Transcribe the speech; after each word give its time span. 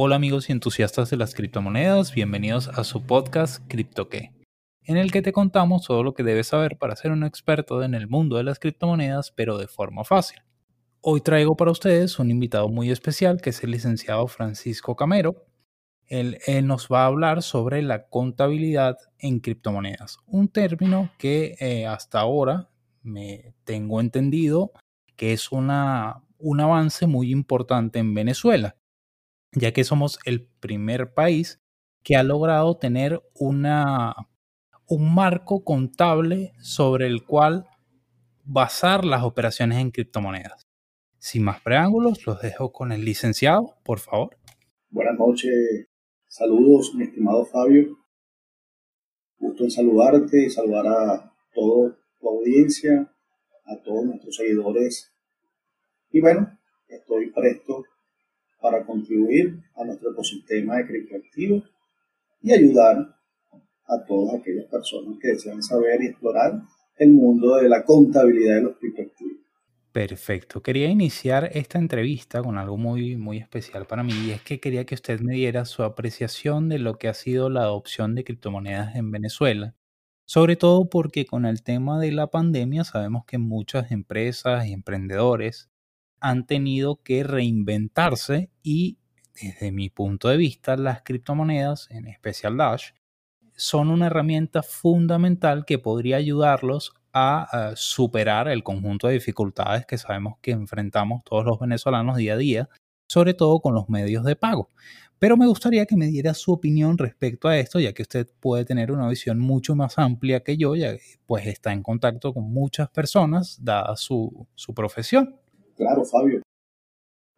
Hola 0.00 0.14
amigos 0.14 0.48
y 0.48 0.52
entusiastas 0.52 1.10
de 1.10 1.16
las 1.16 1.34
criptomonedas, 1.34 2.14
bienvenidos 2.14 2.68
a 2.68 2.84
su 2.84 3.02
podcast 3.02 3.66
CryptoQué, 3.66 4.32
en 4.84 4.96
el 4.96 5.10
que 5.10 5.22
te 5.22 5.32
contamos 5.32 5.88
todo 5.88 6.04
lo 6.04 6.14
que 6.14 6.22
debes 6.22 6.46
saber 6.46 6.78
para 6.78 6.94
ser 6.94 7.10
un 7.10 7.24
experto 7.24 7.82
en 7.82 7.94
el 7.94 8.06
mundo 8.06 8.36
de 8.36 8.44
las 8.44 8.60
criptomonedas, 8.60 9.32
pero 9.32 9.58
de 9.58 9.66
forma 9.66 10.04
fácil. 10.04 10.38
Hoy 11.00 11.20
traigo 11.20 11.56
para 11.56 11.72
ustedes 11.72 12.20
un 12.20 12.30
invitado 12.30 12.68
muy 12.68 12.92
especial 12.92 13.40
que 13.40 13.50
es 13.50 13.64
el 13.64 13.72
licenciado 13.72 14.28
Francisco 14.28 14.94
Camero. 14.94 15.48
Él, 16.06 16.38
nos 16.62 16.86
va 16.86 17.02
a 17.02 17.06
hablar 17.06 17.42
sobre 17.42 17.82
la 17.82 18.06
contabilidad 18.06 18.98
en 19.18 19.40
criptomonedas, 19.40 20.18
un 20.26 20.46
término 20.46 21.10
que 21.18 21.56
eh, 21.58 21.88
hasta 21.88 22.20
ahora 22.20 22.70
me 23.02 23.52
tengo 23.64 24.00
entendido 24.00 24.70
que 25.16 25.32
es 25.32 25.50
una, 25.50 26.22
un 26.38 26.60
avance 26.60 27.08
muy 27.08 27.32
importante 27.32 27.98
en 27.98 28.14
Venezuela 28.14 28.76
ya 29.52 29.72
que 29.72 29.84
somos 29.84 30.18
el 30.24 30.46
primer 30.60 31.14
país 31.14 31.60
que 32.02 32.16
ha 32.16 32.22
logrado 32.22 32.76
tener 32.76 33.22
una, 33.34 34.14
un 34.86 35.14
marco 35.14 35.64
contable 35.64 36.52
sobre 36.60 37.06
el 37.06 37.24
cual 37.24 37.66
basar 38.44 39.04
las 39.04 39.22
operaciones 39.22 39.78
en 39.78 39.90
criptomonedas. 39.90 40.66
Sin 41.18 41.42
más 41.42 41.60
preámbulos, 41.60 42.26
los 42.26 42.40
dejo 42.40 42.72
con 42.72 42.92
el 42.92 43.04
licenciado, 43.04 43.74
por 43.84 43.98
favor. 43.98 44.36
Buenas 44.90 45.18
noches, 45.18 45.88
saludos, 46.28 46.94
mi 46.94 47.04
estimado 47.04 47.44
Fabio. 47.44 47.98
Gusto 49.38 49.64
en 49.64 49.70
saludarte 49.70 50.46
y 50.46 50.50
saludar 50.50 50.86
a 50.86 51.32
toda 51.52 51.98
tu 52.18 52.28
audiencia, 52.28 53.12
a 53.66 53.82
todos 53.82 54.04
nuestros 54.04 54.36
seguidores. 54.36 55.12
Y 56.10 56.20
bueno, 56.20 56.58
estoy 56.88 57.30
presto 57.32 57.84
para 58.60 58.84
contribuir 58.84 59.58
a 59.76 59.84
nuestro 59.84 60.12
ecosistema 60.12 60.76
de 60.76 60.86
criptoactivos 60.86 61.64
y 62.42 62.52
ayudar 62.52 63.16
a 63.86 64.04
todas 64.06 64.40
aquellas 64.40 64.66
personas 64.66 65.18
que 65.20 65.28
desean 65.28 65.62
saber 65.62 66.02
y 66.02 66.06
explorar 66.06 66.60
el 66.96 67.10
mundo 67.10 67.56
de 67.56 67.68
la 67.68 67.84
contabilidad 67.84 68.56
de 68.56 68.62
los 68.62 68.76
criptoactivos. 68.76 69.38
Perfecto. 69.92 70.62
Quería 70.62 70.88
iniciar 70.88 71.50
esta 71.54 71.78
entrevista 71.78 72.42
con 72.42 72.58
algo 72.58 72.76
muy, 72.76 73.16
muy 73.16 73.38
especial 73.38 73.86
para 73.86 74.02
mí 74.02 74.12
y 74.26 74.30
es 74.30 74.42
que 74.42 74.60
quería 74.60 74.84
que 74.84 74.94
usted 74.94 75.20
me 75.20 75.34
diera 75.34 75.64
su 75.64 75.82
apreciación 75.82 76.68
de 76.68 76.78
lo 76.78 76.98
que 76.98 77.08
ha 77.08 77.14
sido 77.14 77.48
la 77.48 77.62
adopción 77.62 78.14
de 78.14 78.22
criptomonedas 78.22 78.94
en 78.96 79.10
Venezuela. 79.10 79.74
Sobre 80.26 80.56
todo 80.56 80.90
porque 80.90 81.24
con 81.24 81.46
el 81.46 81.62
tema 81.62 81.98
de 81.98 82.12
la 82.12 82.26
pandemia 82.26 82.84
sabemos 82.84 83.24
que 83.24 83.38
muchas 83.38 83.90
empresas 83.90 84.66
y 84.66 84.74
emprendedores 84.74 85.67
han 86.20 86.46
tenido 86.46 87.02
que 87.02 87.22
reinventarse 87.22 88.50
y 88.62 88.98
desde 89.40 89.72
mi 89.72 89.88
punto 89.90 90.28
de 90.28 90.36
vista 90.36 90.76
las 90.76 91.02
criptomonedas, 91.02 91.88
en 91.90 92.06
especial 92.06 92.56
Dash, 92.56 92.90
son 93.54 93.90
una 93.90 94.06
herramienta 94.06 94.62
fundamental 94.62 95.64
que 95.64 95.78
podría 95.78 96.16
ayudarlos 96.16 96.94
a, 97.12 97.72
superar 97.74 98.48
el 98.48 98.62
conjunto 98.62 99.08
de 99.08 99.14
dificultades 99.14 99.86
que 99.86 99.98
sabemos 99.98 100.38
que 100.40 100.52
enfrentamos 100.52 101.24
todos 101.24 101.44
los 101.44 101.58
venezolanos 101.58 102.16
día 102.16 102.34
a 102.34 102.36
día, 102.36 102.68
sobre 103.08 103.34
todo 103.34 103.60
con 103.60 103.74
los 103.74 103.88
medios 103.88 104.24
de 104.24 104.36
pago. 104.36 104.70
Pero 105.18 105.36
me 105.36 105.48
gustaría 105.48 105.86
que 105.86 105.96
me 105.96 106.06
diera 106.06 106.32
su 106.34 106.52
opinión 106.52 106.96
respecto 106.96 107.48
a 107.48 107.58
esto, 107.58 107.80
ya 107.80 107.92
que 107.92 108.02
usted 108.02 108.28
puede 108.38 108.64
tener 108.64 108.92
una 108.92 109.08
visión 109.08 109.40
mucho 109.40 109.74
más 109.74 109.98
amplia 109.98 110.44
que 110.44 110.56
yo, 110.56 110.76
ya 110.76 110.94
pues 111.26 111.46
está 111.46 111.72
en 111.72 111.82
contacto 111.82 112.32
con 112.32 112.44
muchas 112.44 112.88
personas, 112.90 113.58
dada 113.60 113.96
su, 113.96 114.46
su 114.54 114.74
profesión. 114.74 115.34
Claro, 115.78 116.04
Fabio. 116.04 116.42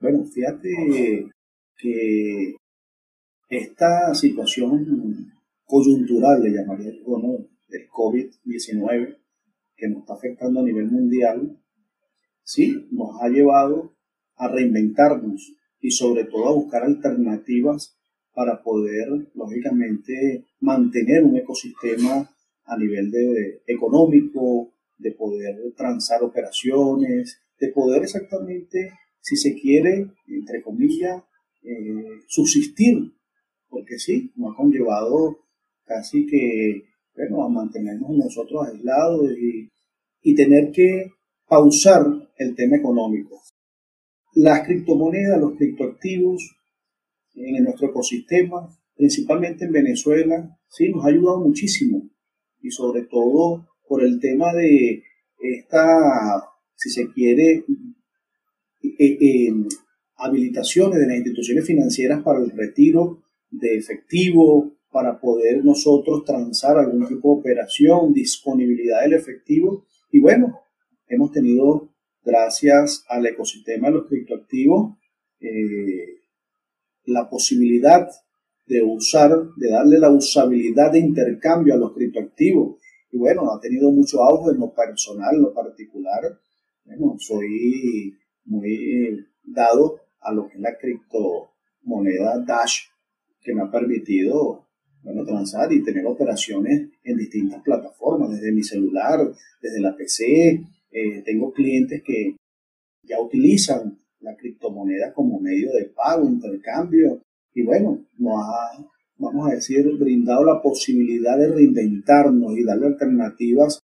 Bueno, 0.01 0.25
fíjate 0.25 1.29
que 1.77 2.57
esta 3.51 4.15
situación 4.15 5.31
coyuntural, 5.67 6.43
le 6.43 6.53
llamaría 6.53 6.91
yo, 6.91 7.19
¿no? 7.19 7.33
del 7.69 7.87
COVID-19, 7.91 9.19
que 9.77 9.89
nos 9.89 10.01
está 10.01 10.15
afectando 10.15 10.61
a 10.61 10.63
nivel 10.63 10.87
mundial, 10.87 11.55
sí, 12.43 12.89
nos 12.91 13.21
ha 13.21 13.29
llevado 13.29 13.95
a 14.37 14.49
reinventarnos 14.49 15.53
y 15.79 15.91
sobre 15.91 16.25
todo 16.25 16.49
a 16.49 16.55
buscar 16.55 16.83
alternativas 16.85 17.95
para 18.33 18.63
poder, 18.63 19.07
lógicamente, 19.35 20.47
mantener 20.61 21.25
un 21.25 21.37
ecosistema 21.37 22.31
a 22.65 22.79
nivel 22.79 23.11
de, 23.11 23.63
económico, 23.67 24.73
de 24.97 25.13
poder 25.13 25.75
transar 25.77 26.23
operaciones, 26.23 27.43
de 27.61 27.69
poder 27.69 28.03
exactamente, 28.03 28.93
si 29.21 29.37
se 29.37 29.55
quiere, 29.55 30.07
entre 30.27 30.63
comillas, 30.63 31.23
eh, 31.63 32.21
subsistir, 32.27 33.13
porque 33.69 33.99
sí, 33.99 34.33
nos 34.37 34.55
ha 34.55 34.57
conllevado 34.57 35.45
casi 35.85 36.27
que, 36.27 36.85
bueno, 37.15 37.45
a 37.45 37.49
mantenernos 37.49 38.11
nosotros 38.11 38.67
aislados 38.67 39.31
y, 39.39 39.69
y 40.23 40.35
tener 40.35 40.73
que 40.73 41.13
pausar 41.47 42.07
el 42.39 42.55
tema 42.55 42.77
económico. 42.77 43.41
Las 44.35 44.67
criptomonedas, 44.67 45.41
los 45.41 45.57
criptoactivos 45.57 46.57
en 47.35 47.65
nuestro 47.65 47.89
ecosistema, 47.89 48.69
principalmente 48.97 49.65
en 49.67 49.73
Venezuela, 49.73 50.59
sí, 50.71 50.91
nos 50.91 51.05
ha 51.05 51.09
ayudado 51.09 51.41
muchísimo 51.41 52.09
y 52.61 52.71
sobre 52.71 53.03
todo 53.03 53.67
por 53.87 54.03
el 54.03 54.21
tema 54.21 54.53
de 54.55 55.03
esta 55.41 56.50
si 56.81 56.89
se 56.89 57.13
quiere, 57.13 57.67
eh, 58.83 59.19
eh, 59.21 59.53
habilitaciones 60.17 60.99
de 60.99 61.07
las 61.07 61.17
instituciones 61.17 61.67
financieras 61.67 62.23
para 62.23 62.41
el 62.41 62.51
retiro 62.53 63.23
de 63.51 63.77
efectivo, 63.77 64.73
para 64.91 65.21
poder 65.21 65.63
nosotros 65.63 66.25
transar 66.25 66.79
algún 66.79 67.07
tipo 67.07 67.35
de 67.35 67.41
operación, 67.41 68.15
disponibilidad 68.15 69.03
del 69.03 69.13
efectivo. 69.13 69.85
Y 70.11 70.21
bueno, 70.21 70.59
hemos 71.07 71.31
tenido, 71.33 71.91
gracias 72.25 73.05
al 73.11 73.27
ecosistema 73.27 73.89
de 73.89 73.95
los 73.95 74.07
criptoactivos, 74.07 74.97
eh, 75.39 76.21
la 77.05 77.29
posibilidad 77.29 78.09
de 78.67 78.83
usar, 78.83 79.31
de 79.57 79.71
darle 79.71 79.99
la 79.99 80.11
usabilidad 80.11 80.93
de 80.93 81.01
intercambio 81.01 81.75
a 81.75 81.77
los 81.77 81.93
criptoactivos. 81.93 82.79
Y 83.13 83.19
bueno, 83.19 83.53
ha 83.53 83.61
tenido 83.61 83.91
mucho 83.91 84.23
auge 84.23 84.53
en 84.53 84.61
lo 84.61 84.73
personal, 84.73 85.35
en 85.35 85.43
lo 85.43 85.53
particular. 85.53 86.41
Bueno, 86.85 87.17
soy 87.19 88.17
muy 88.45 89.27
dado 89.43 90.01
a 90.21 90.33
lo 90.33 90.49
que 90.49 90.55
es 90.55 90.61
la 90.61 90.77
criptomoneda 90.77 92.45
Dash, 92.47 92.83
que 93.41 93.55
me 93.55 93.63
ha 93.63 93.71
permitido 93.71 94.67
bueno, 95.03 95.25
transar 95.25 95.73
y 95.73 95.83
tener 95.83 96.05
operaciones 96.07 96.91
en 97.03 97.17
distintas 97.17 97.63
plataformas, 97.63 98.31
desde 98.31 98.53
mi 98.53 98.63
celular, 98.63 99.33
desde 99.63 99.81
la 99.81 99.97
PC. 99.97 100.63
Eh, 100.91 101.23
tengo 101.25 101.53
clientes 101.53 102.03
que 102.05 102.37
ya 103.03 103.21
utilizan 103.21 103.99
la 104.21 104.37
criptomoneda 104.37 105.13
como 105.15 105.41
medio 105.41 105.73
de 105.73 105.87
pago, 105.87 106.29
intercambio, 106.29 107.23
y 107.55 107.63
bueno, 107.63 108.07
nos 108.19 108.35
ha, 108.43 108.87
vamos 109.17 109.49
a 109.49 109.55
decir, 109.55 109.85
brindado 109.99 110.45
la 110.45 110.61
posibilidad 110.61 111.39
de 111.39 111.49
reinventarnos 111.49 112.57
y 112.57 112.65
darle 112.65 112.89
alternativas 112.89 113.80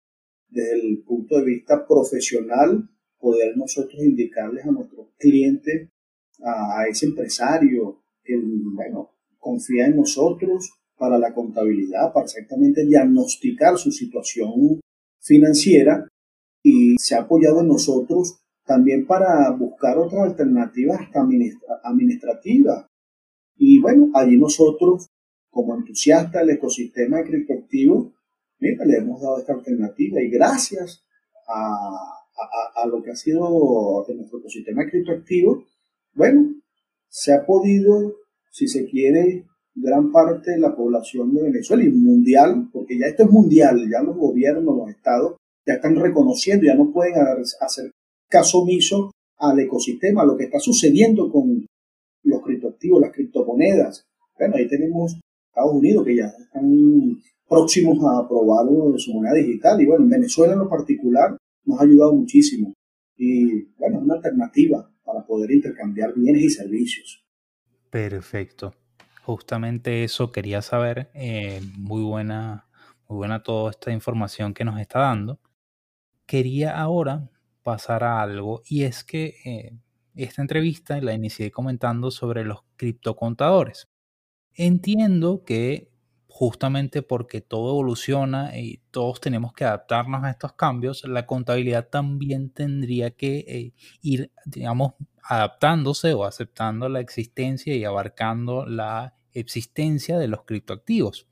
desde 0.55 0.89
el 0.89 1.03
punto 1.03 1.37
de 1.39 1.45
vista 1.45 1.87
profesional 1.87 2.89
poder 3.19 3.57
nosotros 3.57 4.01
indicarles 4.03 4.65
a 4.65 4.71
nuestros 4.71 5.09
clientes, 5.19 5.91
a, 6.43 6.87
ese 6.89 7.07
empresario 7.07 8.03
que, 8.23 8.35
bueno, 8.39 9.11
confía 9.39 9.87
en 9.87 9.97
nosotros 9.97 10.71
para 10.97 11.19
la 11.19 11.35
contabilidad, 11.35 12.13
para 12.13 12.25
exactamente 12.25 12.85
diagnosticar 12.85 13.77
su 13.79 13.91
situación 13.91 14.81
financiera 15.21 16.07
y 16.63 16.95
se 16.99 17.15
ha 17.15 17.23
apoyado 17.23 17.61
en 17.61 17.69
nosotros 17.69 18.39
también 18.65 19.07
para 19.07 19.51
buscar 19.51 19.99
otras 19.99 20.23
alternativas 20.23 21.01
administrativas. 21.83 22.87
Y 23.57 23.81
bueno, 23.81 24.11
allí 24.15 24.37
nosotros, 24.37 25.09
como 25.51 25.75
entusiastas 25.75 26.47
del 26.47 26.57
ecosistema 26.57 27.19
de 27.19 27.25
criptoactivos, 28.65 28.87
le 28.87 28.97
hemos 28.99 29.21
dado 29.21 29.39
esta 29.39 29.53
alternativa 29.53 30.21
y 30.21 30.31
gracias 30.31 31.05
a, 31.49 32.87
lo 32.87 33.03
que 33.03 33.13
ha 33.13 33.17
sido 33.17 34.05
nuestro 34.15 34.39
ecosistema 34.39 34.85
criptoactivo, 34.87 35.65
bueno, 36.15 36.55
se 37.09 37.33
ha 37.33 37.47
podido, 37.47 38.15
si 38.51 38.69
se 38.69 38.85
quiere, 38.87 39.47
gran 39.75 40.13
parte 40.13 40.53
de 40.53 40.59
la 40.59 40.77
población 40.77 41.35
de 41.35 41.43
Venezuela 41.43 41.83
y 41.83 41.91
mundial, 41.91 42.69
porque 42.73 42.99
ya 42.99 43.07
esto 43.07 43.25
es 43.25 43.31
mundial, 43.31 43.89
ya 43.91 44.03
los 44.03 44.17
gobiernos, 44.17 44.77
los 44.77 44.91
estados 44.91 45.37
ya 45.67 45.75
están 45.75 45.97
reconociendo, 45.97 46.67
ya 46.67 46.75
no 46.75 46.93
pueden 46.93 47.15
hacer 47.61 47.91
caso 48.29 48.61
omiso 48.61 49.11
al 49.39 49.59
ecosistema, 49.61 50.23
a 50.23 50.27
lo 50.27 50.37
que 50.37 50.45
está 50.45 50.59
sucediendo 50.59 51.31
con 51.31 51.67
los 52.25 52.43
criptoactivos, 52.43 53.01
las 53.01 53.13
criptomonedas. 53.13 54.05
Bueno, 54.39 54.57
ahí 54.57 54.69
tenemos 54.69 55.19
Estados 55.49 55.75
Unidos 55.75 56.05
que 56.05 56.17
ya 56.17 56.27
están 56.27 57.23
próximos 57.55 57.99
a 58.05 58.19
aprobar 58.19 58.67
su 58.99 59.15
moneda 59.15 59.35
digital 59.35 59.81
y 59.81 59.87
bueno, 59.87 60.05
en 60.05 60.11
Venezuela 60.11 60.55
en 60.55 60.59
lo 60.59 60.69
particular 60.69 61.37
nos 61.65 61.81
ha 61.81 61.85
ayudado 61.85 62.13
muchísimo. 62.13 62.75
Y 63.17 63.67
bueno, 63.79 63.99
es 63.99 64.03
una 64.03 64.15
alternativa 64.15 64.91
para 65.05 65.25
poder 65.25 65.53
intercambiar 65.53 66.15
bienes 66.15 66.43
y 66.43 66.51
servicios. 66.51 67.25
Perfecto. 67.91 68.75
Justamente 69.23 70.03
eso 70.03 70.33
quería 70.33 70.63
saber. 70.63 71.11
Eh, 71.15 71.61
muy 71.79 72.03
buena, 72.03 72.67
muy 73.09 73.19
buena 73.19 73.43
toda 73.45 73.71
esta 73.71 73.93
información 73.93 74.53
que 74.53 74.65
nos 74.65 74.81
está 74.81 75.01
dando. 75.01 75.39
Quería 76.27 76.77
ahora 76.77 77.31
pasar 77.63 78.03
a 78.03 78.21
algo 78.21 78.63
y 78.67 78.83
es 78.83 79.05
que 79.05 79.37
eh, 79.45 79.79
esta 80.17 80.43
entrevista 80.43 81.01
la 81.01 81.15
inicié 81.15 81.53
comentando 81.53 82.11
sobre 82.11 82.45
los 82.45 82.65
criptocontadores. 82.77 83.89
Entiendo 84.55 85.45
que 85.45 85.94
justamente 86.37 87.03
porque 87.03 87.41
todo 87.41 87.71
evoluciona 87.71 88.59
y 88.59 88.81
todos 88.91 89.21
tenemos 89.21 89.53
que 89.53 89.65
adaptarnos 89.65 90.25
a 90.25 90.31
estos 90.31 90.55
cambios, 90.55 91.05
la 91.05 91.27
contabilidad 91.27 91.89
también 91.91 92.51
tendría 92.51 93.13
que 93.13 93.45
eh, 93.47 93.73
ir, 94.03 94.33
digamos, 94.45 94.95
adaptándose 95.23 96.13
o 96.13 96.25
aceptando 96.25 96.89
la 96.89 96.99
existencia 96.99 97.77
y 97.77 97.85
abarcando 97.85 98.67
la 98.67 99.15
existencia 99.31 100.19
de 100.19 100.27
los 100.27 100.43
criptoactivos. 100.43 101.29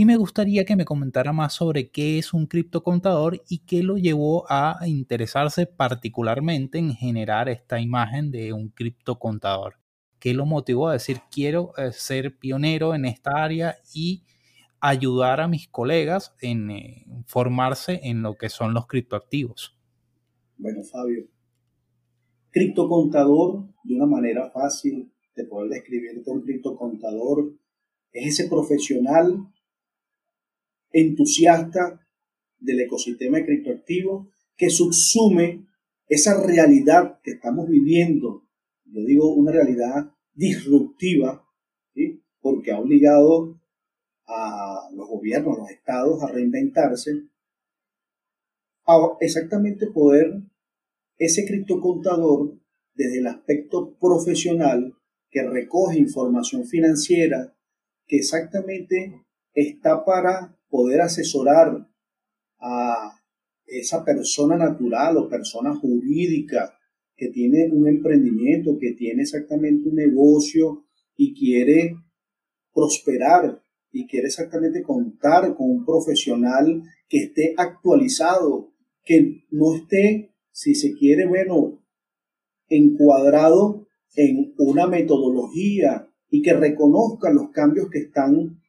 Y 0.00 0.04
me 0.04 0.16
gustaría 0.16 0.64
que 0.64 0.74
me 0.74 0.84
comentara 0.84 1.32
más 1.32 1.52
sobre 1.52 1.92
qué 1.92 2.18
es 2.18 2.34
un 2.34 2.48
criptocontador 2.48 3.40
y 3.48 3.58
qué 3.60 3.84
lo 3.84 3.98
llevó 3.98 4.50
a 4.50 4.80
interesarse 4.84 5.66
particularmente 5.66 6.78
en 6.78 6.92
generar 6.92 7.48
esta 7.48 7.78
imagen 7.78 8.32
de 8.32 8.52
un 8.52 8.70
criptocontador. 8.70 9.83
¿Qué 10.24 10.32
lo 10.32 10.46
motivó 10.46 10.88
a 10.88 10.94
decir 10.94 11.18
quiero 11.30 11.76
eh, 11.76 11.92
ser 11.92 12.38
pionero 12.38 12.94
en 12.94 13.04
esta 13.04 13.44
área 13.44 13.76
y 13.92 14.24
ayudar 14.80 15.42
a 15.42 15.48
mis 15.48 15.68
colegas 15.68 16.34
en 16.40 16.70
eh, 16.70 17.04
formarse 17.26 18.00
en 18.04 18.22
lo 18.22 18.34
que 18.38 18.48
son 18.48 18.72
los 18.72 18.86
criptoactivos? 18.86 19.76
Bueno, 20.56 20.82
Fabio, 20.82 21.28
criptocontador, 22.52 23.66
de 23.82 23.96
una 23.96 24.06
manera 24.06 24.50
fácil 24.50 25.12
de 25.36 25.44
poder 25.44 25.72
describirte 25.72 26.30
un 26.30 26.40
criptocontador, 26.40 27.52
es 28.10 28.40
ese 28.40 28.48
profesional 28.48 29.52
entusiasta 30.90 32.00
del 32.58 32.80
ecosistema 32.80 33.36
de 33.36 33.44
criptoactivos 33.44 34.28
que 34.56 34.70
subsume 34.70 35.66
esa 36.08 36.42
realidad 36.42 37.20
que 37.22 37.32
estamos 37.32 37.68
viviendo, 37.68 38.44
yo 38.86 39.04
digo 39.04 39.34
una 39.34 39.52
realidad 39.52 40.13
disruptiva, 40.34 41.46
porque 42.40 42.72
ha 42.72 42.78
obligado 42.78 43.60
a 44.26 44.88
los 44.92 45.08
gobiernos, 45.08 45.56
a 45.56 45.60
los 45.60 45.70
estados 45.70 46.22
a 46.22 46.26
reinventarse, 46.26 47.28
a 48.86 49.16
exactamente 49.20 49.86
poder 49.86 50.42
ese 51.16 51.46
criptocontador 51.46 52.58
desde 52.94 53.18
el 53.18 53.26
aspecto 53.26 53.96
profesional 53.98 54.96
que 55.30 55.42
recoge 55.42 55.98
información 55.98 56.66
financiera 56.66 57.56
que 58.06 58.18
exactamente 58.18 59.24
está 59.54 60.04
para 60.04 60.56
poder 60.68 61.00
asesorar 61.00 61.88
a 62.58 63.20
esa 63.66 64.04
persona 64.04 64.56
natural 64.56 65.16
o 65.16 65.28
persona 65.28 65.74
jurídica 65.74 66.73
que 67.16 67.28
tiene 67.28 67.70
un 67.72 67.88
emprendimiento, 67.88 68.78
que 68.78 68.92
tiene 68.92 69.22
exactamente 69.22 69.88
un 69.88 69.96
negocio 69.96 70.84
y 71.16 71.34
quiere 71.34 71.96
prosperar 72.72 73.62
y 73.92 74.06
quiere 74.06 74.26
exactamente 74.26 74.82
contar 74.82 75.54
con 75.54 75.70
un 75.70 75.84
profesional 75.84 76.82
que 77.08 77.18
esté 77.18 77.54
actualizado, 77.56 78.72
que 79.04 79.44
no 79.50 79.76
esté, 79.76 80.34
si 80.50 80.74
se 80.74 80.94
quiere, 80.94 81.26
bueno, 81.26 81.80
encuadrado 82.68 83.86
en 84.16 84.54
una 84.58 84.86
metodología 84.86 86.08
y 86.30 86.42
que 86.42 86.54
reconozca 86.54 87.32
los 87.32 87.50
cambios 87.50 87.88
que 87.90 87.98
están 87.98 88.60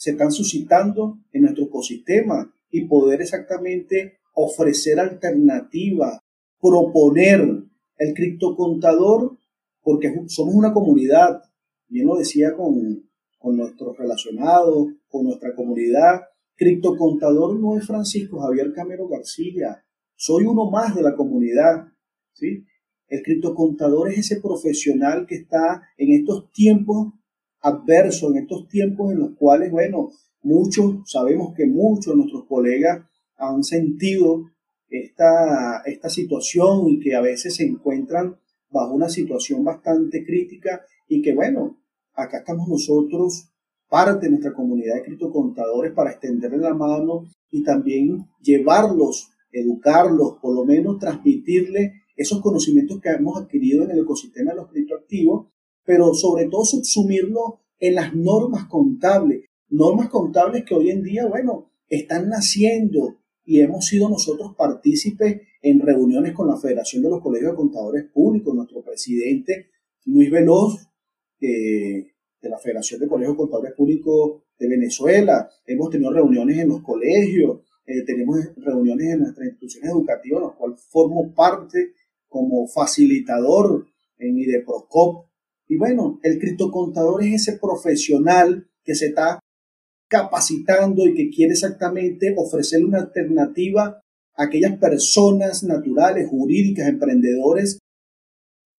se 0.00 0.12
están 0.12 0.32
suscitando 0.32 1.18
en 1.30 1.42
nuestro 1.42 1.64
ecosistema 1.64 2.54
y 2.70 2.86
poder 2.86 3.20
exactamente 3.20 4.20
ofrecer 4.32 4.98
alternativas, 4.98 6.20
proponer 6.58 7.59
el 8.00 8.14
criptocontador, 8.14 9.36
porque 9.82 10.12
somos 10.26 10.54
una 10.54 10.72
comunidad, 10.72 11.42
bien 11.86 12.06
lo 12.06 12.16
decía 12.16 12.56
con, 12.56 13.08
con 13.38 13.56
nuestros 13.56 13.96
relacionados, 13.96 14.88
con 15.08 15.24
nuestra 15.24 15.54
comunidad, 15.54 16.22
criptocontador 16.56 17.60
no 17.60 17.76
es 17.76 17.86
Francisco 17.86 18.40
Javier 18.40 18.72
Camero 18.72 19.06
García, 19.06 19.84
soy 20.16 20.44
uno 20.44 20.70
más 20.70 20.94
de 20.94 21.02
la 21.02 21.14
comunidad, 21.14 21.86
¿sí? 22.32 22.64
El 23.06 23.22
criptocontador 23.22 24.10
es 24.10 24.18
ese 24.18 24.40
profesional 24.40 25.26
que 25.26 25.36
está 25.36 25.82
en 25.96 26.12
estos 26.12 26.50
tiempos 26.52 27.12
adverso 27.60 28.30
en 28.30 28.38
estos 28.38 28.68
tiempos 28.68 29.12
en 29.12 29.18
los 29.18 29.36
cuales, 29.36 29.70
bueno, 29.70 30.10
muchos, 30.42 30.96
sabemos 31.04 31.54
que 31.54 31.66
muchos 31.66 32.14
de 32.14 32.16
nuestros 32.16 32.46
colegas 32.46 33.06
han 33.36 33.62
sentido 33.62 34.46
esta, 34.90 35.82
esta 35.84 36.08
situación 36.08 36.88
y 36.88 37.00
que 37.00 37.14
a 37.14 37.20
veces 37.20 37.54
se 37.56 37.64
encuentran 37.64 38.36
bajo 38.70 38.94
una 38.94 39.08
situación 39.08 39.64
bastante 39.64 40.24
crítica 40.24 40.82
y 41.08 41.22
que, 41.22 41.34
bueno, 41.34 41.80
acá 42.14 42.38
estamos 42.38 42.68
nosotros, 42.68 43.48
parte 43.88 44.26
de 44.26 44.30
nuestra 44.30 44.52
comunidad 44.52 44.96
de 44.96 45.02
criptocontadores, 45.02 45.92
para 45.92 46.10
extenderle 46.10 46.58
la 46.58 46.74
mano 46.74 47.24
y 47.50 47.62
también 47.62 48.26
llevarlos, 48.40 49.30
educarlos, 49.50 50.38
por 50.40 50.54
lo 50.54 50.64
menos 50.64 50.98
transmitirle 50.98 52.02
esos 52.16 52.40
conocimientos 52.40 53.00
que 53.00 53.10
hemos 53.10 53.40
adquirido 53.40 53.84
en 53.84 53.92
el 53.92 54.00
ecosistema 54.00 54.50
de 54.50 54.58
los 54.58 54.68
criptoactivos 54.68 55.46
pero 55.90 56.14
sobre 56.14 56.46
todo 56.46 56.64
subsumirlo 56.64 57.60
en 57.78 57.96
las 57.96 58.14
normas 58.14 58.66
contables, 58.66 59.46
normas 59.68 60.08
contables 60.08 60.64
que 60.64 60.74
hoy 60.74 60.90
en 60.90 61.02
día, 61.02 61.26
bueno, 61.26 61.72
están 61.88 62.28
naciendo 62.28 63.16
y 63.44 63.60
hemos 63.60 63.86
sido 63.86 64.08
nosotros 64.08 64.54
partícipes 64.56 65.40
en 65.62 65.80
reuniones 65.80 66.32
con 66.32 66.48
la 66.48 66.56
Federación 66.56 67.02
de 67.02 67.10
los 67.10 67.20
Colegios 67.20 67.52
de 67.52 67.56
Contadores 67.56 68.04
Públicos, 68.12 68.54
nuestro 68.54 68.82
presidente 68.82 69.70
Luis 70.04 70.30
Veloz, 70.30 70.86
de 71.38 72.48
la 72.48 72.58
Federación 72.58 73.00
de 73.00 73.08
Colegios 73.08 73.34
de 73.34 73.38
Contadores 73.38 73.74
Públicos 73.74 74.42
de 74.58 74.68
Venezuela, 74.68 75.48
hemos 75.66 75.90
tenido 75.90 76.12
reuniones 76.12 76.58
en 76.58 76.68
los 76.68 76.82
colegios, 76.82 77.60
eh, 77.86 78.04
tenemos 78.04 78.38
reuniones 78.56 79.14
en 79.14 79.20
nuestras 79.20 79.48
instituciones 79.48 79.90
educativas, 79.90 80.42
en 80.42 80.48
las 80.48 80.56
cuales 80.56 80.80
formo 80.90 81.34
parte 81.34 81.92
como 82.28 82.66
facilitador 82.68 83.86
en 84.18 84.38
IDEPROCOP, 84.38 85.30
y 85.66 85.76
bueno, 85.76 86.18
el 86.22 86.38
criptocontador 86.38 87.22
es 87.22 87.48
ese 87.48 87.58
profesional 87.58 88.68
que 88.82 88.94
se 88.94 89.06
está 89.06 89.38
capacitando 90.10 91.06
y 91.06 91.14
que 91.14 91.30
quiere 91.30 91.52
exactamente 91.52 92.34
ofrecer 92.36 92.84
una 92.84 92.98
alternativa 92.98 94.02
a 94.36 94.44
aquellas 94.44 94.76
personas 94.76 95.62
naturales, 95.62 96.28
jurídicas, 96.28 96.88
emprendedores, 96.88 97.78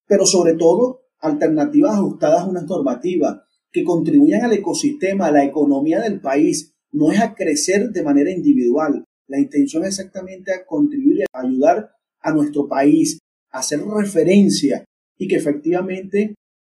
pero 0.08 0.26
sobre 0.26 0.56
todo 0.56 1.04
alternativas 1.20 1.94
ajustadas 1.94 2.42
a 2.42 2.48
una 2.48 2.62
normativa 2.62 3.46
que 3.72 3.86
contribuyan 3.86 4.44
al 4.44 4.52
ecosistema, 4.52 5.28
a 5.28 5.32
la 5.32 5.46
economía 5.46 6.02
del 6.02 6.20
país. 6.20 6.74
No 6.92 7.12
es 7.12 7.22
a 7.22 7.34
crecer 7.34 7.92
de 7.92 8.04
manera 8.04 8.30
individual. 8.30 9.06
La 9.28 9.40
intención 9.40 9.84
es 9.84 9.98
exactamente 10.00 10.52
a 10.52 10.66
contribuir 10.66 11.24
a 11.32 11.40
ayudar 11.40 11.92
a 12.20 12.34
nuestro 12.34 12.68
país, 12.68 13.20
a 13.52 13.60
hacer 13.60 13.80
referencia 13.82 14.84
y 15.18 15.30
que 15.30 15.38
efectivamente 15.38 16.36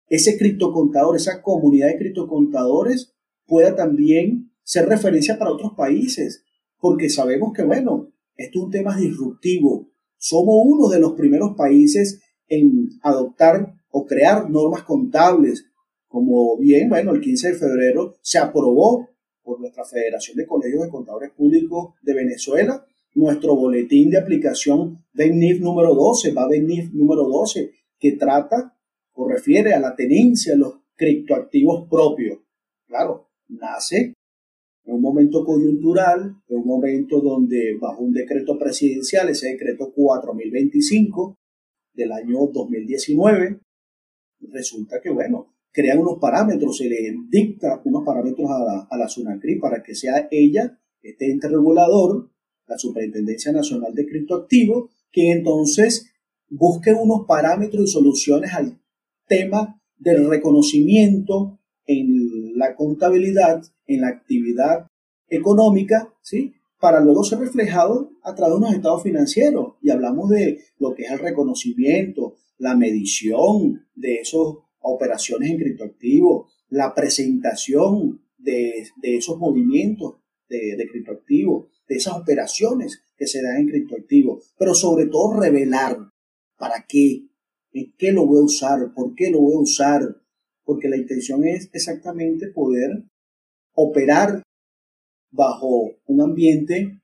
ese 0.09 0.37
criptocontador, 0.37 1.17
esa 1.17 1.41
comunidad 1.41 1.89
de 1.89 1.97
criptocontadores 1.97 3.13
pueda 3.53 3.77
también 3.77 4.51
ser 4.63 4.89
referencia 4.89 5.39
para 5.39 5.51
otros 5.51 5.75
países, 5.77 6.43
porque 6.81 7.11
sabemos 7.11 7.53
que, 7.53 7.63
bueno, 7.63 8.09
esto 8.35 8.59
es 8.59 8.65
un 8.65 8.71
tema 8.71 8.97
disruptivo. 8.97 9.91
Somos 10.17 10.55
uno 10.65 10.89
de 10.89 10.99
los 10.99 11.13
primeros 11.13 11.55
países 11.55 12.23
en 12.49 12.89
adoptar 13.03 13.75
o 13.91 14.07
crear 14.07 14.49
normas 14.49 14.85
contables, 14.85 15.67
como 16.09 16.57
bien, 16.57 16.89
bueno, 16.89 17.13
el 17.13 17.21
15 17.21 17.49
de 17.49 17.59
febrero 17.59 18.15
se 18.23 18.39
aprobó 18.39 19.11
por 19.43 19.61
nuestra 19.61 19.85
Federación 19.85 20.39
de 20.39 20.47
Colegios 20.47 20.85
de 20.85 20.91
Contadores 20.91 21.33
Públicos 21.33 21.93
de 22.01 22.15
Venezuela 22.15 22.87
nuestro 23.15 23.55
boletín 23.55 24.09
de 24.09 24.17
aplicación 24.17 25.05
BENIF 25.13 25.61
número 25.61 25.95
12, 25.95 26.33
va 26.33 26.49
BENIF 26.49 26.95
número 26.95 27.25
12, 27.25 27.71
que 27.99 28.13
trata 28.13 28.75
o 29.13 29.29
refiere 29.29 29.75
a 29.75 29.81
la 29.81 29.95
tenencia 29.95 30.55
de 30.55 30.59
los 30.61 30.77
criptoactivos 30.97 31.87
propios. 31.91 32.39
Claro, 32.87 33.32
nace 33.53 34.15
en 34.85 34.95
un 34.95 35.01
momento 35.01 35.45
coyuntural, 35.45 36.37
en 36.49 36.57
un 36.57 36.67
momento 36.67 37.21
donde 37.21 37.77
bajo 37.81 38.03
un 38.03 38.13
decreto 38.13 38.59
presidencial, 38.59 39.29
ese 39.29 39.51
decreto 39.51 39.93
4025 39.93 41.39
del 41.95 42.13
año 42.13 42.47
2019, 42.53 43.61
resulta 44.51 45.01
que, 45.01 45.11
bueno, 45.11 45.55
crean 45.71 45.99
unos 45.99 46.19
parámetros, 46.19 46.77
se 46.77 46.89
le 46.89 47.15
dicta 47.29 47.81
unos 47.85 48.05
parámetros 48.05 48.51
a 48.51 48.59
la, 48.59 48.89
a 48.91 48.97
la 48.99 49.09
SUNACRI 49.09 49.61
para 49.61 49.83
que 49.83 49.95
sea 49.95 50.29
ella, 50.31 50.79
este 51.01 51.31
ente 51.31 51.49
regulador, 51.49 52.31
la 52.67 52.79
Superintendencia 52.79 53.53
Nacional 53.53 53.95
de 53.95 54.07
Criptoactivos, 54.07 54.91
que 55.11 55.31
entonces 55.31 56.13
busque 56.49 56.93
unos 56.93 57.27
parámetros 57.27 57.85
y 57.85 57.93
soluciones 57.93 58.53
al 58.53 58.81
tema 59.27 59.81
del 59.97 60.29
reconocimiento 60.29 61.61
en 61.87 62.22
la 62.63 62.77
contabilidad, 62.77 63.63
en 63.87 64.03
la 64.03 64.09
actividad 64.09 64.87
económica, 65.29 66.13
¿sí? 66.23 66.55
para 66.79 67.01
luego 67.01 67.25
ser 67.25 67.39
reflejado 67.41 68.13
a 68.23 68.35
través 68.35 68.55
de 68.55 68.59
unos 68.59 68.75
estados 68.75 69.03
financieros. 69.03 69.75
Y 69.83 69.91
hablamos 69.91 70.31
de 70.31 70.61
lo 70.79 70.95
que 70.95 71.03
es 71.05 71.11
el 71.11 71.19
reconocimiento, 71.19 72.37
la 72.59 72.77
medición 72.77 73.87
de 73.95 74.17
esas 74.17 74.41
operaciones 74.81 75.51
en 75.51 75.59
criptoactivos, 75.59 76.53
la 76.69 76.95
presentación 76.95 78.23
de, 78.39 78.87
esos 79.03 79.39
movimientos 79.39 80.17
de, 80.49 80.77
de 80.77 80.89
criptoactivos, 80.89 81.67
de 81.89 81.97
esas 81.97 82.17
operaciones 82.17 83.03
que 83.17 83.27
se 83.27 83.43
dan 83.43 83.57
en 83.57 83.69
criptoactivos, 83.69 84.55
pero 84.59 84.75
sobre 84.75 85.07
todo 85.07 85.41
revelar 85.41 85.99
para 86.57 86.85
qué, 86.89 87.29
en 87.73 87.93
qué 87.97 88.13
lo 88.13 88.27
voy 88.27 88.41
a 88.41 88.45
usar, 88.45 88.93
por 88.95 89.15
qué 89.15 89.31
lo 89.31 89.41
voy 89.41 89.55
a 89.55 89.61
usar, 89.61 90.22
porque 90.65 90.89
la 90.89 90.97
intención 90.97 91.45
es 91.45 91.71
exactamente 91.73 92.49
poder 92.49 93.05
operar 93.75 94.43
bajo 95.31 95.93
un 96.07 96.21
ambiente 96.21 97.01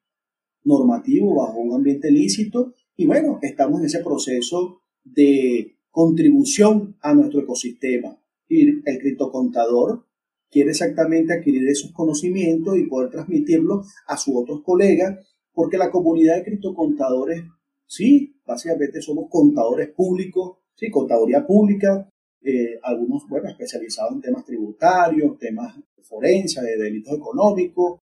normativo, 0.64 1.34
bajo 1.34 1.58
un 1.58 1.74
ambiente 1.74 2.10
lícito, 2.10 2.74
y 2.96 3.06
bueno, 3.06 3.38
estamos 3.42 3.80
en 3.80 3.86
ese 3.86 4.02
proceso 4.02 4.82
de 5.04 5.76
contribución 5.90 6.96
a 7.00 7.14
nuestro 7.14 7.40
ecosistema. 7.40 8.20
Y 8.48 8.68
el 8.88 8.98
criptocontador 8.98 10.04
quiere 10.50 10.70
exactamente 10.70 11.34
adquirir 11.34 11.68
esos 11.68 11.92
conocimientos 11.92 12.76
y 12.76 12.86
poder 12.86 13.10
transmitirlos 13.10 13.86
a 14.06 14.16
sus 14.16 14.34
otros 14.36 14.62
colegas, 14.62 15.18
porque 15.52 15.78
la 15.78 15.90
comunidad 15.90 16.36
de 16.36 16.44
criptocontadores, 16.44 17.44
sí, 17.86 18.36
básicamente 18.46 19.02
somos 19.02 19.26
contadores 19.30 19.88
públicos, 19.90 20.58
sí, 20.74 20.90
contaduría 20.90 21.46
pública, 21.46 22.08
eh, 22.42 22.78
algunos, 22.82 23.28
bueno, 23.28 23.48
especializados 23.48 24.12
en 24.14 24.20
temas 24.20 24.44
tributarios, 24.44 25.38
temas 25.38 25.76
de 25.96 26.02
forense, 26.02 26.62
de 26.62 26.76
delitos 26.76 27.14
económicos, 27.14 28.00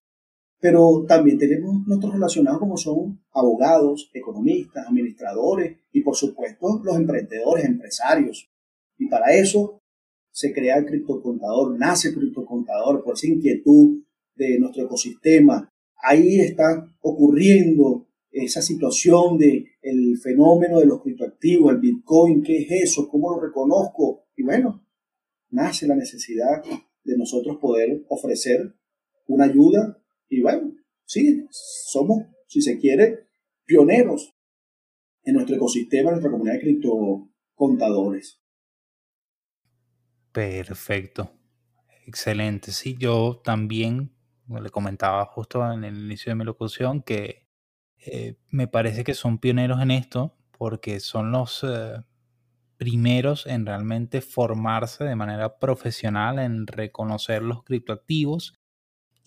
pero 0.60 1.04
también 1.06 1.38
tenemos 1.38 1.86
nuestros 1.86 2.12
relacionados 2.12 2.58
como 2.58 2.76
son 2.76 3.20
abogados, 3.32 4.10
economistas, 4.12 4.86
administradores 4.86 5.78
y 5.92 6.00
por 6.02 6.16
supuesto 6.16 6.80
los 6.82 6.96
emprendedores, 6.96 7.64
empresarios. 7.64 8.48
Y 8.98 9.08
para 9.08 9.34
eso 9.34 9.80
se 10.30 10.52
crea 10.52 10.76
el 10.78 10.86
criptocontador, 10.86 11.78
nace 11.78 12.08
el 12.08 12.16
criptocontador 12.16 13.02
por 13.02 13.14
esa 13.14 13.26
inquietud 13.26 14.02
de 14.34 14.58
nuestro 14.58 14.84
ecosistema. 14.84 15.68
Ahí 15.96 16.40
está 16.40 16.86
ocurriendo 17.00 18.06
esa 18.30 18.60
situación 18.60 19.38
de 19.38 19.64
el 19.80 20.18
fenómeno 20.18 20.78
de 20.78 20.86
los 20.86 21.02
criptoactivos, 21.02 21.72
el 21.72 21.80
Bitcoin, 21.80 22.42
¿qué 22.42 22.58
es 22.58 22.90
eso? 22.90 23.08
¿Cómo 23.08 23.30
lo 23.30 23.40
reconozco? 23.40 24.25
Y 24.36 24.42
bueno, 24.42 24.86
nace 25.50 25.86
la 25.86 25.96
necesidad 25.96 26.62
de 27.04 27.16
nosotros 27.16 27.56
poder 27.58 28.04
ofrecer 28.08 28.74
una 29.26 29.46
ayuda 29.46 30.02
y 30.28 30.42
bueno, 30.42 30.74
sí, 31.04 31.46
somos, 31.50 32.24
si 32.46 32.60
se 32.60 32.78
quiere, 32.78 33.28
pioneros 33.64 34.34
en 35.22 35.34
nuestro 35.34 35.56
ecosistema, 35.56 36.10
en 36.10 36.14
nuestra 36.14 36.30
comunidad 36.30 36.54
de 36.54 36.60
criptocontadores. 36.60 38.40
Perfecto. 40.32 41.32
Excelente. 42.06 42.70
Sí, 42.70 42.96
yo 42.98 43.40
también 43.42 44.14
le 44.48 44.70
comentaba 44.70 45.24
justo 45.24 45.72
en 45.72 45.84
el 45.84 45.96
inicio 45.96 46.30
de 46.30 46.36
mi 46.36 46.44
locución 46.44 47.02
que 47.02 47.48
eh, 47.98 48.36
me 48.50 48.68
parece 48.68 49.02
que 49.02 49.14
son 49.14 49.38
pioneros 49.38 49.80
en 49.80 49.90
esto 49.90 50.36
porque 50.56 51.00
son 51.00 51.32
los 51.32 51.64
eh, 51.64 51.96
primeros 52.76 53.46
en 53.46 53.66
realmente 53.66 54.20
formarse 54.20 55.04
de 55.04 55.16
manera 55.16 55.58
profesional 55.58 56.38
en 56.38 56.66
reconocer 56.66 57.42
los 57.42 57.62
criptoactivos 57.62 58.54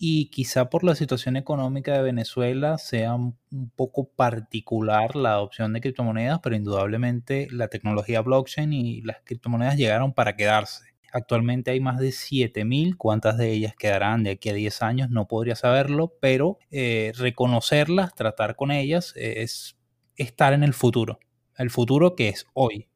y 0.02 0.30
quizá 0.30 0.70
por 0.70 0.82
la 0.82 0.94
situación 0.94 1.36
económica 1.36 1.92
de 1.92 2.02
Venezuela 2.02 2.78
sea 2.78 3.14
un 3.14 3.36
poco 3.76 4.08
particular 4.08 5.14
la 5.14 5.32
adopción 5.32 5.74
de 5.74 5.82
criptomonedas, 5.82 6.40
pero 6.42 6.56
indudablemente 6.56 7.48
la 7.50 7.68
tecnología 7.68 8.22
blockchain 8.22 8.72
y 8.72 9.02
las 9.02 9.18
criptomonedas 9.24 9.76
llegaron 9.76 10.14
para 10.14 10.36
quedarse. 10.36 10.84
Actualmente 11.12 11.72
hay 11.72 11.80
más 11.80 11.98
de 11.98 12.12
7.000, 12.12 12.96
cuántas 12.96 13.36
de 13.36 13.50
ellas 13.50 13.74
quedarán 13.76 14.22
de 14.22 14.30
aquí 14.30 14.48
a 14.48 14.54
10 14.54 14.80
años 14.82 15.10
no 15.10 15.28
podría 15.28 15.54
saberlo, 15.54 16.14
pero 16.18 16.58
eh, 16.70 17.12
reconocerlas, 17.16 18.14
tratar 18.14 18.56
con 18.56 18.70
ellas 18.70 19.12
es 19.16 19.76
estar 20.16 20.54
en 20.54 20.62
el 20.62 20.72
futuro, 20.72 21.18
el 21.58 21.68
futuro 21.68 22.16
que 22.16 22.28
es 22.30 22.46
hoy, 22.54 22.89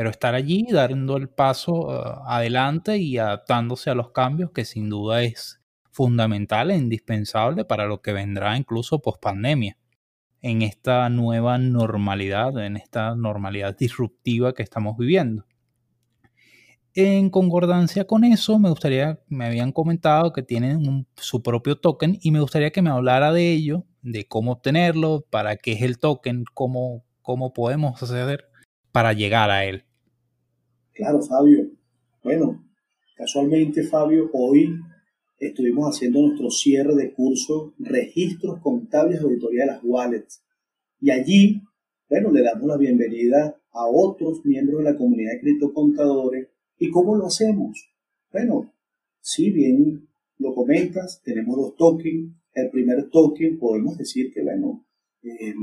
pero 0.00 0.08
estar 0.08 0.34
allí 0.34 0.66
dando 0.70 1.18
el 1.18 1.28
paso 1.28 1.74
uh, 1.74 2.22
adelante 2.24 2.96
y 2.96 3.18
adaptándose 3.18 3.90
a 3.90 3.94
los 3.94 4.12
cambios 4.12 4.50
que 4.50 4.64
sin 4.64 4.88
duda 4.88 5.22
es 5.22 5.60
fundamental 5.90 6.70
e 6.70 6.76
indispensable 6.78 7.66
para 7.66 7.84
lo 7.84 8.00
que 8.00 8.14
vendrá 8.14 8.56
incluso 8.56 9.02
post 9.02 9.20
pandemia, 9.20 9.76
en 10.40 10.62
esta 10.62 11.10
nueva 11.10 11.58
normalidad, 11.58 12.64
en 12.64 12.78
esta 12.78 13.14
normalidad 13.14 13.76
disruptiva 13.76 14.54
que 14.54 14.62
estamos 14.62 14.96
viviendo. 14.96 15.44
En 16.94 17.28
concordancia 17.28 18.06
con 18.06 18.24
eso, 18.24 18.58
me 18.58 18.70
gustaría, 18.70 19.20
me 19.28 19.44
habían 19.44 19.70
comentado 19.70 20.32
que 20.32 20.42
tienen 20.42 21.06
su 21.16 21.42
propio 21.42 21.76
token 21.76 22.18
y 22.22 22.30
me 22.30 22.40
gustaría 22.40 22.70
que 22.70 22.80
me 22.80 22.88
hablara 22.88 23.34
de 23.34 23.52
ello, 23.52 23.84
de 24.00 24.26
cómo 24.26 24.52
obtenerlo, 24.52 25.26
para 25.28 25.56
qué 25.56 25.72
es 25.72 25.82
el 25.82 25.98
token, 25.98 26.46
cómo, 26.54 27.04
cómo 27.20 27.52
podemos 27.52 28.02
hacer 28.02 28.48
para 28.92 29.12
llegar 29.12 29.50
a 29.50 29.66
él. 29.66 29.84
Claro, 31.00 31.22
Fabio. 31.22 31.70
Bueno, 32.22 32.62
casualmente, 33.16 33.84
Fabio, 33.84 34.28
hoy 34.34 34.78
estuvimos 35.38 35.86
haciendo 35.88 36.20
nuestro 36.20 36.50
cierre 36.50 36.94
de 36.94 37.14
curso, 37.14 37.72
registros 37.78 38.60
contables 38.60 39.22
auditoría 39.22 39.62
de 39.62 39.66
las 39.68 39.80
wallets. 39.82 40.44
Y 41.00 41.10
allí, 41.10 41.62
bueno, 42.10 42.30
le 42.30 42.42
damos 42.42 42.66
la 42.66 42.76
bienvenida 42.76 43.58
a 43.72 43.86
otros 43.86 44.44
miembros 44.44 44.80
de 44.80 44.90
la 44.92 44.98
comunidad 44.98 45.32
de 45.32 45.40
criptocontadores. 45.40 46.48
¿Y 46.78 46.90
cómo 46.90 47.16
lo 47.16 47.28
hacemos? 47.28 47.82
Bueno, 48.30 48.70
si 49.22 49.50
bien 49.50 50.06
lo 50.36 50.54
comentas, 50.54 51.22
tenemos 51.24 51.56
dos 51.56 51.76
tokens. 51.76 52.36
El 52.52 52.68
primer 52.68 53.08
token, 53.08 53.58
podemos 53.58 53.96
decir 53.96 54.34
que, 54.34 54.42
bueno, 54.42 54.86
eh, 55.22 55.54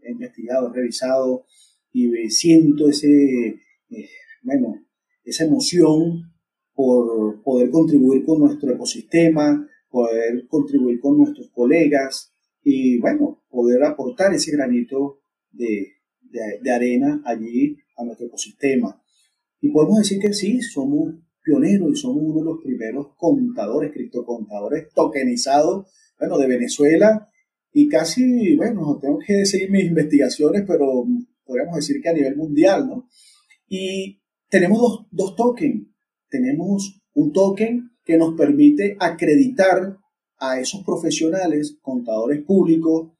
he 0.00 0.12
investigado, 0.12 0.70
he 0.70 0.76
revisado 0.76 1.44
y 1.92 2.30
siento 2.30 2.88
ese, 2.88 3.48
eh, 3.90 4.08
bueno, 4.48 4.86
esa 5.24 5.44
emoción 5.44 6.32
por 6.74 7.42
poder 7.42 7.70
contribuir 7.70 8.24
con 8.24 8.40
nuestro 8.40 8.72
ecosistema, 8.72 9.68
poder 9.90 10.46
contribuir 10.48 11.00
con 11.00 11.18
nuestros 11.18 11.50
colegas 11.50 12.32
y, 12.62 12.98
bueno, 12.98 13.42
poder 13.50 13.84
aportar 13.84 14.32
ese 14.32 14.52
granito 14.52 15.20
de, 15.50 15.88
de, 16.62 16.70
arena 16.70 17.20
allí 17.24 17.76
a 17.96 18.04
nuestro 18.04 18.26
ecosistema. 18.26 19.02
Y 19.60 19.68
podemos 19.70 19.98
decir 19.98 20.18
que 20.18 20.32
sí, 20.32 20.62
somos 20.62 21.14
pioneros 21.42 21.90
y 21.92 21.96
somos 21.96 22.22
uno 22.22 22.40
de 22.40 22.44
los 22.44 22.62
primeros 22.62 23.08
contadores, 23.16 23.92
criptocontadores 23.92 24.88
tokenizados, 24.94 25.86
bueno, 26.18 26.38
de 26.38 26.46
Venezuela 26.46 27.28
y 27.72 27.88
casi, 27.88 28.56
bueno, 28.56 28.98
tengo 29.00 29.18
que 29.18 29.44
seguir 29.44 29.70
mis 29.70 29.84
investigaciones, 29.90 30.64
pero 30.66 31.04
podríamos 31.44 31.76
decir 31.76 32.00
que 32.02 32.08
a 32.08 32.14
nivel 32.14 32.36
mundial, 32.36 32.86
¿no? 32.88 33.08
Y 33.68 34.17
tenemos 34.48 34.80
dos, 34.80 35.06
dos 35.10 35.36
tokens 35.36 35.88
tenemos 36.28 37.00
un 37.14 37.32
token 37.32 37.90
que 38.04 38.16
nos 38.16 38.34
permite 38.34 38.96
acreditar 39.00 39.98
a 40.38 40.60
esos 40.60 40.84
profesionales, 40.84 41.78
contadores 41.80 42.42
públicos, 42.44 43.12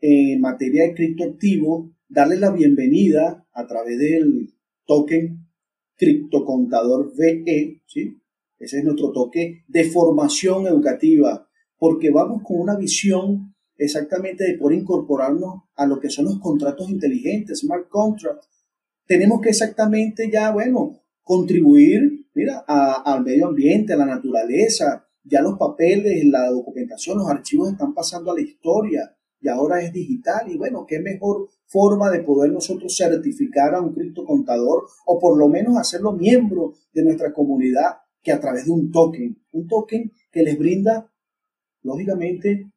en 0.00 0.40
materia 0.40 0.84
de 0.84 0.94
criptoactivo, 0.94 1.92
darles 2.08 2.40
la 2.40 2.50
bienvenida 2.50 3.46
a 3.52 3.66
través 3.66 3.98
del 3.98 4.52
token 4.86 5.46
criptocontador 5.96 7.12
VE, 7.16 7.82
¿sí? 7.86 8.18
Ese 8.58 8.78
es 8.78 8.84
nuestro 8.84 9.12
toque 9.12 9.64
de 9.66 9.84
formación 9.84 10.66
educativa, 10.66 11.48
porque 11.76 12.10
vamos 12.10 12.42
con 12.44 12.60
una 12.60 12.76
visión 12.76 13.54
exactamente 13.76 14.44
de 14.44 14.58
poder 14.58 14.78
incorporarnos 14.78 15.62
a 15.74 15.86
lo 15.86 15.98
que 15.98 16.10
son 16.10 16.26
los 16.26 16.38
contratos 16.38 16.88
inteligentes, 16.90 17.60
smart 17.60 17.88
contracts. 17.88 18.61
Tenemos 19.12 19.42
que 19.42 19.50
exactamente 19.50 20.30
ya, 20.32 20.50
bueno, 20.52 20.98
contribuir, 21.22 22.30
mira, 22.32 22.64
al 22.66 23.22
medio 23.22 23.48
ambiente, 23.48 23.92
a 23.92 23.96
la 23.96 24.06
naturaleza. 24.06 25.06
Ya 25.22 25.42
los 25.42 25.58
papeles, 25.58 26.24
la 26.24 26.48
documentación, 26.48 27.18
los 27.18 27.28
archivos 27.28 27.70
están 27.70 27.92
pasando 27.92 28.30
a 28.30 28.34
la 28.34 28.40
historia 28.40 29.14
y 29.38 29.48
ahora 29.48 29.82
es 29.82 29.92
digital. 29.92 30.50
Y 30.50 30.56
bueno, 30.56 30.86
qué 30.88 30.98
mejor 30.98 31.50
forma 31.66 32.10
de 32.10 32.20
poder 32.20 32.52
nosotros 32.52 32.96
certificar 32.96 33.74
a 33.74 33.82
un 33.82 33.92
criptocontador 33.92 34.84
o 35.04 35.18
por 35.18 35.36
lo 35.36 35.46
menos 35.46 35.76
hacerlo 35.76 36.12
miembro 36.12 36.72
de 36.94 37.04
nuestra 37.04 37.34
comunidad 37.34 37.98
que 38.22 38.32
a 38.32 38.40
través 38.40 38.64
de 38.64 38.70
un 38.70 38.90
token. 38.90 39.36
Un 39.50 39.68
token 39.68 40.10
que 40.30 40.42
les 40.42 40.58
brinda, 40.58 41.12
lógicamente, 41.82 42.72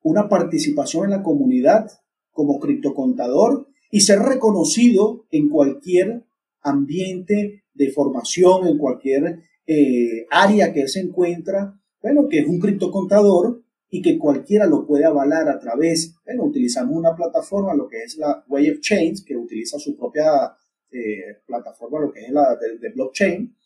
una 0.00 0.30
participación 0.30 1.04
en 1.04 1.10
la 1.10 1.22
comunidad 1.22 1.90
como 2.30 2.58
criptocontador 2.58 3.68
y 3.94 4.00
ser 4.00 4.18
reconocido 4.18 5.24
en 5.30 5.48
cualquier 5.48 6.24
ambiente 6.62 7.62
de 7.72 7.92
formación, 7.92 8.66
en 8.66 8.76
cualquier 8.76 9.38
eh, 9.68 10.26
área 10.32 10.72
que 10.72 10.80
él 10.80 10.88
se 10.88 10.98
encuentra, 10.98 11.80
bueno, 12.02 12.26
que 12.28 12.40
es 12.40 12.48
un 12.48 12.58
criptocontador 12.58 13.62
y 13.88 14.02
que 14.02 14.18
cualquiera 14.18 14.66
lo 14.66 14.84
puede 14.84 15.04
avalar 15.04 15.48
a 15.48 15.60
través, 15.60 16.16
bueno, 16.24 16.42
utilizamos 16.42 16.96
una 16.96 17.14
plataforma, 17.14 17.72
lo 17.72 17.86
que 17.86 18.02
es 18.02 18.16
la 18.16 18.44
Way 18.48 18.70
of 18.70 18.80
Chains, 18.80 19.24
que 19.24 19.36
utiliza 19.36 19.78
su 19.78 19.96
propia 19.96 20.56
eh, 20.90 21.42
plataforma, 21.46 22.00
lo 22.00 22.10
que 22.10 22.22
es 22.24 22.32
la 22.32 22.56
de, 22.56 22.90
blockchain, 22.90 23.56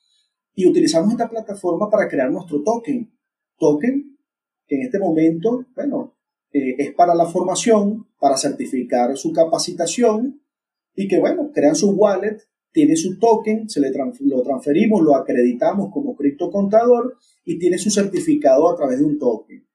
y 0.54 0.68
utilizamos 0.68 1.10
esta 1.10 1.30
plataforma 1.30 1.88
para 1.88 2.06
crear 2.06 2.30
nuestro 2.30 2.62
token. 2.62 3.10
Token 3.58 4.18
que 4.66 4.76
en 4.76 4.82
este 4.82 4.98
momento, 4.98 5.64
bueno, 5.74 6.17
eh, 6.52 6.76
es 6.78 6.94
para 6.94 7.14
la 7.14 7.26
formación, 7.26 8.06
para 8.18 8.36
certificar 8.36 9.16
su 9.16 9.32
capacitación 9.32 10.40
y 10.94 11.06
que, 11.06 11.18
bueno, 11.18 11.50
crean 11.52 11.76
su 11.76 11.90
wallet, 11.90 12.38
tiene 12.72 12.96
su 12.96 13.18
token, 13.18 13.68
se 13.68 13.80
le 13.80 13.90
lo 14.20 14.42
transferimos, 14.42 15.02
lo 15.02 15.16
acreditamos 15.16 15.92
como 15.92 16.16
criptocontador 16.16 17.16
y 17.44 17.58
tiene 17.58 17.78
su 17.78 17.90
certificado 17.90 18.68
a 18.70 18.76
través 18.76 18.98
de 18.98 19.04
un 19.04 19.18
token. 19.18 19.66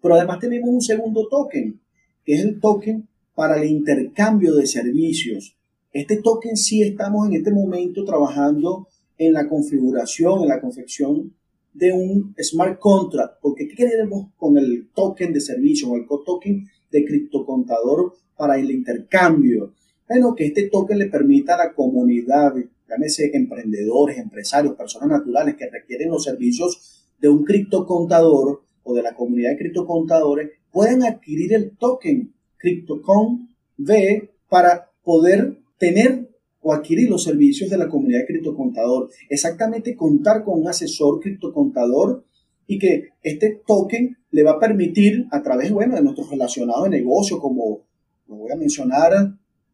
Pero 0.00 0.14
además 0.14 0.40
tenemos 0.40 0.70
un 0.70 0.80
segundo 0.80 1.28
token, 1.28 1.80
que 2.24 2.34
es 2.34 2.44
el 2.44 2.60
token 2.60 3.08
para 3.34 3.56
el 3.60 3.68
intercambio 3.68 4.54
de 4.54 4.66
servicios. 4.66 5.56
Este 5.92 6.16
token 6.16 6.56
sí 6.56 6.82
estamos 6.82 7.28
en 7.28 7.34
este 7.34 7.52
momento 7.52 8.04
trabajando 8.04 8.88
en 9.18 9.32
la 9.32 9.48
configuración, 9.48 10.42
en 10.42 10.48
la 10.48 10.60
confección 10.60 11.34
de 11.72 11.92
un 11.92 12.34
smart 12.38 12.78
contract, 12.78 13.38
porque 13.40 13.68
¿qué 13.68 13.76
queremos 13.76 14.28
con 14.36 14.58
el 14.58 14.90
token 14.94 15.32
de 15.32 15.40
servicio, 15.40 15.88
con 15.88 16.00
el 16.00 16.06
token 16.06 16.66
de 16.90 17.04
criptocontador 17.04 18.14
para 18.36 18.58
el 18.58 18.70
intercambio? 18.70 19.74
Bueno, 20.08 20.34
que 20.34 20.46
este 20.46 20.68
token 20.68 20.98
le 20.98 21.06
permita 21.06 21.54
a 21.54 21.66
la 21.66 21.74
comunidad, 21.74 22.54
llámese 22.88 23.30
emprendedores, 23.32 24.18
empresarios, 24.18 24.74
personas 24.74 25.08
naturales 25.08 25.56
que 25.56 25.70
requieren 25.70 26.10
los 26.10 26.24
servicios 26.24 27.08
de 27.18 27.28
un 27.28 27.44
criptocontador 27.44 28.62
o 28.82 28.94
de 28.94 29.02
la 29.02 29.14
comunidad 29.14 29.52
de 29.52 29.58
criptocontadores, 29.58 30.50
puedan 30.70 31.02
adquirir 31.04 31.54
el 31.54 31.76
token 31.76 32.34
CryptoCon 32.58 33.48
V 33.78 34.30
para 34.48 34.90
poder 35.02 35.58
tener 35.78 36.31
o 36.62 36.72
adquirir 36.72 37.10
los 37.10 37.24
servicios 37.24 37.68
de 37.68 37.76
la 37.76 37.88
comunidad 37.88 38.20
de 38.20 38.26
criptocontador. 38.26 39.10
Exactamente 39.28 39.96
contar 39.96 40.44
con 40.44 40.60
un 40.60 40.68
asesor 40.68 41.20
criptocontador 41.20 42.24
y 42.66 42.78
que 42.78 43.10
este 43.22 43.62
token 43.66 44.16
le 44.30 44.42
va 44.42 44.52
a 44.52 44.60
permitir 44.60 45.26
a 45.30 45.42
través, 45.42 45.72
bueno, 45.72 45.96
de 45.96 46.02
nuestros 46.02 46.30
relacionados 46.30 46.84
de 46.84 46.90
negocio, 46.90 47.38
como 47.38 47.82
lo 48.28 48.36
voy 48.36 48.52
a 48.52 48.56
mencionar, 48.56 49.12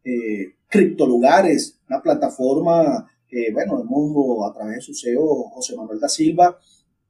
eh, 0.03 0.55
Criptolugares, 0.71 1.79
una 1.89 1.99
plataforma 1.99 3.09
que, 3.27 3.51
bueno, 3.51 3.81
hemos 3.81 4.47
a 4.47 4.53
través 4.53 4.75
de 4.75 4.81
su 4.81 4.93
CEO, 4.93 5.49
José 5.49 5.75
Manuel 5.75 5.99
da 5.99 6.07
Silva, 6.07 6.59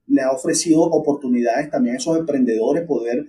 le 0.07 0.21
ha 0.21 0.31
ofrecido 0.31 0.81
oportunidades 0.81 1.69
también 1.69 1.95
a 1.95 1.97
esos 1.97 2.17
emprendedores 2.17 2.85
poder 2.87 3.27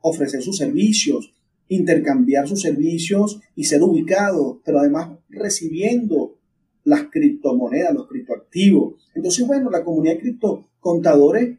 ofrecer 0.00 0.40
sus 0.40 0.56
servicios 0.56 1.32
intercambiar 1.68 2.46
sus 2.46 2.60
servicios 2.60 3.40
y 3.56 3.64
ser 3.64 3.82
ubicado, 3.82 4.60
pero 4.64 4.78
además 4.78 5.10
recibiendo 5.28 6.34
las 6.84 7.04
criptomonedas, 7.10 7.94
los 7.94 8.06
criptoactivos. 8.06 8.94
Entonces, 9.14 9.46
bueno, 9.46 9.70
la 9.70 9.84
comunidad 9.84 10.14
de 10.14 10.20
criptocontadores, 10.20 11.58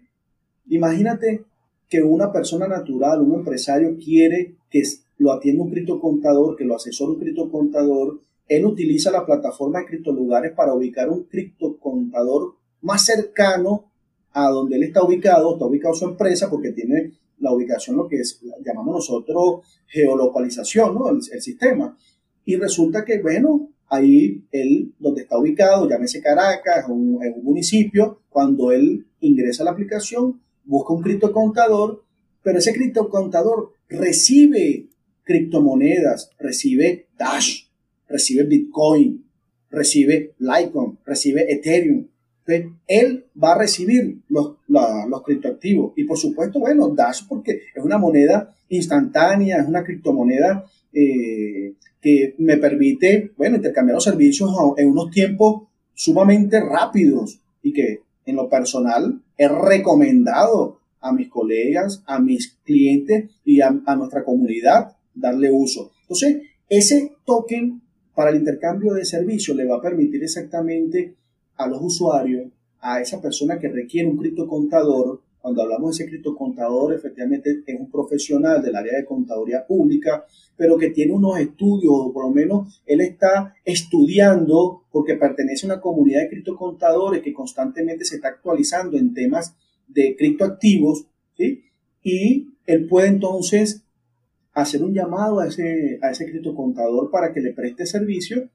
imagínate 0.68 1.44
que 1.90 2.02
una 2.02 2.32
persona 2.32 2.68
natural, 2.68 3.22
un 3.22 3.36
empresario 3.36 3.98
quiere 3.98 4.56
que 4.70 4.84
lo 5.18 5.32
atienda 5.32 5.64
un 5.64 5.72
criptocontador, 5.72 6.56
que 6.56 6.66
lo 6.66 6.76
asesore 6.76 7.14
un 7.14 7.20
criptocontador, 7.20 8.20
él 8.48 8.66
utiliza 8.66 9.12
la 9.12 9.26
plataforma 9.26 9.80
de 9.80 9.86
criptolugares 9.86 10.54
para 10.54 10.74
ubicar 10.74 11.10
un 11.10 11.24
criptocontador 11.24 12.56
más 12.82 13.06
cercano 13.06 13.86
a 14.32 14.50
donde 14.50 14.76
él 14.76 14.84
está 14.84 15.04
ubicado, 15.04 15.54
está 15.54 15.66
ubicado 15.66 15.96
su 15.96 16.06
empresa 16.06 16.50
porque 16.50 16.72
tiene 16.72 17.14
la 17.40 17.52
ubicación, 17.52 17.98
lo 17.98 18.08
que 18.08 18.18
es, 18.18 18.42
llamamos 18.66 18.96
nosotros 18.96 19.62
geolocalización, 19.88 20.96
¿no? 20.96 21.10
El, 21.10 21.22
sistema. 21.22 21.98
Y 22.46 22.56
resulta 22.56 23.04
que, 23.04 23.22
bueno, 23.22 23.70
ahí 23.88 24.44
él, 24.52 24.94
donde 25.00 25.24
está 25.24 25.38
ubicado, 25.38 25.90
llámese 25.90 26.22
Caracas, 26.22 26.86
un, 26.90 27.24
en 27.24 27.34
un 27.34 27.44
municipio, 27.44 28.22
cuando 28.30 28.72
él 28.72 29.06
ingresa 29.20 29.64
a 29.64 29.66
la 29.66 29.72
aplicación, 29.72 30.42
busca 30.64 30.94
un 30.94 31.02
criptocontador, 31.02 32.04
pero 32.44 32.60
ese 32.60 32.74
criptocontador 32.74 33.74
recibe 33.90 34.90
criptomonedas, 35.24 36.32
recibe 36.38 37.08
Dash, 37.18 37.66
recibe 38.08 38.44
Bitcoin, 38.44 39.26
recibe 39.70 40.36
Litecoin, 40.38 41.00
recibe 41.06 41.52
Ethereum, 41.52 42.08
él 42.88 43.26
va 43.42 43.54
a 43.54 43.58
recibir 43.58 44.20
los, 44.30 44.56
los 44.68 45.24
criptoactivos. 45.24 45.94
Y 45.96 46.04
por 46.04 46.18
supuesto, 46.18 46.60
bueno, 46.60 46.90
Dash 46.90 47.22
porque 47.28 47.62
es 47.74 47.84
una 47.84 47.98
moneda 47.98 48.56
instantánea, 48.70 49.58
es 49.58 49.68
una 49.68 49.84
criptomoneda 49.84 50.66
eh, 50.94 51.74
que 52.02 52.36
me 52.38 52.58
permite, 52.58 53.32
bueno, 53.38 53.58
intercambiar 53.58 53.96
los 53.96 54.04
servicios 54.04 54.52
en 54.78 54.90
unos 54.90 55.10
tiempos 55.12 55.64
sumamente 55.94 56.60
rápidos 56.60 57.40
y 57.64 57.74
que 57.74 58.02
en 58.26 58.36
lo 58.36 58.50
personal 58.50 59.22
he 59.38 59.48
recomendado 59.48 60.80
a 61.00 61.12
mis 61.12 61.30
colegas, 61.30 62.04
a 62.06 62.20
mis 62.20 62.58
clientes 62.64 63.30
y 63.44 63.62
a, 63.62 63.76
a 63.86 63.96
nuestra 63.96 64.24
comunidad 64.24 64.96
darle 65.14 65.52
uso. 65.52 65.92
Entonces, 66.02 66.42
ese 66.70 67.12
token 67.26 67.82
para 68.14 68.32
el 68.32 68.38
intercambio 68.38 68.94
de 68.94 69.06
servicios 69.06 69.56
le 69.58 69.66
va 69.66 69.78
a 69.78 69.82
permitir 69.82 70.24
exactamente 70.24 71.16
a 71.58 71.68
los 71.68 71.82
usuarios, 71.82 72.48
a 72.82 73.02
esa 73.02 73.22
persona 73.22 73.60
que 73.60 73.70
requiere 73.70 74.08
un 74.08 74.18
criptocontador, 74.18 75.22
cuando 75.46 75.62
hablamos 75.62 75.96
de 75.96 76.04
ese 76.04 76.10
criptocontador, 76.10 76.94
efectivamente 76.96 77.62
es 77.68 77.80
un 77.80 77.92
profesional 77.92 78.64
del 78.64 78.76
área 78.76 78.98
de 78.98 79.06
contaduría 79.06 79.66
pública, 79.66 80.26
pero 80.58 80.78
que 80.78 80.90
tiene 80.90 81.14
unos 81.14 81.38
estudios, 81.38 81.94
o 81.94 82.12
por 82.12 82.26
lo 82.26 82.32
menos 82.32 82.82
él 82.86 83.02
está 83.02 83.54
estudiando 83.64 84.84
porque 84.92 85.16
pertenece 85.16 85.68
a 85.68 85.74
una 85.74 85.82
comunidad 85.82 86.22
de 86.22 86.30
criptocontadores 86.30 87.22
que 87.22 87.34
constantemente 87.34 88.06
se 88.06 88.16
está 88.16 88.30
actualizando 88.30 88.98
en 88.98 89.14
temas 89.14 89.56
de 89.88 90.16
criptoactivos, 90.18 91.06
¿sí? 91.38 91.66
Y 92.02 92.56
él 92.66 92.88
puede 92.88 93.10
entonces 93.10 93.84
hacer 94.54 94.84
un 94.84 94.94
llamado 94.94 95.42
a 95.42 95.48
ese, 95.48 96.00
a 96.02 96.10
ese 96.10 96.26
criptocontador 96.26 97.12
para 97.12 97.32
que 97.34 97.42
le 97.42 97.54
preste 97.54 97.86
servicio 97.86 98.50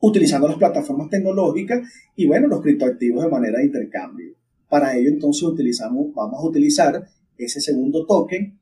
utilizando 0.00 0.48
las 0.48 0.56
plataformas 0.56 1.10
tecnológicas 1.10 1.88
y 2.16 2.26
bueno, 2.26 2.48
los 2.48 2.62
criptoactivos 2.62 3.24
de 3.24 3.30
manera 3.30 3.58
de 3.58 3.66
intercambio. 3.66 4.34
Para 4.68 4.96
ello 4.96 5.10
entonces 5.10 5.42
utilizamos, 5.42 6.14
vamos 6.14 6.42
a 6.42 6.46
utilizar 6.46 7.06
ese 7.36 7.60
segundo 7.60 8.06
token 8.06 8.58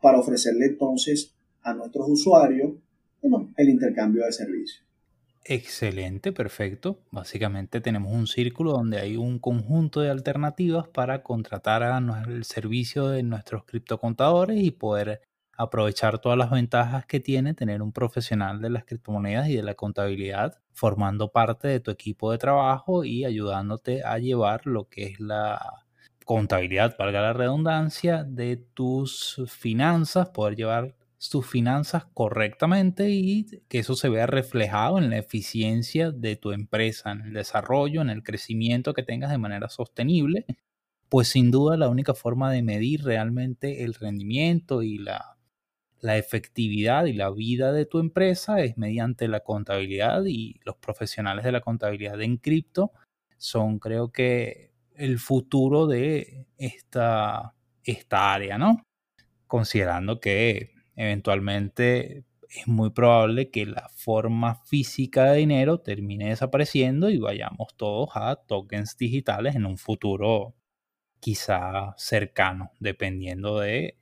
para 0.00 0.18
ofrecerle 0.18 0.66
entonces 0.66 1.34
a 1.62 1.74
nuestros 1.74 2.08
usuarios 2.08 2.72
el 3.56 3.68
intercambio 3.68 4.24
de 4.24 4.32
servicios. 4.32 4.84
Excelente, 5.44 6.32
perfecto. 6.32 7.00
Básicamente 7.10 7.80
tenemos 7.80 8.12
un 8.12 8.26
círculo 8.26 8.72
donde 8.72 8.98
hay 8.98 9.16
un 9.16 9.38
conjunto 9.38 10.00
de 10.00 10.10
alternativas 10.10 10.88
para 10.88 11.22
contratar 11.22 11.82
a 11.82 11.98
el 12.28 12.44
servicio 12.44 13.08
de 13.08 13.22
nuestros 13.22 13.64
criptocontadores 13.64 14.62
y 14.62 14.70
poder 14.70 15.22
aprovechar 15.56 16.18
todas 16.20 16.38
las 16.38 16.50
ventajas 16.50 17.04
que 17.06 17.20
tiene 17.20 17.54
tener 17.54 17.82
un 17.82 17.92
profesional 17.92 18.60
de 18.60 18.70
las 18.70 18.84
criptomonedas 18.84 19.48
y 19.48 19.56
de 19.56 19.62
la 19.62 19.74
contabilidad 19.74 20.58
formando 20.80 21.28
parte 21.30 21.68
de 21.68 21.78
tu 21.78 21.90
equipo 21.90 22.32
de 22.32 22.38
trabajo 22.38 23.04
y 23.04 23.26
ayudándote 23.26 24.02
a 24.02 24.16
llevar 24.16 24.66
lo 24.66 24.88
que 24.88 25.04
es 25.04 25.20
la 25.20 25.84
contabilidad, 26.24 26.96
valga 26.98 27.20
la 27.20 27.34
redundancia, 27.34 28.24
de 28.24 28.56
tus 28.56 29.42
finanzas, 29.46 30.30
poder 30.30 30.56
llevar 30.56 30.96
tus 31.30 31.46
finanzas 31.46 32.06
correctamente 32.14 33.10
y 33.10 33.44
que 33.68 33.80
eso 33.80 33.94
se 33.94 34.08
vea 34.08 34.26
reflejado 34.26 34.96
en 34.96 35.10
la 35.10 35.18
eficiencia 35.18 36.12
de 36.12 36.36
tu 36.36 36.52
empresa, 36.52 37.12
en 37.12 37.20
el 37.20 37.34
desarrollo, 37.34 38.00
en 38.00 38.08
el 38.08 38.22
crecimiento 38.22 38.94
que 38.94 39.02
tengas 39.02 39.30
de 39.30 39.36
manera 39.36 39.68
sostenible, 39.68 40.46
pues 41.10 41.28
sin 41.28 41.50
duda 41.50 41.76
la 41.76 41.90
única 41.90 42.14
forma 42.14 42.50
de 42.50 42.62
medir 42.62 43.04
realmente 43.04 43.84
el 43.84 43.92
rendimiento 43.92 44.82
y 44.82 44.96
la 44.96 45.36
la 46.00 46.16
efectividad 46.18 47.04
y 47.06 47.12
la 47.12 47.30
vida 47.30 47.72
de 47.72 47.86
tu 47.86 47.98
empresa 47.98 48.60
es 48.60 48.78
mediante 48.78 49.28
la 49.28 49.40
contabilidad 49.40 50.24
y 50.26 50.60
los 50.64 50.76
profesionales 50.76 51.44
de 51.44 51.52
la 51.52 51.60
contabilidad 51.60 52.20
en 52.22 52.36
cripto 52.38 52.92
son 53.38 53.78
creo 53.78 54.12
que 54.12 54.72
el 54.94 55.18
futuro 55.18 55.86
de 55.86 56.46
esta, 56.58 57.54
esta 57.84 58.34
área, 58.34 58.58
¿no? 58.58 58.82
Considerando 59.46 60.20
que 60.20 60.72
eventualmente 60.96 62.24
es 62.50 62.66
muy 62.68 62.90
probable 62.90 63.50
que 63.50 63.66
la 63.66 63.88
forma 63.94 64.56
física 64.66 65.26
de 65.32 65.38
dinero 65.38 65.80
termine 65.80 66.30
desapareciendo 66.30 67.10
y 67.10 67.18
vayamos 67.18 67.76
todos 67.76 68.10
a 68.14 68.36
tokens 68.36 68.96
digitales 68.96 69.54
en 69.56 69.66
un 69.66 69.78
futuro 69.78 70.54
quizá 71.20 71.94
cercano, 71.98 72.72
dependiendo 72.80 73.60
de 73.60 73.98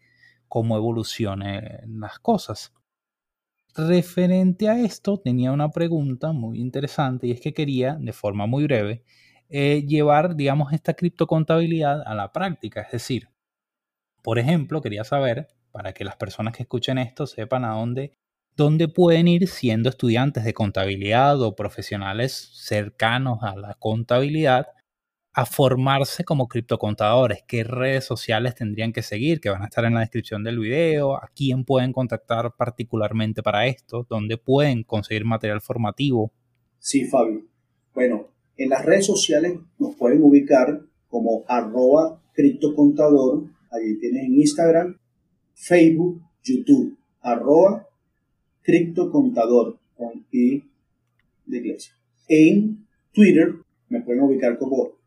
cómo 0.49 0.77
evolucionen 0.77 2.01
las 2.01 2.19
cosas. 2.19 2.73
Referente 3.77 4.69
a 4.69 4.81
esto, 4.81 5.19
tenía 5.19 5.53
una 5.53 5.71
pregunta 5.71 6.33
muy 6.33 6.59
interesante 6.61 7.29
y 7.29 7.33
es 7.33 7.41
que 7.41 7.55
quería, 7.55 7.95
de 7.95 8.13
forma 8.13 8.47
muy 8.47 8.65
breve, 8.65 9.05
eh, 9.51 9.85
llevar, 9.87 10.37
digamos, 10.37 10.73
esta 10.73 10.95
criptocontabilidad 10.95 12.03
a 12.07 12.15
la 12.15 12.33
práctica. 12.33 12.83
Es 12.83 12.93
decir, 12.93 13.29
por 14.23 14.39
ejemplo, 14.39 14.83
quería 14.83 15.05
saber, 15.05 15.49
para 15.71 15.93
que 15.93 16.05
las 16.05 16.17
personas 16.17 16.55
que 16.57 16.65
escuchen 16.65 16.99
esto 16.99 17.27
sepan 17.27 17.65
a 17.65 17.75
dónde, 17.75 18.13
dónde 18.57 18.89
pueden 18.89 19.29
ir 19.29 19.47
siendo 19.49 19.89
estudiantes 19.89 20.45
de 20.45 20.55
contabilidad 20.55 21.41
o 21.41 21.55
profesionales 21.55 22.51
cercanos 22.55 23.39
a 23.43 23.55
la 23.57 23.75
contabilidad, 23.75 24.67
a 25.33 25.47
formarse 25.47 26.25
como 26.25 26.49
criptocontadores, 26.49 27.45
qué 27.47 27.63
redes 27.63 28.05
sociales 28.05 28.55
tendrían 28.55 28.93
que 28.93 29.03
seguir, 29.03 29.41
que 29.41 29.51
van 29.51 29.63
a 29.63 29.67
estar 29.67 29.85
en 29.85 29.95
la 29.95 30.01
descripción 30.01 30.43
del 30.43 30.59
video, 30.59 31.15
a 31.17 31.31
quién 31.35 31.65
pueden 31.65 31.93
contactar 31.93 32.55
particularmente 32.57 33.43
para 33.43 33.67
esto, 33.67 34.07
dónde 34.09 34.37
pueden 34.37 34.83
conseguir 34.83 35.25
material 35.25 35.61
formativo. 35.61 36.33
Sí, 36.79 37.05
Fabio. 37.05 37.45
Bueno, 37.95 38.29
en 38.57 38.71
las 38.71 38.85
redes 38.85 39.07
sociales 39.07 39.59
nos 39.79 39.95
pueden 39.95 40.23
ubicar 40.23 40.83
como 41.09 41.45
arroba 41.47 42.21
criptocontador, 42.33 43.45
allí 43.71 43.99
tienes 43.99 44.25
en 44.25 44.35
Instagram, 44.35 44.99
Facebook, 45.55 46.23
YouTube, 46.43 46.97
arroba 47.21 47.87
criptocontador 48.63 49.79
con 49.97 50.27
I 50.31 50.65
de 51.47 51.59
iglesia. 51.59 51.95
En 52.29 52.87
Twitter 53.13 53.55
me 53.89 54.01
pueden 54.03 54.23
ubicar 54.23 54.59
como 54.59 54.98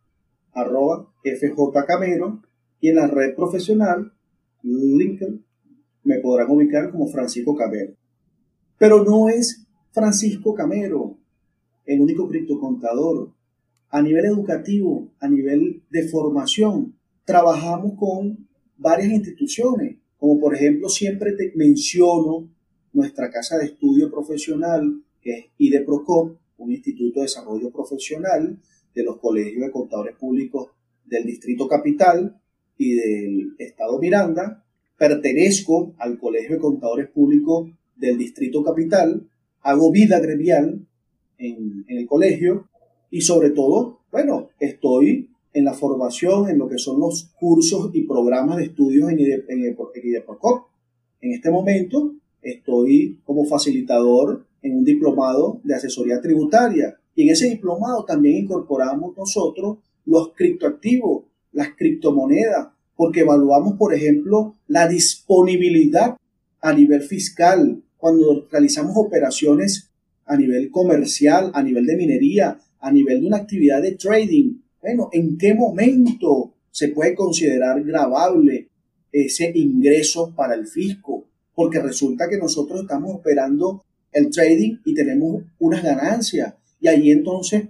arroba 0.53 1.11
fjcamero 1.23 2.41
y 2.79 2.89
en 2.89 2.95
la 2.95 3.07
red 3.07 3.35
profesional 3.35 4.11
LinkedIn 4.63 5.43
me 6.03 6.19
podrán 6.19 6.49
ubicar 6.49 6.91
como 6.91 7.07
Francisco 7.07 7.55
Camero. 7.55 7.93
Pero 8.77 9.03
no 9.03 9.29
es 9.29 9.65
Francisco 9.91 10.53
Camero 10.53 11.17
el 11.85 12.01
único 12.01 12.27
criptocontador. 12.27 13.33
A 13.89 14.01
nivel 14.01 14.25
educativo, 14.25 15.11
a 15.19 15.27
nivel 15.27 15.83
de 15.89 16.07
formación, 16.07 16.95
trabajamos 17.25 17.93
con 17.97 18.47
varias 18.77 19.11
instituciones, 19.11 19.97
como 20.17 20.39
por 20.39 20.55
ejemplo 20.55 20.87
siempre 20.89 21.33
te 21.33 21.51
menciono 21.55 22.49
nuestra 22.93 23.29
casa 23.29 23.57
de 23.57 23.65
estudio 23.65 24.09
profesional, 24.09 25.03
que 25.21 25.31
es 25.31 25.45
IDEPROCOP, 25.57 26.37
un 26.57 26.71
instituto 26.71 27.19
de 27.19 27.25
desarrollo 27.25 27.71
profesional, 27.71 28.57
de 28.93 29.03
los 29.03 29.17
colegios 29.17 29.65
de 29.65 29.71
contadores 29.71 30.15
públicos 30.15 30.69
del 31.05 31.25
Distrito 31.25 31.67
Capital 31.67 32.41
y 32.77 32.95
del 32.95 33.55
Estado 33.59 33.99
Miranda. 33.99 34.63
Pertenezco 34.97 35.93
al 35.97 36.19
Colegio 36.19 36.55
de 36.55 36.61
Contadores 36.61 37.09
Públicos 37.09 37.69
del 37.95 38.17
Distrito 38.17 38.63
Capital. 38.63 39.27
Hago 39.61 39.91
vida 39.91 40.19
gremial 40.19 40.87
en, 41.37 41.85
el 41.87 42.07
colegio 42.07 42.69
y 43.09 43.21
sobre 43.21 43.51
todo, 43.51 44.01
bueno, 44.11 44.49
estoy 44.59 45.29
en 45.53 45.65
la 45.65 45.73
formación 45.73 46.49
en 46.49 46.57
lo 46.57 46.69
que 46.69 46.77
son 46.77 46.99
los 46.99 47.31
cursos 47.39 47.91
y 47.93 48.03
programas 48.03 48.57
de 48.57 48.65
estudios 48.65 49.09
en, 49.09 49.19
IDE, 49.19 49.45
en, 49.49 49.75
En 51.21 51.31
este 51.31 51.51
momento 51.51 52.15
estoy 52.41 53.19
como 53.25 53.45
facilitador 53.45 54.45
en 54.61 54.77
un 54.77 54.85
diplomado 54.85 55.59
de 55.63 55.75
asesoría 55.75 56.21
tributaria 56.21 57.00
y 57.15 57.23
en 57.23 57.29
ese 57.29 57.49
diplomado 57.49 58.05
también 58.05 58.43
incorporamos 58.43 59.15
nosotros 59.17 59.77
los 60.05 60.33
criptoactivos, 60.33 61.25
las 61.51 61.75
criptomonedas, 61.75 62.69
porque 62.95 63.21
evaluamos, 63.21 63.77
por 63.77 63.93
ejemplo, 63.93 64.55
la 64.67 64.87
disponibilidad 64.87 66.17
a 66.61 66.73
nivel 66.73 67.01
fiscal, 67.01 67.81
cuando 67.97 68.47
realizamos 68.51 68.93
operaciones 68.95 69.89
a 70.25 70.37
nivel 70.37 70.71
comercial, 70.71 71.51
a 71.53 71.63
nivel 71.63 71.85
de 71.85 71.97
minería, 71.97 72.59
a 72.79 72.91
nivel 72.91 73.21
de 73.21 73.27
una 73.27 73.37
actividad 73.37 73.81
de 73.81 73.93
trading. 73.93 74.59
Bueno, 74.81 75.09
¿en 75.11 75.37
qué 75.37 75.53
momento 75.53 76.53
se 76.71 76.89
puede 76.89 77.15
considerar 77.15 77.83
grabable 77.83 78.69
ese 79.11 79.51
ingreso 79.55 80.33
para 80.35 80.55
el 80.55 80.67
fisco? 80.67 81.25
Porque 81.53 81.79
resulta 81.79 82.29
que 82.29 82.37
nosotros 82.37 82.81
estamos 82.81 83.15
operando 83.15 83.83
el 84.11 84.29
trading 84.29 84.77
y 84.85 84.93
tenemos 84.93 85.43
unas 85.59 85.83
ganancias 85.83 86.53
y 86.81 86.87
ahí 86.87 87.11
entonces 87.11 87.65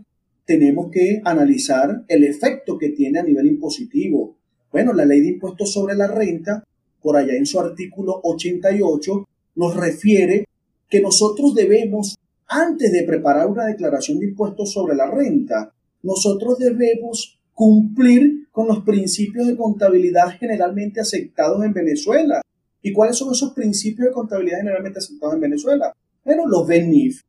tenemos 0.45 0.89
que 0.91 1.21
analizar 1.24 2.04
el 2.08 2.24
efecto 2.24 2.78
que 2.78 2.89
tiene 2.89 3.19
a 3.19 3.24
nivel 3.24 3.47
impositivo. 3.47 4.38
Bueno, 4.71 4.93
la 4.93 5.06
ley 5.06 5.21
de 5.21 5.30
impuestos 5.30 5.74
sobre 5.74 5.95
la 5.95 6.08
renta, 6.08 6.63
por 7.02 7.17
allá 7.17 7.34
en 7.34 7.45
su 7.45 7.60
artículo 7.60 8.21
88, 8.24 9.28
nos 9.56 9.76
refiere 9.76 10.45
que 10.89 11.02
nosotros 11.02 11.54
debemos, 11.54 12.17
antes 12.47 12.91
de 12.91 13.04
preparar 13.04 13.47
una 13.47 13.65
declaración 13.65 14.19
de 14.19 14.28
impuestos 14.28 14.71
sobre 14.71 14.95
la 14.95 15.12
renta, 15.12 15.74
nosotros 16.04 16.58
debemos 16.58 17.38
cumplir 17.54 18.47
con 18.52 18.67
los 18.67 18.80
principios 18.84 19.47
de 19.47 19.56
contabilidad 19.56 20.30
generalmente 20.39 21.02
aceptados 21.02 21.63
en 21.63 21.74
Venezuela. 21.74 22.41
¿Y 22.82 22.93
cuáles 22.93 23.17
son 23.17 23.32
esos 23.32 23.54
principios 23.54 24.08
de 24.08 24.13
contabilidad 24.13 24.60
generalmente 24.60 25.00
aceptados 25.00 25.36
en 25.36 25.41
Venezuela? 25.41 25.93
Bueno, 26.26 26.47
los 26.47 26.65
BENIF. 26.65 27.21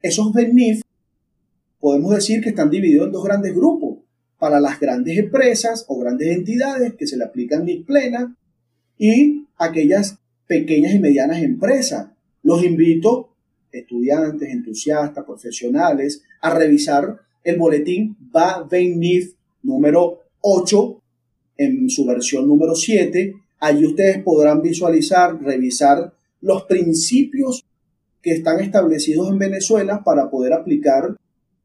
Esos 0.00 0.32
BENIF 0.32 0.82
podemos 1.78 2.14
decir 2.14 2.40
que 2.40 2.50
están 2.50 2.70
divididos 2.70 3.06
en 3.06 3.12
dos 3.12 3.24
grandes 3.24 3.54
grupos. 3.54 3.98
Para 4.38 4.60
las 4.60 4.78
grandes 4.78 5.16
empresas 5.16 5.86
o 5.88 5.98
grandes 5.98 6.28
entidades 6.28 6.94
que 6.94 7.06
se 7.06 7.16
le 7.16 7.24
aplican 7.24 7.64
NIF 7.64 7.86
plena 7.86 8.36
y 8.98 9.46
aquellas 9.56 10.18
pequeñas 10.46 10.94
y 10.94 10.98
medianas 10.98 11.42
empresas. 11.42 12.08
Los 12.42 12.62
invito, 12.62 13.30
estudiantes, 13.72 14.50
entusiastas, 14.50 15.24
profesionales, 15.24 16.22
a 16.42 16.54
revisar 16.54 17.18
el 17.44 17.58
boletín 17.58 18.16
BA-NIF 18.30 19.34
número 19.62 20.20
8 20.40 21.02
en 21.58 21.88
su 21.88 22.04
versión 22.04 22.46
número 22.46 22.74
7. 22.74 23.34
Allí 23.60 23.86
ustedes 23.86 24.22
podrán 24.22 24.60
visualizar, 24.62 25.40
revisar 25.42 26.12
los 26.40 26.64
principios 26.64 27.64
que 28.22 28.32
están 28.32 28.60
establecidos 28.60 29.30
en 29.30 29.38
Venezuela 29.38 30.02
para 30.04 30.30
poder 30.30 30.52
aplicar 30.52 31.16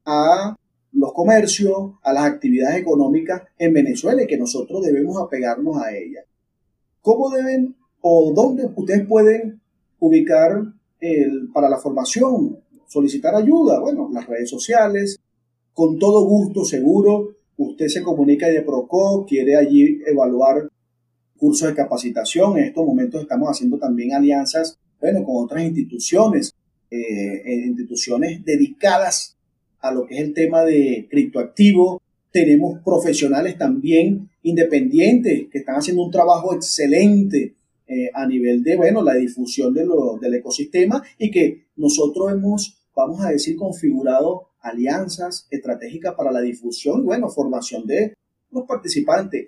a 0.05 0.55
los 0.93 1.13
comercios, 1.13 1.93
a 2.03 2.13
las 2.13 2.25
actividades 2.25 2.77
económicas 2.81 3.43
en 3.57 3.73
Venezuela 3.73 4.23
y 4.23 4.27
que 4.27 4.37
nosotros 4.37 4.83
debemos 4.83 5.21
apegarnos 5.21 5.77
a 5.77 5.95
ellas. 5.95 6.25
¿Cómo 7.01 7.29
deben 7.29 7.75
o 8.01 8.33
dónde 8.35 8.69
ustedes 8.75 9.07
pueden 9.07 9.61
ubicar 9.99 10.63
el, 10.99 11.49
para 11.53 11.69
la 11.69 11.77
formación, 11.77 12.59
solicitar 12.87 13.35
ayuda? 13.35 13.79
Bueno, 13.79 14.09
las 14.11 14.27
redes 14.27 14.49
sociales, 14.49 15.19
con 15.73 15.97
todo 15.97 16.25
gusto, 16.25 16.65
seguro, 16.65 17.35
usted 17.57 17.87
se 17.87 18.03
comunica 18.03 18.47
de 18.47 18.61
Proco, 18.61 19.25
quiere 19.25 19.55
allí 19.55 20.01
evaluar 20.05 20.69
cursos 21.37 21.69
de 21.69 21.75
capacitación. 21.75 22.57
En 22.57 22.65
estos 22.65 22.85
momentos 22.85 23.21
estamos 23.21 23.49
haciendo 23.49 23.77
también 23.77 24.13
alianzas, 24.13 24.77
bueno, 24.99 25.23
con 25.23 25.43
otras 25.43 25.63
instituciones, 25.63 26.53
eh, 26.91 27.63
instituciones 27.65 28.43
dedicadas 28.43 29.37
a 29.81 29.91
lo 29.91 30.05
que 30.05 30.15
es 30.15 30.21
el 30.21 30.33
tema 30.33 30.63
de 30.63 31.07
criptoactivo. 31.09 32.01
Tenemos 32.31 32.79
profesionales 32.83 33.57
también 33.57 34.29
independientes 34.43 35.47
que 35.51 35.59
están 35.59 35.75
haciendo 35.75 36.03
un 36.03 36.11
trabajo 36.11 36.55
excelente 36.55 37.55
eh, 37.87 38.09
a 38.13 38.25
nivel 38.25 38.63
de, 38.63 38.77
bueno, 38.77 39.03
la 39.03 39.15
difusión 39.15 39.73
de 39.73 39.85
lo, 39.85 40.17
del 40.17 40.35
ecosistema 40.35 41.03
y 41.17 41.29
que 41.29 41.65
nosotros 41.75 42.31
hemos, 42.31 42.77
vamos 42.95 43.23
a 43.25 43.31
decir, 43.31 43.57
configurado 43.57 44.47
alianzas 44.61 45.47
estratégicas 45.49 46.13
para 46.15 46.31
la 46.31 46.41
difusión 46.41 47.01
y, 47.01 47.05
bueno, 47.05 47.29
formación 47.29 47.85
de 47.85 48.13
los 48.51 48.65
participantes. 48.65 49.47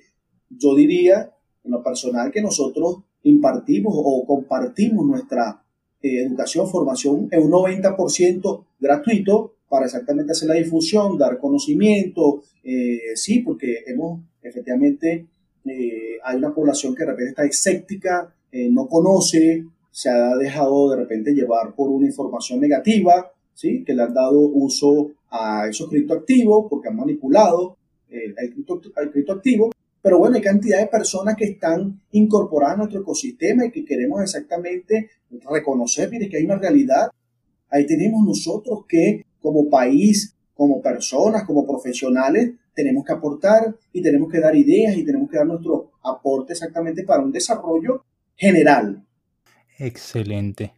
Yo 0.50 0.76
diría, 0.76 1.32
en 1.64 1.72
lo 1.72 1.82
personal, 1.82 2.32
que 2.32 2.42
nosotros 2.42 2.98
impartimos 3.24 3.94
o 3.96 4.26
compartimos 4.28 5.06
nuestra 5.06 5.64
eh, 6.02 6.24
educación, 6.26 6.68
formación 6.68 7.30
en 7.32 7.44
un 7.44 7.52
90% 7.52 8.66
gratuito 8.80 9.53
para 9.74 9.88
exactamente 9.88 10.34
hacer 10.34 10.50
la 10.50 10.54
difusión, 10.54 11.18
dar 11.18 11.40
conocimiento, 11.40 12.44
eh, 12.64 13.16
sí, 13.16 13.40
porque 13.40 13.80
hemos, 13.88 14.22
efectivamente, 14.44 15.26
eh, 15.66 16.20
hay 16.24 16.38
una 16.38 16.54
población 16.54 16.94
que 16.94 17.04
de 17.04 17.10
repente 17.10 17.30
está 17.32 17.44
escéptica, 17.44 18.32
eh, 18.52 18.70
no 18.70 18.88
conoce, 18.88 19.66
se 19.90 20.10
ha 20.10 20.36
dejado 20.36 20.92
de 20.92 20.98
repente 20.98 21.34
llevar 21.34 21.74
por 21.74 21.90
una 21.90 22.06
información 22.06 22.60
negativa, 22.60 23.32
¿sí? 23.56 23.84
que 23.84 23.96
le 23.96 24.04
han 24.04 24.14
dado 24.14 24.42
uso 24.42 25.10
a 25.32 25.68
esos 25.68 25.90
criptoactivos 25.90 26.68
porque 26.70 26.90
han 26.90 26.96
manipulado 26.96 27.76
el, 28.12 28.36
cripto, 28.54 28.80
el 29.02 29.10
criptoactivo. 29.10 29.72
Pero 30.04 30.20
bueno, 30.20 30.36
hay 30.36 30.44
cantidad 30.44 30.82
de 30.82 30.86
personas 30.86 31.36
que 31.36 31.46
están 31.46 32.00
incorporadas 32.12 32.76
a 32.76 32.78
nuestro 32.78 33.02
ecosistema 33.02 33.66
y 33.66 33.72
que 33.72 33.84
queremos 33.84 34.22
exactamente 34.22 35.10
reconocer, 35.50 36.12
mire, 36.12 36.30
que 36.30 36.38
hay 36.38 36.46
una 36.46 36.60
realidad. 36.60 37.10
Ahí 37.72 37.88
tenemos 37.88 38.24
nosotros 38.24 38.86
que 38.88 39.26
como 39.44 39.70
país, 39.70 40.36
como 40.56 40.82
personas, 40.82 41.44
como 41.44 41.68
profesionales, 41.68 42.54
tenemos 42.74 43.04
que 43.06 43.14
aportar 43.14 43.76
y 43.92 44.02
tenemos 44.02 44.32
que 44.32 44.40
dar 44.40 44.56
ideas 44.56 44.98
y 44.98 45.06
tenemos 45.06 45.30
que 45.30 45.38
dar 45.38 45.46
nuestro 45.46 45.92
aporte 46.02 46.54
exactamente 46.54 47.04
para 47.04 47.22
un 47.22 47.32
desarrollo 47.32 48.06
general. 48.36 49.06
Excelente. 49.78 50.74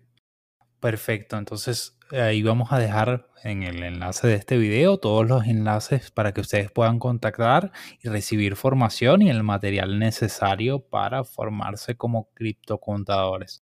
Perfecto, 0.80 1.38
entonces 1.38 1.98
ahí 2.12 2.44
vamos 2.44 2.72
a 2.72 2.80
dejar 2.80 3.28
en 3.44 3.64
el 3.64 3.84
enlace 3.84 4.28
de 4.28 4.36
este 4.36 4.58
video 4.58 4.98
todos 4.98 5.28
los 5.28 5.46
enlaces 5.46 6.12
para 6.12 6.34
que 6.34 6.42
ustedes 6.42 6.72
puedan 6.72 7.00
contactar 7.00 7.72
y 8.04 8.10
recibir 8.10 8.56
formación 8.56 9.22
y 9.22 9.30
el 9.30 9.44
material 9.44 10.00
necesario 10.00 10.80
para 10.80 11.24
formarse 11.24 11.96
como 11.96 12.30
criptocontadores. 12.34 13.65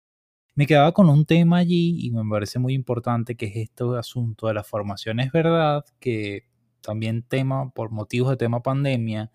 Me 0.55 0.67
quedaba 0.67 0.93
con 0.93 1.09
un 1.09 1.25
tema 1.25 1.59
allí 1.59 1.99
y 2.07 2.11
me 2.11 2.29
parece 2.29 2.59
muy 2.59 2.75
importante 2.75 3.37
que 3.37 3.47
es 3.47 3.57
este 3.57 3.85
asunto 3.99 4.49
de 4.49 4.55
la 4.55 4.65
formación. 4.65 5.21
Es 5.21 5.33
verdad 5.33 5.85
que 6.01 6.45
también 6.81 7.23
tema, 7.23 7.71
por 7.71 7.91
motivos 7.91 8.31
de 8.31 8.37
tema 8.37 8.63
pandemia, 8.63 9.31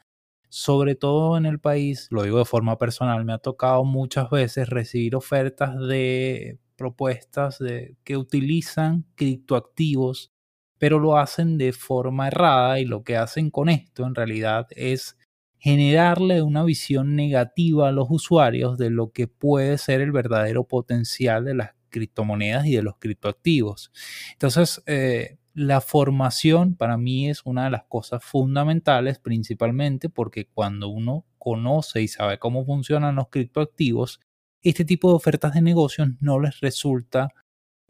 sobre 0.50 0.96
todo 0.96 1.38
en 1.38 1.46
el 1.46 1.60
país, 1.60 2.08
lo 2.12 2.24
digo 2.24 2.40
de 2.40 2.46
forma 2.46 2.78
personal, 2.78 3.26
me 3.26 3.34
ha 3.34 3.38
tocado 3.40 3.84
muchas 3.84 4.30
veces 4.30 4.70
recibir 4.70 5.16
ofertas 5.16 5.78
de 5.80 6.60
propuestas 6.76 7.60
de, 7.60 7.98
que 8.04 8.18
utilizan 8.18 9.06
criptoactivos, 9.16 10.32
pero 10.78 11.00
lo 11.00 11.18
hacen 11.18 11.58
de 11.58 11.74
forma 11.74 12.28
errada 12.28 12.80
y 12.80 12.86
lo 12.86 13.04
que 13.04 13.18
hacen 13.18 13.50
con 13.50 13.70
esto 13.70 14.06
en 14.06 14.16
realidad 14.16 14.68
es 14.72 15.18
generarle 15.66 16.44
una 16.44 16.64
visión 16.64 17.16
negativa 17.16 17.90
a 17.90 17.92
los 17.92 18.06
usuarios 18.12 18.78
de 18.78 18.92
lo 18.92 19.12
que 19.12 19.28
puede 19.28 19.80
ser 19.80 20.00
el 20.00 20.12
verdadero 20.12 20.66
potencial 20.66 21.44
de 21.44 21.56
las 21.56 21.72
criptomonedas 21.90 22.68
y 22.68 22.76
de 22.76 22.84
los 22.84 22.98
criptoactivos. 23.00 23.92
Entonces, 24.34 24.84
eh, 24.86 25.40
la 25.56 25.82
formación 25.82 26.76
para 26.76 26.98
mí 26.98 27.32
es 27.32 27.42
una 27.46 27.64
de 27.64 27.72
las 27.72 27.84
cosas 27.86 28.24
fundamentales, 28.24 29.18
principalmente 29.18 30.08
porque 30.08 30.46
cuando 30.46 30.90
uno 30.90 31.26
conoce 31.40 32.04
y 32.04 32.10
sabe 32.10 32.38
cómo 32.38 32.64
funcionan 32.64 33.16
los 33.16 33.30
criptoactivos, 33.30 34.20
este 34.62 34.86
tipo 34.86 35.10
de 35.10 35.16
ofertas 35.16 35.56
de 35.56 35.64
negocios 35.64 36.10
no 36.20 36.40
les 36.40 36.60
resulta 36.60 37.30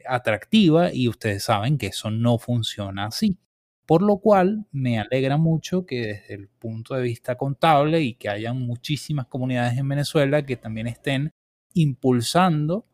atractiva 0.08 0.94
y 0.94 1.10
ustedes 1.10 1.44
saben 1.44 1.78
que 1.78 1.88
eso 1.88 2.10
no 2.10 2.38
funciona 2.38 3.08
así. 3.08 3.38
Por 3.86 4.02
lo 4.02 4.18
cual 4.18 4.66
me 4.72 5.00
alegra 5.00 5.38
mucho 5.38 5.86
que 5.86 6.08
desde 6.08 6.34
el 6.34 6.48
punto 6.50 6.96
de 6.96 7.04
vista 7.04 7.36
contable 7.36 8.02
y 8.02 8.16
que 8.16 8.30
hayan 8.30 8.60
muchísimas 8.60 9.28
comunidades 9.28 9.78
en 9.78 9.88
Venezuela 9.88 10.46
que 10.46 10.58
también 10.58 10.88
estén 10.88 11.32
impulsando 11.74 12.88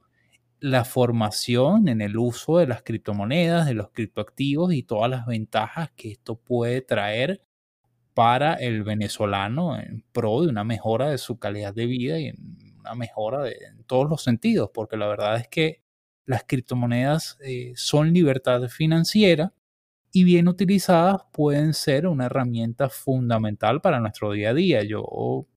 la 0.59 0.85
formación 0.85 1.87
en 1.87 2.01
el 2.01 2.17
uso 2.17 2.57
de 2.59 2.67
las 2.67 2.83
criptomonedas, 2.83 3.65
de 3.67 3.73
los 3.73 3.89
criptoactivos 3.91 4.73
y 4.73 4.83
todas 4.83 5.09
las 5.09 5.25
ventajas 5.25 5.91
que 5.95 6.11
esto 6.11 6.35
puede 6.35 6.81
traer 6.81 7.41
para 8.13 8.55
el 8.55 8.83
venezolano 8.83 9.79
en 9.79 10.03
pro 10.11 10.41
de 10.41 10.49
una 10.49 10.63
mejora 10.63 11.09
de 11.09 11.17
su 11.17 11.39
calidad 11.39 11.73
de 11.73 11.85
vida 11.87 12.19
y 12.19 12.27
en 12.27 12.35
una 12.79 12.95
mejora 12.95 13.43
de, 13.43 13.57
en 13.69 13.83
todos 13.85 14.09
los 14.09 14.23
sentidos, 14.23 14.69
porque 14.73 14.97
la 14.97 15.07
verdad 15.07 15.37
es 15.37 15.47
que 15.47 15.81
las 16.25 16.43
criptomonedas 16.45 17.37
eh, 17.41 17.73
son 17.75 18.13
libertad 18.13 18.67
financiera 18.69 19.53
y 20.11 20.23
bien 20.23 20.47
utilizadas 20.47 21.23
pueden 21.31 21.73
ser 21.73 22.07
una 22.07 22.25
herramienta 22.25 22.89
fundamental 22.89 23.81
para 23.81 23.99
nuestro 23.99 24.31
día 24.31 24.49
a 24.49 24.53
día. 24.53 24.83
Yo 24.83 25.47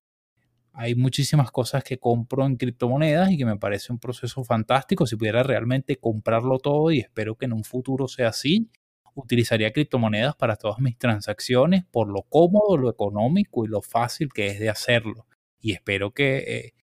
hay 0.73 0.95
muchísimas 0.95 1.51
cosas 1.51 1.85
que 1.85 1.99
compro 1.99 2.47
en 2.47 2.57
criptomonedas 2.57 3.31
y 3.31 3.39
que 3.39 3.45
me 3.45 3.57
parece 3.57 3.93
un 3.93 3.99
proceso 3.99 4.45
fantástico. 4.45 5.07
Si 5.07 5.17
pudiera 5.17 5.43
realmente 5.43 5.97
comprarlo 5.97 6.59
todo 6.59 6.91
y 6.91 7.01
espero 7.01 7.37
que 7.37 7.47
en 7.47 7.53
un 7.53 7.65
futuro 7.65 8.09
sea 8.09 8.29
así, 8.29 8.71
utilizaría 9.15 9.73
criptomonedas 9.73 10.37
para 10.37 10.57
todas 10.57 10.79
mis 10.81 10.99
transacciones 10.99 11.85
por 11.91 12.09
lo 12.09 12.23
cómodo, 12.23 12.77
lo 12.77 12.91
económico 12.91 13.65
y 13.65 13.69
lo 13.69 13.83
fácil 13.83 14.33
que 14.33 14.49
es 14.49 14.59
de 14.59 14.69
hacerlo. 14.69 15.27
Y 15.61 15.73
espero 15.73 16.13
que 16.13 16.75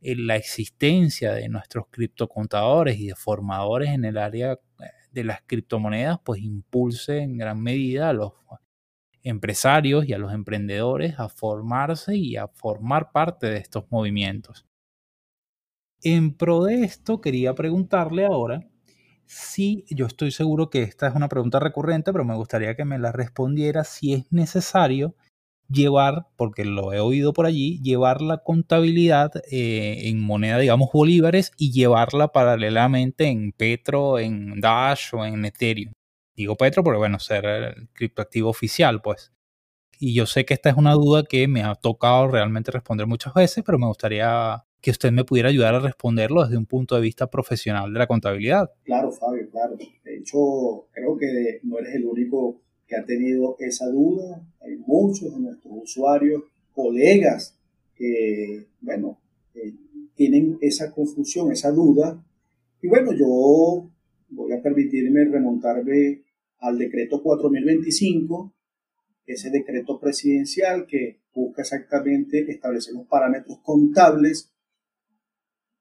eh, 0.00 0.14
la 0.16 0.36
existencia 0.36 1.32
de 1.32 1.48
nuestros 1.48 1.86
criptocontadores 1.90 2.98
y 2.98 3.08
de 3.08 3.14
formadores 3.14 3.90
en 3.90 4.04
el 4.04 4.18
área 4.18 4.52
eh, 4.52 4.86
de 5.12 5.24
las 5.24 5.42
criptomonedas, 5.42 6.18
pues 6.24 6.40
impulse 6.42 7.18
en 7.18 7.36
gran 7.36 7.62
medida 7.62 8.08
a 8.08 8.12
los 8.12 8.32
empresarios 9.22 10.06
y 10.08 10.12
a 10.12 10.18
los 10.18 10.32
emprendedores 10.32 11.18
a 11.18 11.28
formarse 11.28 12.16
y 12.16 12.36
a 12.36 12.48
formar 12.48 13.12
parte 13.12 13.46
de 13.46 13.58
estos 13.58 13.84
movimientos. 13.90 14.66
En 16.02 16.34
pro 16.36 16.64
de 16.64 16.82
esto, 16.82 17.20
quería 17.20 17.54
preguntarle 17.54 18.24
ahora 18.24 18.68
si 19.26 19.84
yo 19.88 20.06
estoy 20.06 20.32
seguro 20.32 20.68
que 20.68 20.82
esta 20.82 21.06
es 21.06 21.14
una 21.14 21.28
pregunta 21.28 21.60
recurrente, 21.60 22.12
pero 22.12 22.24
me 22.24 22.34
gustaría 22.34 22.74
que 22.74 22.84
me 22.84 22.98
la 22.98 23.12
respondiera 23.12 23.84
si 23.84 24.14
es 24.14 24.32
necesario 24.32 25.14
llevar, 25.72 26.26
porque 26.36 26.64
lo 26.64 26.92
he 26.92 27.00
oído 27.00 27.32
por 27.32 27.46
allí, 27.46 27.80
llevar 27.82 28.22
la 28.22 28.38
contabilidad 28.38 29.32
eh, 29.50 30.08
en 30.08 30.20
moneda, 30.20 30.58
digamos, 30.58 30.90
bolívares 30.92 31.52
y 31.56 31.72
llevarla 31.72 32.28
paralelamente 32.28 33.26
en 33.26 33.52
Petro, 33.52 34.18
en 34.18 34.60
Dash 34.60 35.14
o 35.14 35.24
en 35.24 35.44
Ethereum. 35.44 35.92
Digo 36.34 36.56
Petro 36.56 36.82
porque, 36.82 36.98
bueno, 36.98 37.18
ser 37.18 37.44
el 37.44 37.88
criptoactivo 37.92 38.48
oficial, 38.48 39.00
pues. 39.02 39.32
Y 39.98 40.14
yo 40.14 40.26
sé 40.26 40.44
que 40.44 40.54
esta 40.54 40.70
es 40.70 40.76
una 40.76 40.94
duda 40.94 41.22
que 41.22 41.46
me 41.46 41.62
ha 41.62 41.74
tocado 41.74 42.28
realmente 42.28 42.70
responder 42.72 43.06
muchas 43.06 43.34
veces, 43.34 43.62
pero 43.64 43.78
me 43.78 43.86
gustaría 43.86 44.64
que 44.80 44.90
usted 44.90 45.12
me 45.12 45.24
pudiera 45.24 45.48
ayudar 45.48 45.76
a 45.76 45.80
responderlo 45.80 46.42
desde 46.42 46.56
un 46.56 46.66
punto 46.66 46.96
de 46.96 47.02
vista 47.02 47.30
profesional 47.30 47.92
de 47.92 47.98
la 48.00 48.08
contabilidad. 48.08 48.70
Claro, 48.82 49.12
Fabio, 49.12 49.48
claro. 49.48 49.76
De 49.76 50.16
hecho, 50.16 50.88
creo 50.90 51.16
que 51.16 51.60
no 51.62 51.78
eres 51.78 51.94
el 51.94 52.04
único 52.04 52.60
ha 52.96 53.04
tenido 53.04 53.56
esa 53.58 53.88
duda. 53.88 54.40
Hay 54.60 54.76
muchos 54.76 55.32
de 55.34 55.40
nuestros 55.40 55.74
usuarios, 55.82 56.44
colegas, 56.72 57.58
que, 57.94 58.66
bueno, 58.80 59.18
eh, 59.54 59.74
tienen 60.14 60.58
esa 60.60 60.92
confusión, 60.92 61.52
esa 61.52 61.70
duda. 61.70 62.24
Y 62.80 62.88
bueno, 62.88 63.12
yo 63.12 63.90
voy 64.30 64.52
a 64.52 64.62
permitirme 64.62 65.24
remontarme 65.24 66.22
al 66.58 66.78
decreto 66.78 67.22
4025, 67.22 68.52
ese 69.26 69.50
decreto 69.50 70.00
presidencial 70.00 70.86
que 70.86 71.20
busca 71.34 71.62
exactamente 71.62 72.50
establecer 72.50 72.94
los 72.94 73.06
parámetros 73.06 73.58
contables. 73.62 74.52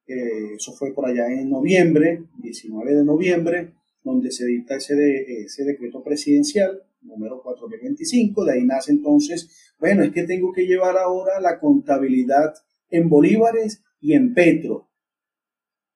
Eh, 0.08 0.56
eso 0.56 0.74
fue 0.74 0.94
por 0.94 1.06
allá 1.06 1.28
en 1.28 1.50
noviembre, 1.50 2.24
19 2.38 2.96
de 2.96 3.04
noviembre, 3.04 3.74
donde 4.04 4.32
se 4.32 4.46
dicta 4.46 4.76
ese 4.76 5.64
decreto 5.64 6.04
presidencial 6.04 6.84
número 7.02 7.42
4025, 7.42 8.46
de 8.46 8.54
ahí 8.54 8.66
nace 8.66 8.92
entonces, 8.92 9.74
bueno, 9.80 10.04
es 10.04 10.12
que 10.12 10.24
tengo 10.24 10.52
que 10.54 10.66
llevar 10.66 10.98
ahora 10.98 11.40
la 11.40 11.60
contabilidad 11.60 12.54
en 12.90 13.10
bolívares 13.10 13.84
y 14.00 14.14
en 14.14 14.34
petro. 14.34 14.90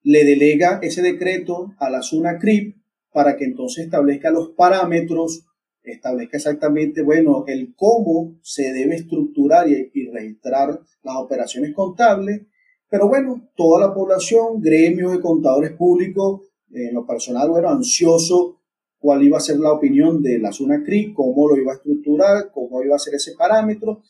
Le 0.04 0.24
delega 0.24 0.80
ese 0.82 1.02
decreto 1.02 1.74
a 1.80 1.90
la 1.90 2.02
SUNACRIP 2.02 2.78
para 3.12 3.38
que 3.38 3.46
entonces 3.46 3.86
establezca 3.86 4.30
los 4.30 4.50
parámetros, 4.50 5.46
establezca 5.84 6.38
exactamente, 6.38 7.02
bueno, 7.02 7.46
el 7.48 7.74
cómo 7.76 8.38
se 8.42 8.74
debe 8.74 8.96
estructurar 8.96 9.68
y, 9.70 10.10
registrar 10.10 10.80
las 11.04 11.16
operaciones 11.18 11.74
contables. 11.74 12.42
Pero 12.90 13.08
bueno, 13.08 13.50
toda 13.56 13.88
la 13.88 13.94
población, 13.94 14.62
gremios 14.62 15.12
de 15.12 15.22
contadores 15.22 15.72
públicos, 15.72 16.42
en 16.72 16.94
lo 16.94 17.06
personal, 17.06 17.50
bueno, 17.50 17.70
ansioso 17.70 18.60
cuál 19.06 19.22
iba 19.22 19.38
a 19.38 19.40
ser 19.40 19.60
la 19.60 19.72
opinión 19.72 20.24
de 20.24 20.40
la 20.40 20.52
SUNACRI, 20.52 21.14
cómo 21.14 21.48
lo 21.48 21.62
iba 21.62 21.74
a 21.74 21.76
estructurar, 21.76 22.50
cómo 22.52 22.82
iba 22.82 22.96
a 22.96 23.00
ser 23.00 23.14
ese 23.14 23.34
parámetro. 23.34 24.02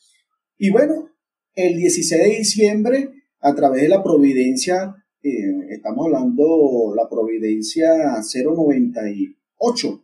Y 0.56 0.70
bueno, 0.70 1.10
el 1.54 1.76
16 1.76 2.22
de 2.22 2.30
diciembre, 2.30 3.10
a 3.40 3.54
través 3.54 3.82
de 3.82 3.90
la 3.90 4.02
providencia, 4.02 4.96
eh, 5.22 5.52
estamos 5.68 6.06
hablando 6.06 6.94
la 6.96 7.06
providencia 7.10 8.22
098 8.22 10.02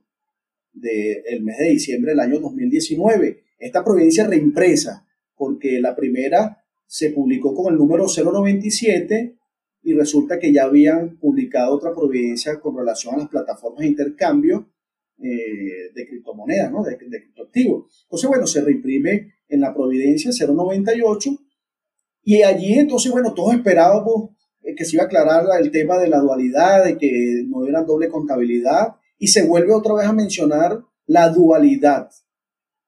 del 0.74 1.42
mes 1.42 1.56
de 1.56 1.70
diciembre 1.70 2.10
del 2.10 2.20
año 2.20 2.38
2019. 2.40 3.44
Esta 3.58 3.82
providencia 3.82 4.26
reimpresa, 4.26 5.06
porque 5.34 5.80
la 5.80 5.96
primera 5.96 6.66
se 6.86 7.08
publicó 7.12 7.54
con 7.54 7.72
el 7.72 7.78
número 7.78 8.04
097 8.14 9.38
y 9.84 9.94
resulta 9.94 10.38
que 10.38 10.52
ya 10.52 10.64
habían 10.64 11.16
publicado 11.16 11.76
otra 11.76 11.94
providencia 11.94 12.60
con 12.60 12.76
relación 12.76 13.14
a 13.14 13.18
las 13.20 13.30
plataformas 13.30 13.80
de 13.80 13.86
intercambio 13.86 14.68
eh, 15.22 15.92
de 15.94 16.08
criptomonedas, 16.08 16.72
¿no? 16.72 16.82
de, 16.82 16.96
de 16.96 17.22
criptoactivos. 17.22 18.04
Entonces, 18.04 18.28
bueno, 18.28 18.46
se 18.46 18.60
reimprime 18.60 19.34
en 19.48 19.60
la 19.60 19.74
Providencia 19.74 20.30
098 20.30 21.30
y 22.24 22.42
allí 22.42 22.74
entonces, 22.74 23.10
bueno, 23.10 23.34
todos 23.34 23.54
esperábamos 23.54 24.30
eh, 24.62 24.74
que 24.74 24.84
se 24.84 24.96
iba 24.96 25.04
a 25.04 25.06
aclarar 25.06 25.44
el 25.60 25.70
tema 25.70 25.98
de 25.98 26.08
la 26.08 26.18
dualidad, 26.18 26.84
de 26.84 26.96
que 26.96 27.44
no 27.46 27.66
era 27.66 27.82
doble 27.82 28.08
contabilidad 28.08 28.96
y 29.18 29.28
se 29.28 29.44
vuelve 29.44 29.72
otra 29.72 29.94
vez 29.94 30.06
a 30.06 30.12
mencionar 30.12 30.80
la 31.06 31.28
dualidad. 31.28 32.10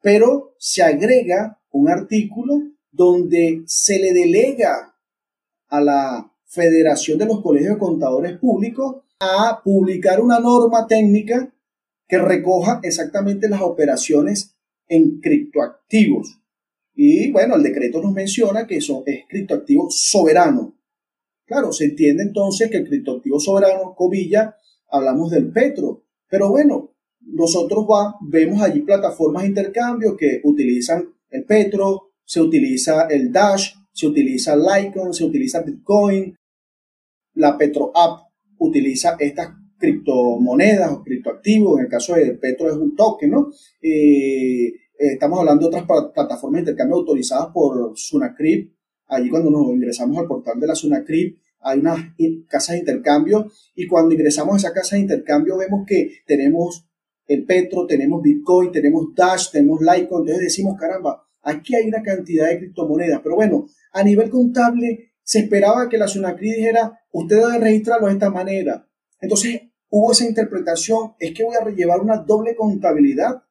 Pero 0.01 0.55
se 0.59 0.83
agrega 0.83 1.61
un 1.71 1.89
artículo 1.89 2.63
donde 2.91 3.63
se 3.67 3.99
le 3.99 4.13
delega 4.13 4.95
a 5.69 5.81
la 5.81 6.31
Federación 6.45 7.19
de 7.19 7.27
los 7.27 7.43
Colegios 7.43 7.75
de 7.75 7.79
Contadores 7.79 8.39
Públicos 8.39 9.03
a 9.19 9.61
publicar 9.65 10.21
una 10.21 10.39
norma 10.39 10.87
técnica 10.87 11.53
que 12.07 12.19
recoja 12.19 12.81
exactamente 12.83 13.49
las 13.49 13.63
operaciones 13.63 14.57
en 14.89 15.21
criptoactivos. 15.21 16.41
Y 16.95 17.33
bueno, 17.33 17.57
el 17.57 17.63
decreto 17.63 18.01
nos 18.01 18.13
menciona 18.13 18.67
que 18.67 18.77
eso 18.77 19.03
es 19.07 19.25
criptoactivo 19.29 19.89
soberano. 19.91 20.79
Claro, 21.47 21.73
se 21.73 21.87
entiende 21.87 22.23
entonces 22.23 22.71
que 22.71 22.79
el 22.79 22.89
criptoactivo 22.89 23.41
soberano, 23.41 23.95
cobilla, 23.95 24.57
hablamos 24.91 25.31
del 25.31 25.51
petro. 25.51 26.05
Pero 26.29 26.51
bueno, 26.51 26.95
nosotros 27.21 27.85
va, 27.85 28.17
vemos 28.21 28.63
allí 28.63 28.81
plataformas 28.81 29.43
de 29.43 29.49
intercambio 29.49 30.17
que 30.17 30.41
utilizan 30.45 31.09
el 31.31 31.45
petro, 31.45 32.13
se 32.25 32.41
utiliza 32.41 33.07
el 33.09 33.33
Dash, 33.33 33.73
se 33.93 34.07
utiliza 34.07 34.57
Litecoin, 34.57 35.13
se 35.13 35.25
utiliza 35.25 35.63
Bitcoin, 35.63 36.37
la 37.35 37.59
Petro 37.59 37.93
App 37.95 38.29
utiliza 38.59 39.17
estas 39.19 39.51
criptomonedas 39.85 40.93
o 40.93 41.03
criptoactivos, 41.03 41.79
en 41.79 41.85
el 41.85 41.91
caso 41.91 42.15
de 42.15 42.33
Petro 42.33 42.71
es 42.71 42.77
un 42.77 42.97
token, 42.97 43.31
¿no? 43.31 43.51
Eh, 43.83 44.73
estamos 44.99 45.39
hablando 45.39 45.69
de 45.69 45.77
otras 45.77 45.85
plataformas 46.13 46.59
de 46.59 46.71
intercambio 46.71 46.97
autorizadas 46.97 47.49
por 47.53 47.93
Sunacrip. 47.97 48.73
Allí 49.07 49.29
cuando 49.29 49.51
nos 49.51 49.67
ingresamos 49.69 50.17
al 50.19 50.27
portal 50.27 50.59
de 50.59 50.67
la 50.67 50.75
Sunacrip 50.75 51.39
hay 51.61 51.81
unas 51.81 51.99
casas 52.47 52.75
de 52.75 52.81
intercambio 52.81 53.51
y 53.75 53.87
cuando 53.87 54.13
ingresamos 54.13 54.55
a 54.55 54.57
esa 54.59 54.73
casa 54.73 54.97
de 54.97 55.03
intercambio 55.03 55.57
vemos 55.57 55.85
que 55.87 56.19
tenemos 56.27 56.87
el 57.27 57.45
Petro, 57.45 57.87
tenemos 57.87 58.23
Bitcoin, 58.23 58.71
tenemos 58.71 59.15
Dash, 59.15 59.51
tenemos 59.51 59.81
Litecoin, 59.81 60.21
entonces 60.21 60.41
decimos, 60.41 60.77
caramba, 60.79 61.27
aquí 61.41 61.75
hay 61.75 61.89
una 61.89 62.03
cantidad 62.03 62.49
de 62.49 62.59
criptomonedas, 62.59 63.21
pero 63.23 63.37
bueno, 63.37 63.67
a 63.93 64.03
nivel 64.03 64.29
contable 64.29 65.13
se 65.23 65.41
esperaba 65.41 65.89
que 65.89 65.97
la 65.97 66.07
Sunacri 66.07 66.53
dijera, 66.53 67.01
usted 67.13 67.37
debe 67.37 67.59
registrarlo 67.59 68.09
de 68.09 68.13
esta 68.13 68.31
manera. 68.31 68.87
Entonces 69.21 69.63
hubo 69.97 70.11
esa 70.11 70.27
interpretación, 70.27 71.13
es 71.21 71.33
que 71.33 71.45
voy 71.45 71.55
a 71.55 71.71
llevar 71.71 72.01
una 72.01 72.17
doble 72.17 72.57
contabilidad, 72.57 73.45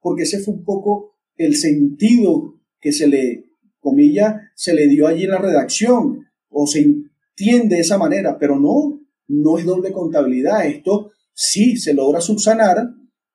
porque 0.00 0.24
ese 0.24 0.40
fue 0.40 0.54
un 0.54 0.64
poco 0.64 1.14
el 1.36 1.54
sentido 1.54 2.56
que 2.80 2.90
se 2.90 3.06
le, 3.06 3.44
comilla, 3.78 4.50
se 4.56 4.74
le 4.74 4.88
dio 4.88 5.06
allí 5.06 5.22
en 5.22 5.30
la 5.30 5.38
redacción, 5.38 6.26
o 6.48 6.66
se 6.66 6.80
entiende 6.80 7.76
de 7.76 7.82
esa 7.82 7.96
manera, 7.96 8.38
pero 8.40 8.58
no, 8.58 9.06
no 9.28 9.56
es 9.56 9.64
doble 9.64 9.92
contabilidad. 9.92 10.66
Esto 10.66 11.12
sí 11.32 11.76
se 11.76 11.94
logra 11.94 12.20
subsanar 12.20 12.88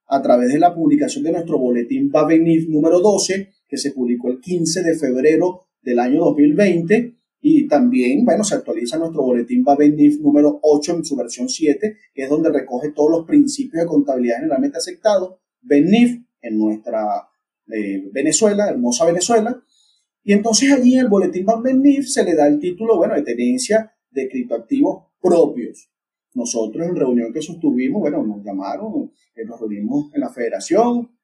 a 0.07 0.21
través 0.21 0.51
de 0.51 0.59
la 0.59 0.75
publicación 0.75 1.23
de 1.23 1.31
nuestro 1.31 1.57
boletín 1.57 2.11
va 2.13 2.27
número 2.67 2.99
12, 2.99 3.53
que 3.69 3.77
se 3.77 3.93
publicó 3.93 4.29
el 4.29 4.41
15 4.41 4.83
de 4.83 4.97
febrero 4.97 5.67
del 5.81 5.99
año 5.99 6.25
2020. 6.25 7.16
También, 7.67 8.25
bueno, 8.25 8.43
se 8.43 8.55
actualiza 8.55 8.97
nuestro 8.97 9.21
boletín 9.21 9.63
BABENIF 9.63 10.19
número 10.19 10.59
8 10.61 10.95
en 10.97 11.05
su 11.05 11.15
versión 11.15 11.49
7, 11.49 11.97
que 12.13 12.23
es 12.23 12.29
donde 12.29 12.51
recoge 12.51 12.91
todos 12.91 13.11
los 13.11 13.25
principios 13.25 13.83
de 13.83 13.87
contabilidad 13.87 14.37
generalmente 14.37 14.77
aceptados. 14.77 15.35
BENIF 15.61 16.21
en 16.41 16.57
nuestra 16.57 17.27
eh, 17.71 18.09
Venezuela, 18.11 18.69
hermosa 18.69 19.05
Venezuela. 19.05 19.61
Y 20.23 20.33
entonces 20.33 20.71
allí 20.71 20.95
en 20.95 21.01
el 21.01 21.07
boletín 21.07 21.45
BABENIF 21.45 22.07
se 22.07 22.23
le 22.23 22.35
da 22.35 22.47
el 22.47 22.59
título, 22.59 22.97
bueno, 22.97 23.15
de 23.15 23.23
tenencia 23.23 23.91
de 24.11 24.29
criptoactivos 24.29 25.05
propios. 25.21 25.89
Nosotros 26.33 26.85
en 26.85 26.95
reunión 26.95 27.33
que 27.33 27.41
sostuvimos, 27.41 28.01
bueno, 28.01 28.23
nos 28.23 28.43
llamaron, 28.43 29.11
eh, 29.35 29.45
nos 29.45 29.59
reunimos 29.59 30.13
en 30.13 30.21
la 30.21 30.29
federación, 30.29 31.16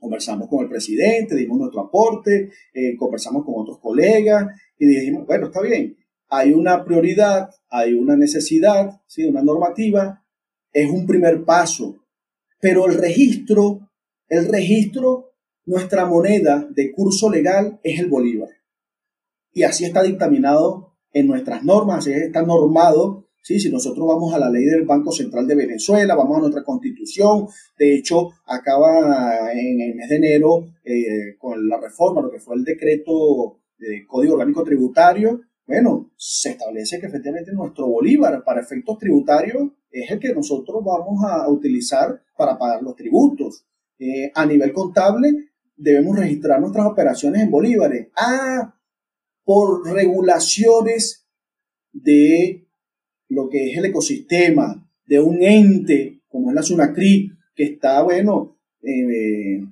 conversamos 0.00 0.48
con 0.48 0.64
el 0.64 0.68
presidente, 0.68 1.34
dimos 1.34 1.58
nuestro 1.58 1.82
aporte, 1.82 2.50
eh, 2.72 2.96
conversamos 2.96 3.44
con 3.44 3.54
otros 3.56 3.78
colegas 3.78 4.46
y 4.78 4.86
dijimos, 4.86 5.26
bueno, 5.26 5.46
está 5.46 5.60
bien, 5.60 5.96
hay 6.28 6.52
una 6.52 6.84
prioridad, 6.84 7.50
hay 7.68 7.94
una 7.94 8.16
necesidad, 8.16 9.00
¿sí? 9.06 9.24
una 9.24 9.42
normativa, 9.42 10.24
es 10.72 10.90
un 10.90 11.06
primer 11.06 11.44
paso, 11.44 12.04
pero 12.60 12.86
el 12.86 12.94
registro, 12.94 13.90
el 14.28 14.48
registro, 14.48 15.32
nuestra 15.64 16.06
moneda 16.06 16.66
de 16.70 16.92
curso 16.92 17.30
legal 17.30 17.80
es 17.82 17.98
el 17.98 18.08
bolívar. 18.08 18.50
Y 19.52 19.62
así 19.62 19.84
está 19.84 20.02
dictaminado 20.02 20.96
en 21.12 21.26
nuestras 21.26 21.64
normas, 21.64 21.98
así 21.98 22.12
está 22.12 22.42
normado 22.42 23.25
¿sí? 23.46 23.60
Si 23.60 23.70
nosotros 23.70 24.04
vamos 24.08 24.34
a 24.34 24.40
la 24.40 24.50
ley 24.50 24.64
del 24.64 24.84
Banco 24.84 25.12
Central 25.12 25.46
de 25.46 25.54
Venezuela, 25.54 26.16
vamos 26.16 26.38
a 26.38 26.40
nuestra 26.40 26.64
constitución, 26.64 27.46
de 27.78 27.94
hecho, 27.94 28.30
acaba 28.44 29.52
en 29.52 29.80
el 29.80 29.94
mes 29.94 30.08
de 30.08 30.16
enero 30.16 30.66
eh, 30.82 31.36
con 31.38 31.68
la 31.68 31.80
reforma, 31.80 32.22
lo 32.22 32.30
que 32.30 32.40
fue 32.40 32.56
el 32.56 32.64
decreto 32.64 33.60
de 33.78 34.04
Código 34.04 34.34
Orgánico 34.34 34.64
Tributario, 34.64 35.42
bueno, 35.64 36.10
se 36.16 36.50
establece 36.50 36.98
que 36.98 37.06
efectivamente 37.06 37.52
nuestro 37.52 37.86
bolívar 37.86 38.42
para 38.44 38.60
efectos 38.60 38.98
tributarios 38.98 39.68
es 39.90 40.10
el 40.10 40.18
que 40.18 40.34
nosotros 40.34 40.82
vamos 40.84 41.24
a 41.24 41.48
utilizar 41.48 42.20
para 42.36 42.58
pagar 42.58 42.82
los 42.82 42.96
tributos. 42.96 43.64
Eh, 43.98 44.30
a 44.34 44.44
nivel 44.44 44.72
contable, 44.72 45.50
debemos 45.76 46.18
registrar 46.18 46.60
nuestras 46.60 46.86
operaciones 46.86 47.42
en 47.42 47.50
bolívares. 47.50 48.08
Ah, 48.16 48.74
por 49.44 49.88
regulaciones 49.92 51.28
de 51.92 52.65
lo 53.28 53.48
que 53.48 53.70
es 53.70 53.78
el 53.78 53.86
ecosistema 53.86 54.88
de 55.06 55.20
un 55.20 55.42
ente 55.42 56.16
como 56.36 56.50
es 56.50 56.54
la 56.54 56.62
SUNACRI, 56.62 57.32
que 57.54 57.64
está, 57.64 58.02
bueno, 58.02 58.58
eh, 58.82 59.64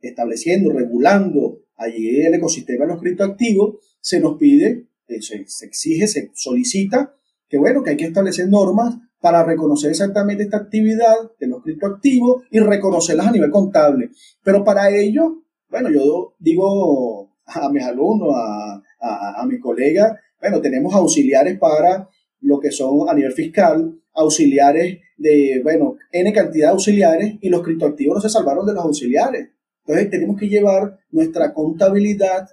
estableciendo, 0.00 0.72
regulando 0.72 1.64
allí 1.76 2.20
el 2.20 2.34
ecosistema 2.34 2.84
de 2.84 2.92
los 2.92 3.00
criptoactivos, 3.00 3.78
se 4.00 4.20
nos 4.20 4.38
pide, 4.38 4.86
eh, 5.08 5.20
se, 5.20 5.44
se, 5.46 5.66
exige, 5.66 6.06
se 6.06 6.30
solicita 6.34 7.16
que, 7.48 7.58
bueno, 7.58 7.82
que 7.82 7.90
hay 7.90 7.96
que 7.96 8.04
establecer 8.04 8.48
normas 8.48 8.96
para 9.20 9.44
reconocer 9.44 9.90
exactamente 9.90 10.44
esta 10.44 10.58
actividad 10.58 11.14
de 11.38 11.46
los 11.48 11.62
criptoactivos 11.62 12.44
y 12.50 12.60
reconocerlas 12.60 13.26
a 13.26 13.32
nivel 13.32 13.50
contable. 13.50 14.10
Pero 14.44 14.64
para 14.64 14.90
ello, 14.90 15.42
bueno, 15.68 15.90
yo 15.90 16.34
digo 16.38 17.32
a 17.46 17.68
mis 17.68 17.82
alumnos, 17.82 18.34
a, 18.34 18.82
a, 19.00 19.42
a 19.42 19.46
mis 19.46 19.60
colegas, 19.60 20.12
bueno, 20.40 20.60
tenemos 20.60 20.94
auxiliares 20.94 21.58
para 21.58 22.08
lo 22.42 22.60
que 22.60 22.70
son 22.70 23.08
a 23.08 23.14
nivel 23.14 23.32
fiscal, 23.32 23.98
auxiliares 24.14 24.98
de, 25.16 25.60
bueno, 25.62 25.96
N 26.10 26.32
cantidad 26.32 26.68
de 26.68 26.72
auxiliares 26.72 27.34
y 27.40 27.48
los 27.48 27.62
criptoactivos 27.62 28.16
no 28.16 28.20
se 28.20 28.28
salvaron 28.28 28.66
de 28.66 28.74
los 28.74 28.84
auxiliares. 28.84 29.48
Entonces 29.84 30.10
tenemos 30.10 30.38
que 30.38 30.48
llevar 30.48 30.98
nuestra 31.10 31.52
contabilidad 31.54 32.48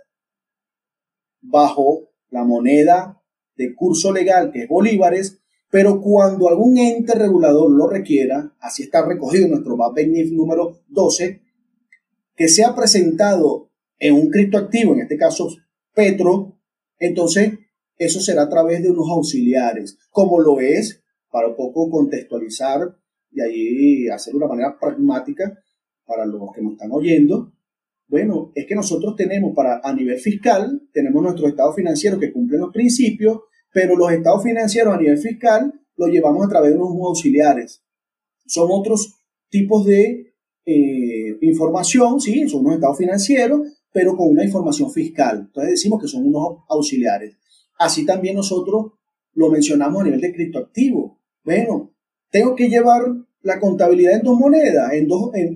bajo 1.42 2.10
la 2.30 2.44
moneda 2.44 3.22
de 3.56 3.76
curso 3.76 4.12
legal, 4.12 4.52
que 4.52 4.64
es 4.64 4.68
bolívares, 4.70 5.40
pero 5.70 6.02
cuando 6.02 6.50
algún 6.50 6.78
ente 6.78 7.14
regulador 7.14 7.70
lo 7.72 7.88
requiera, 7.88 8.56
así 8.60 8.84
está 8.84 9.06
recogido 9.06 9.46
en 9.46 9.52
nuestro 9.52 9.78
MAPENIF 9.78 10.32
número 10.32 10.80
12, 10.88 11.42
que 12.36 12.48
sea 12.48 12.74
presentado 12.76 13.70
en 14.00 14.16
un 14.16 14.30
criptoactivo, 14.30 14.94
en 14.94 15.02
este 15.02 15.18
caso 15.18 15.50
Petro, 15.94 16.58
entonces 16.98 17.60
eso 18.00 18.22
será 18.22 18.44
a 18.44 18.50
través 18.50 18.82
de 18.82 18.90
unos 18.90 19.10
auxiliares, 19.10 19.98
como 20.10 20.40
lo 20.40 20.60
es, 20.62 21.04
para 21.30 21.50
un 21.50 21.56
poco 21.56 21.90
contextualizar 21.92 22.96
y 23.32 23.42
ahí 23.42 24.08
hacer 24.08 24.36
una 24.36 24.48
manera 24.48 24.78
pragmática 24.80 25.62
para 26.06 26.26
los 26.26 26.42
que 26.56 26.62
nos 26.62 26.74
están 26.74 26.92
oyendo. 26.92 27.52
Bueno, 28.08 28.52
es 28.56 28.66
que 28.66 28.74
nosotros 28.74 29.16
tenemos 29.16 29.54
para 29.54 29.82
a 29.84 29.94
nivel 29.94 30.18
fiscal, 30.18 30.82
tenemos 30.92 31.22
nuestro 31.22 31.48
estado 31.48 31.74
financiero 31.74 32.18
que 32.18 32.32
cumplen 32.32 32.62
los 32.62 32.74
principios, 32.74 33.42
pero 33.72 33.96
los 33.96 34.12
estados 34.12 34.42
financieros 34.44 34.96
a 34.96 34.98
nivel 34.98 35.18
fiscal 35.18 35.72
lo 35.98 36.08
llevamos 36.08 36.46
a 36.46 36.50
través 36.50 36.72
de 36.72 36.78
unos 36.78 37.06
auxiliares. 37.06 37.84
Son 38.48 38.70
otros 38.72 39.20
tipos 39.50 39.86
de 39.86 40.34
eh, 40.66 41.38
información, 41.42 42.20
sí, 42.22 42.48
son 42.48 42.62
unos 42.62 42.76
estados 42.76 42.98
financieros, 42.98 43.62
pero 43.92 44.16
con 44.16 44.30
una 44.30 44.46
información 44.46 44.90
fiscal. 44.90 45.42
Entonces 45.48 45.72
decimos 45.72 46.02
que 46.02 46.08
son 46.08 46.26
unos 46.26 46.64
auxiliares. 46.70 47.36
Así 47.80 48.06
también 48.06 48.36
nosotros 48.36 48.92
lo 49.34 49.50
mencionamos 49.50 50.02
a 50.02 50.06
nivel 50.06 50.22
de 50.22 50.34
criptoactivo. 50.34 51.18
Bueno, 51.44 51.96
tengo 52.30 52.56
que 52.56 52.70
llevar 52.70 53.04
la 53.42 53.60
contabilidad 53.60 54.18
en 54.18 54.24
dos 54.24 54.38
monedas, 54.38 54.94
en 54.94 55.08
dos, 55.08 55.32
en, 55.34 55.56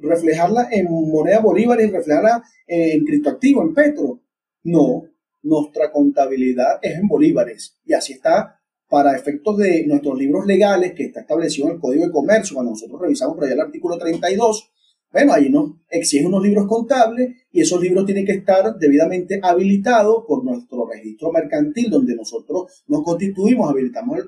reflejarla 0.00 0.68
en 0.70 0.86
moneda 0.90 1.40
bolívar 1.40 1.80
y 1.80 1.86
reflejarla 1.86 2.44
en 2.66 3.04
criptoactivo, 3.04 3.62
en 3.62 3.74
petro. 3.74 4.20
No, 4.64 5.04
nuestra 5.42 5.90
contabilidad 5.90 6.78
es 6.82 6.98
en 6.98 7.08
bolívares 7.08 7.78
y 7.86 7.94
así 7.94 8.12
está 8.12 8.60
para 8.90 9.16
efectos 9.16 9.56
de 9.56 9.86
nuestros 9.86 10.18
libros 10.18 10.44
legales 10.46 10.92
que 10.92 11.04
está 11.04 11.20
establecido 11.20 11.68
en 11.68 11.74
el 11.74 11.80
Código 11.80 12.04
de 12.04 12.12
Comercio, 12.12 12.54
cuando 12.54 12.72
nosotros 12.72 13.00
revisamos 13.00 13.36
por 13.36 13.44
allá 13.44 13.54
el 13.54 13.60
artículo 13.60 13.96
32, 13.96 14.72
bueno, 15.12 15.32
ahí 15.32 15.50
nos 15.50 15.72
exigen 15.88 16.28
unos 16.28 16.42
libros 16.42 16.66
contables 16.68 17.34
y 17.50 17.60
esos 17.60 17.80
libros 17.80 18.06
tienen 18.06 18.24
que 18.24 18.32
estar 18.32 18.76
debidamente 18.78 19.40
habilitados 19.42 20.24
por 20.26 20.44
nuestro 20.44 20.86
registro 20.88 21.32
mercantil, 21.32 21.90
donde 21.90 22.14
nosotros 22.14 22.84
nos 22.86 23.02
constituimos, 23.02 23.68
habilitamos 23.68 24.18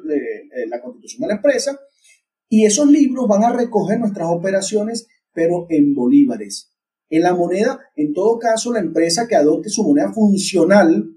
la 0.67 0.81
constitución 0.81 1.21
de 1.23 1.29
la 1.29 1.35
empresa, 1.35 1.79
y 2.49 2.67
esos 2.67 2.89
libros 2.91 3.29
van 3.29 3.45
a 3.45 3.53
recoger 3.53 4.01
nuestras 4.01 4.29
operaciones, 4.29 5.07
pero 5.33 5.67
en 5.71 5.95
bolívares. 5.95 6.73
En 7.09 7.23
la 7.23 7.35
moneda, 7.35 7.81
en 7.95 8.13
todo 8.13 8.39
caso, 8.39 8.73
la 8.73 8.81
empresa 8.81 9.29
que 9.29 9.37
adopte 9.37 9.69
su 9.69 9.85
moneda 9.85 10.13
funcional 10.13 11.17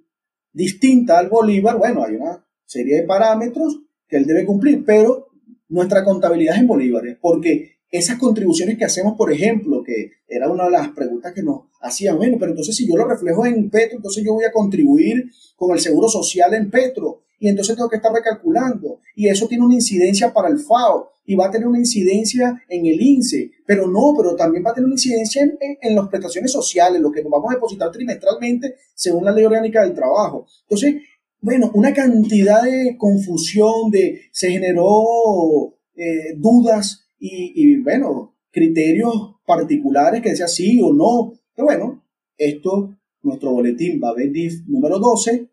distinta 0.53 1.17
al 1.17 1.29
bolívar, 1.29 1.77
bueno, 1.77 2.03
hay 2.03 2.15
una 2.15 2.45
serie 2.65 3.01
de 3.01 3.07
parámetros 3.07 3.81
que 4.07 4.17
él 4.17 4.25
debe 4.25 4.45
cumplir, 4.45 4.85
pero 4.85 5.27
nuestra 5.67 6.03
contabilidad 6.03 6.55
es 6.55 6.61
en 6.61 6.67
bolívares, 6.67 7.17
porque 7.19 7.74
esas 7.97 8.17
contribuciones 8.17 8.77
que 8.77 8.85
hacemos, 8.85 9.15
por 9.17 9.31
ejemplo, 9.31 9.83
que 9.83 10.11
era 10.27 10.49
una 10.49 10.65
de 10.65 10.71
las 10.71 10.89
preguntas 10.89 11.33
que 11.33 11.43
nos 11.43 11.61
hacían, 11.81 12.17
bueno, 12.17 12.37
pero 12.39 12.51
entonces 12.51 12.75
si 12.75 12.87
yo 12.87 12.95
lo 12.95 13.07
reflejo 13.07 13.45
en 13.45 13.69
Petro, 13.69 13.97
entonces 13.97 14.23
yo 14.23 14.33
voy 14.33 14.45
a 14.45 14.51
contribuir 14.51 15.31
con 15.55 15.71
el 15.71 15.79
seguro 15.79 16.07
social 16.07 16.53
en 16.53 16.69
Petro. 16.69 17.21
y 17.37 17.49
entonces 17.49 17.75
tengo 17.75 17.89
que 17.89 17.97
estar 17.97 18.13
recalculando. 18.13 19.01
Y 19.13 19.27
eso 19.27 19.47
tiene 19.47 19.65
una 19.65 19.75
incidencia 19.75 20.33
para 20.33 20.47
el 20.47 20.57
FAO 20.57 21.11
y 21.25 21.35
va 21.35 21.47
a 21.47 21.51
tener 21.51 21.67
una 21.67 21.79
incidencia 21.79 22.61
en 22.69 22.85
el 22.85 23.01
INSE, 23.01 23.51
pero 23.65 23.87
no, 23.87 24.13
pero 24.15 24.35
también 24.35 24.63
va 24.65 24.71
a 24.71 24.73
tener 24.73 24.85
una 24.85 24.93
incidencia 24.93 25.43
en, 25.81 25.95
las 25.95 26.07
prestaciones 26.07 26.51
sociales, 26.51 27.01
lo 27.01 27.11
que 27.11 27.21
nos 27.21 27.31
vamos 27.31 27.51
a 27.51 27.55
depositar 27.55 27.91
trimestralmente 27.91 28.75
según 28.93 29.25
la 29.25 29.31
ley 29.31 29.43
orgánica 29.43 29.81
del 29.81 29.93
trabajo. 29.93 30.45
Entonces, 30.61 30.95
bueno, 31.41 31.71
una 31.73 31.93
cantidad 31.93 32.63
de 32.63 32.95
confusión, 32.97 33.91
de, 33.91 34.21
se 34.31 34.49
generó 34.51 35.75
eh, 35.95 36.35
dudas 36.37 37.04
y, 37.17 37.77
bueno, 37.81 38.35
criterios 38.51 39.13
particulares 39.45 40.21
que 40.21 40.29
decía 40.29 40.47
sí 40.47 40.79
o 40.81 40.93
no. 40.93 41.33
Pero 41.55 41.65
bueno, 41.65 42.03
esto, 42.37 42.95
nuestro 43.21 43.51
boletín 43.51 44.01
venir 44.15 44.51
número 44.67 44.99
12, 44.99 45.49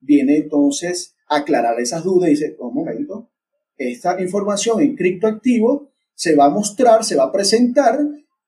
viene 0.00 0.36
entonces 0.36 1.16
a 1.28 1.38
aclarar 1.38 1.80
esas 1.80 2.04
dudas 2.04 2.28
y 2.28 2.32
dice, 2.32 2.56
un 2.58 2.74
momento, 2.74 3.30
esta 3.76 4.20
información 4.20 4.80
en 4.80 4.96
criptoactivo 4.96 5.90
se 6.14 6.34
va 6.34 6.46
a 6.46 6.50
mostrar, 6.50 7.04
se 7.04 7.16
va 7.16 7.24
a 7.24 7.32
presentar 7.32 7.98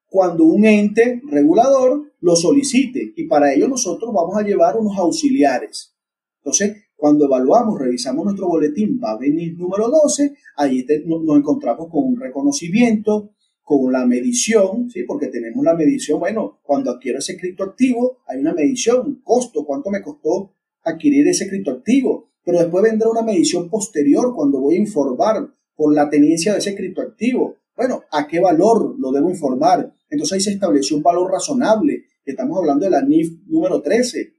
cuando 0.07 0.45
un 0.45 0.67
ente 0.67 1.23
regulador 1.29 2.13
lo 2.21 2.37
solicite 2.37 3.13
y 3.17 3.25
para 3.29 3.55
ello 3.55 3.69
nosotros 3.69 4.13
vamos 4.13 4.37
a 4.37 4.43
llevar 4.43 4.77
unos 4.77 4.99
auxiliares. 4.99 5.95
Entonces, 6.39 6.77
cuando 7.01 7.25
evaluamos, 7.25 7.81
revisamos 7.81 8.25
nuestro 8.25 8.47
boletín, 8.47 9.01
venir 9.19 9.59
número 9.59 9.89
12, 9.89 10.35
ahí 10.57 10.87
nos 11.07 11.39
encontramos 11.39 11.89
con 11.91 12.05
un 12.05 12.21
reconocimiento, 12.21 13.31
con 13.63 13.91
la 13.93 14.05
medición, 14.05 14.91
¿sí? 14.91 15.05
porque 15.05 15.29
tenemos 15.29 15.65
la 15.65 15.75
medición, 15.75 16.21
bueno, 16.21 16.61
cuando 16.63 16.91
adquiero 16.91 17.21
ese 17.21 17.37
criptoactivo, 17.37 18.19
hay 18.27 18.39
una 18.41 18.53
medición, 18.53 19.21
costo, 19.25 19.65
cuánto 19.65 19.91
me 19.91 20.03
costó 20.03 20.53
adquirir 20.83 21.27
ese 21.29 21.49
criptoactivo, 21.49 22.31
pero 22.45 22.59
después 22.59 22.83
vendrá 22.83 23.09
una 23.09 23.23
medición 23.23 23.71
posterior 23.71 24.35
cuando 24.35 24.61
voy 24.61 24.75
a 24.75 24.79
informar 24.79 25.55
por 25.75 25.95
la 25.95 26.11
tenencia 26.11 26.53
de 26.53 26.59
ese 26.59 26.75
criptoactivo. 26.75 27.57
Bueno, 27.77 28.03
¿a 28.11 28.27
qué 28.27 28.41
valor 28.41 28.97
lo 28.99 29.13
debo 29.13 29.31
informar? 29.31 29.95
Entonces 30.11 30.35
ahí 30.35 30.41
se 30.41 30.51
estableció 30.51 30.97
un 30.97 31.03
valor 31.03 31.31
razonable. 31.31 32.05
Estamos 32.25 32.59
hablando 32.59 32.85
de 32.85 32.91
la 32.91 33.03
NIF 33.03 33.47
número 33.47 33.81
13. 33.81 34.35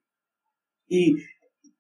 Y, 0.90 1.16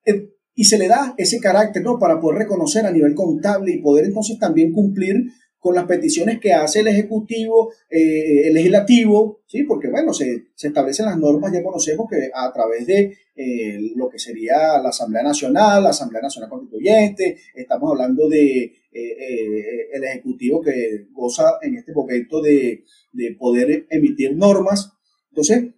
eh, 0.05 0.29
y 0.53 0.65
se 0.65 0.77
le 0.77 0.87
da 0.87 1.13
ese 1.17 1.39
carácter, 1.39 1.83
¿no? 1.83 1.97
Para 1.97 2.19
poder 2.19 2.39
reconocer 2.39 2.85
a 2.85 2.91
nivel 2.91 3.15
contable 3.15 3.71
y 3.71 3.81
poder 3.81 4.05
entonces 4.05 4.37
también 4.37 4.71
cumplir 4.71 5.25
con 5.61 5.75
las 5.75 5.85
peticiones 5.85 6.39
que 6.39 6.53
hace 6.53 6.79
el 6.79 6.87
Ejecutivo, 6.87 7.71
eh, 7.87 8.47
el 8.47 8.55
Legislativo, 8.55 9.41
¿sí? 9.45 9.61
porque 9.63 9.91
bueno, 9.91 10.11
se, 10.11 10.47
se, 10.55 10.69
establecen 10.69 11.05
las 11.05 11.19
normas, 11.19 11.53
ya 11.53 11.61
conocemos 11.61 12.07
que 12.09 12.31
a 12.33 12.51
través 12.51 12.87
de 12.87 13.15
eh, 13.35 13.79
lo 13.95 14.09
que 14.09 14.17
sería 14.17 14.79
la 14.81 14.89
Asamblea 14.89 15.21
Nacional, 15.21 15.83
la 15.83 15.91
Asamblea 15.91 16.23
Nacional 16.23 16.49
Constituyente, 16.49 17.37
estamos 17.53 17.91
hablando 17.91 18.27
de 18.27 18.73
eh, 18.91 19.87
el 19.93 20.03
Ejecutivo 20.03 20.61
que 20.61 21.05
goza 21.11 21.59
en 21.61 21.77
este 21.77 21.93
momento 21.93 22.41
de, 22.41 22.83
de 23.11 23.35
poder 23.35 23.85
emitir 23.91 24.35
normas. 24.35 24.91
Entonces, 25.29 25.75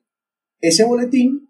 ese 0.62 0.86
boletín 0.86 1.50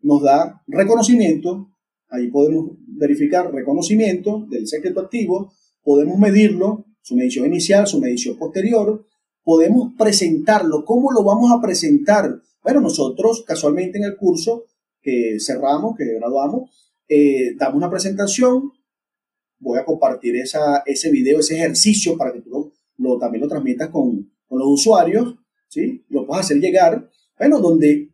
nos 0.00 0.20
da 0.20 0.64
reconocimiento, 0.66 1.70
ahí 2.10 2.28
podemos 2.28 2.72
verificar 2.86 3.52
reconocimiento 3.52 4.46
del 4.48 4.66
secreto 4.66 5.00
activo, 5.00 5.52
podemos 5.82 6.18
medirlo, 6.18 6.86
su 7.02 7.16
medición 7.16 7.46
inicial, 7.46 7.86
su 7.86 8.00
medición 8.00 8.36
posterior, 8.36 9.04
podemos 9.42 9.94
presentarlo. 9.96 10.84
¿Cómo 10.84 11.10
lo 11.10 11.24
vamos 11.24 11.50
a 11.52 11.60
presentar? 11.60 12.40
Bueno, 12.62 12.80
nosotros 12.80 13.44
casualmente 13.46 13.98
en 13.98 14.04
el 14.04 14.16
curso 14.16 14.64
que 15.00 15.38
cerramos, 15.40 15.96
que 15.96 16.04
graduamos, 16.14 16.70
eh, 17.08 17.54
damos 17.56 17.76
una 17.76 17.90
presentación, 17.90 18.72
voy 19.58 19.78
a 19.78 19.84
compartir 19.84 20.36
esa, 20.36 20.82
ese 20.84 21.10
video, 21.10 21.40
ese 21.40 21.56
ejercicio 21.56 22.16
para 22.16 22.32
que 22.32 22.42
tú 22.42 22.72
lo, 22.98 23.18
también 23.18 23.42
lo 23.42 23.48
transmitas 23.48 23.88
con, 23.88 24.30
con, 24.46 24.58
los 24.58 24.68
usuarios, 24.68 25.36
¿sí? 25.68 26.04
Lo 26.08 26.26
puedes 26.26 26.44
hacer 26.44 26.58
llegar, 26.58 27.08
bueno, 27.38 27.60
donde 27.60 28.07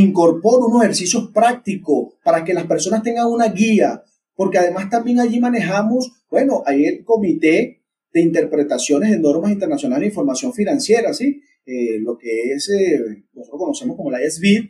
incorporo 0.00 0.66
unos 0.66 0.82
ejercicios 0.82 1.30
prácticos 1.32 2.14
para 2.24 2.44
que 2.44 2.52
las 2.52 2.66
personas 2.66 3.02
tengan 3.02 3.28
una 3.28 3.48
guía, 3.48 4.02
porque 4.34 4.58
además 4.58 4.90
también 4.90 5.20
allí 5.20 5.38
manejamos, 5.38 6.12
bueno, 6.28 6.62
hay 6.66 6.84
el 6.84 7.04
comité 7.04 7.80
de 8.12 8.20
interpretaciones 8.20 9.10
de 9.10 9.20
normas 9.20 9.52
internacionales 9.52 10.02
de 10.02 10.08
información 10.08 10.52
financiera, 10.52 11.14
¿sí? 11.14 11.40
Eh, 11.64 12.00
lo 12.00 12.18
que 12.18 12.52
es, 12.54 12.68
eh, 12.70 13.24
nosotros 13.34 13.60
conocemos 13.60 13.96
como 13.96 14.10
la 14.10 14.24
ISB, 14.24 14.68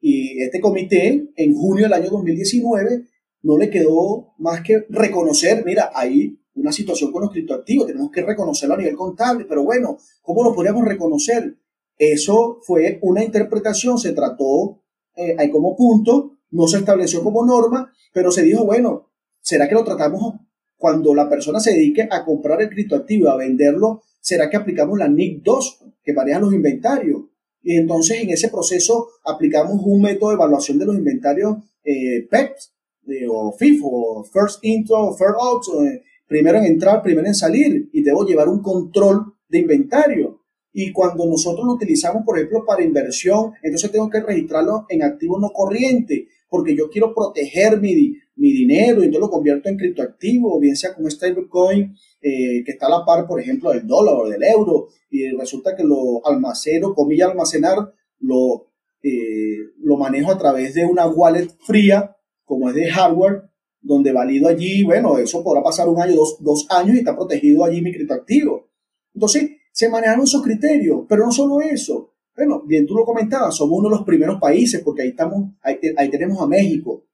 y 0.00 0.42
este 0.42 0.60
comité 0.60 1.24
en 1.36 1.54
junio 1.54 1.84
del 1.84 1.92
año 1.92 2.10
2019 2.10 3.06
no 3.42 3.56
le 3.56 3.70
quedó 3.70 4.34
más 4.38 4.60
que 4.62 4.84
reconocer, 4.88 5.64
mira, 5.64 5.92
hay 5.94 6.38
una 6.54 6.72
situación 6.72 7.12
con 7.12 7.22
los 7.22 7.30
criptoactivos, 7.30 7.86
tenemos 7.86 8.10
que 8.10 8.22
reconocerlo 8.22 8.74
a 8.74 8.78
nivel 8.78 8.96
contable, 8.96 9.44
pero 9.48 9.62
bueno, 9.62 9.98
¿cómo 10.20 10.42
lo 10.42 10.52
podríamos 10.52 10.84
reconocer? 10.84 11.56
Eso 11.98 12.60
fue 12.62 12.98
una 13.02 13.22
interpretación, 13.22 13.98
se 13.98 14.12
trató 14.12 14.82
eh, 15.16 15.36
ahí 15.38 15.50
como 15.50 15.76
punto, 15.76 16.38
no 16.50 16.66
se 16.66 16.78
estableció 16.78 17.22
como 17.22 17.44
norma, 17.44 17.92
pero 18.12 18.30
se 18.30 18.42
dijo, 18.42 18.64
bueno, 18.64 19.10
¿será 19.40 19.68
que 19.68 19.74
lo 19.74 19.84
tratamos 19.84 20.34
cuando 20.76 21.14
la 21.14 21.28
persona 21.28 21.60
se 21.60 21.72
dedique 21.72 22.06
a 22.10 22.24
comprar 22.24 22.60
el 22.60 22.68
criptoactivo 22.68 23.30
a 23.30 23.36
venderlo, 23.36 24.02
¿será 24.20 24.50
que 24.50 24.56
aplicamos 24.56 24.98
la 24.98 25.08
NIC 25.08 25.42
2 25.42 25.84
que 26.02 26.12
maneja 26.12 26.40
los 26.40 26.52
inventarios? 26.52 27.22
Y 27.62 27.76
entonces 27.76 28.22
en 28.22 28.30
ese 28.30 28.48
proceso 28.48 29.08
aplicamos 29.24 29.80
un 29.82 30.02
método 30.02 30.30
de 30.30 30.34
evaluación 30.34 30.78
de 30.78 30.86
los 30.86 30.96
inventarios 30.96 31.56
eh, 31.82 32.26
PEPS 32.30 32.74
o 33.30 33.52
FIFO, 33.52 33.86
o 33.86 34.24
First 34.24 34.64
Intro, 34.64 35.14
First 35.14 35.36
Out, 35.40 35.62
eh, 35.86 36.02
primero 36.26 36.58
en 36.58 36.64
entrar, 36.64 37.02
primero 37.02 37.26
en 37.26 37.34
salir, 37.34 37.88
y 37.92 38.02
debo 38.02 38.26
llevar 38.26 38.48
un 38.48 38.62
control 38.62 39.34
de 39.48 39.60
inventario. 39.60 40.43
Y 40.76 40.90
cuando 40.90 41.24
nosotros 41.24 41.64
lo 41.64 41.74
utilizamos, 41.74 42.24
por 42.26 42.36
ejemplo, 42.36 42.64
para 42.66 42.82
inversión, 42.82 43.52
entonces 43.62 43.92
tengo 43.92 44.10
que 44.10 44.20
registrarlo 44.20 44.86
en 44.88 45.04
activos 45.04 45.40
no 45.40 45.50
corrientes, 45.50 46.24
porque 46.48 46.76
yo 46.76 46.90
quiero 46.90 47.14
proteger 47.14 47.80
mi, 47.80 48.16
mi 48.34 48.52
dinero 48.52 49.00
y 49.00 49.06
entonces 49.06 49.20
lo 49.20 49.30
convierto 49.30 49.68
en 49.68 49.76
criptoactivo, 49.76 50.58
bien 50.58 50.74
sea 50.74 50.92
como 50.92 51.08
stablecoin 51.08 51.94
eh, 52.20 52.64
que 52.64 52.72
está 52.72 52.86
a 52.86 52.90
la 52.90 53.04
par, 53.04 53.24
por 53.24 53.40
ejemplo, 53.40 53.70
del 53.70 53.86
dólar 53.86 54.14
o 54.16 54.28
del 54.28 54.42
euro, 54.42 54.88
y 55.10 55.28
resulta 55.30 55.76
que 55.76 55.84
lo 55.84 56.26
almaceno, 56.26 56.92
comilla 56.92 57.26
almacenar, 57.26 57.92
lo, 58.18 58.72
eh, 59.00 59.58
lo 59.78 59.96
manejo 59.96 60.32
a 60.32 60.38
través 60.38 60.74
de 60.74 60.84
una 60.84 61.06
wallet 61.06 61.48
fría, 61.60 62.16
como 62.44 62.68
es 62.68 62.74
de 62.74 62.90
hardware, 62.90 63.42
donde 63.80 64.12
valido 64.12 64.48
allí, 64.48 64.82
bueno, 64.82 65.18
eso 65.18 65.44
podrá 65.44 65.62
pasar 65.62 65.88
un 65.88 66.00
año, 66.00 66.16
dos, 66.16 66.38
dos 66.40 66.66
años 66.70 66.96
y 66.96 66.98
está 66.98 67.14
protegido 67.14 67.64
allí 67.64 67.80
mi 67.80 67.92
criptoactivo. 67.92 68.70
Entonces, 69.14 69.50
se 69.74 69.88
manejan 69.88 70.20
esos 70.20 70.40
criterios, 70.40 71.04
pero 71.08 71.26
no 71.26 71.32
solo 71.32 71.60
eso. 71.60 72.12
Bueno, 72.36 72.62
bien 72.64 72.86
tú 72.86 72.94
lo 72.94 73.04
comentabas, 73.04 73.56
somos 73.56 73.80
uno 73.80 73.88
de 73.88 73.96
los 73.96 74.04
primeros 74.04 74.40
países 74.40 74.80
porque 74.84 75.02
ahí 75.02 75.08
estamos, 75.08 75.50
ahí, 75.62 75.78
ahí 75.96 76.08
tenemos 76.10 76.40
a 76.40 76.46
México, 76.46 77.04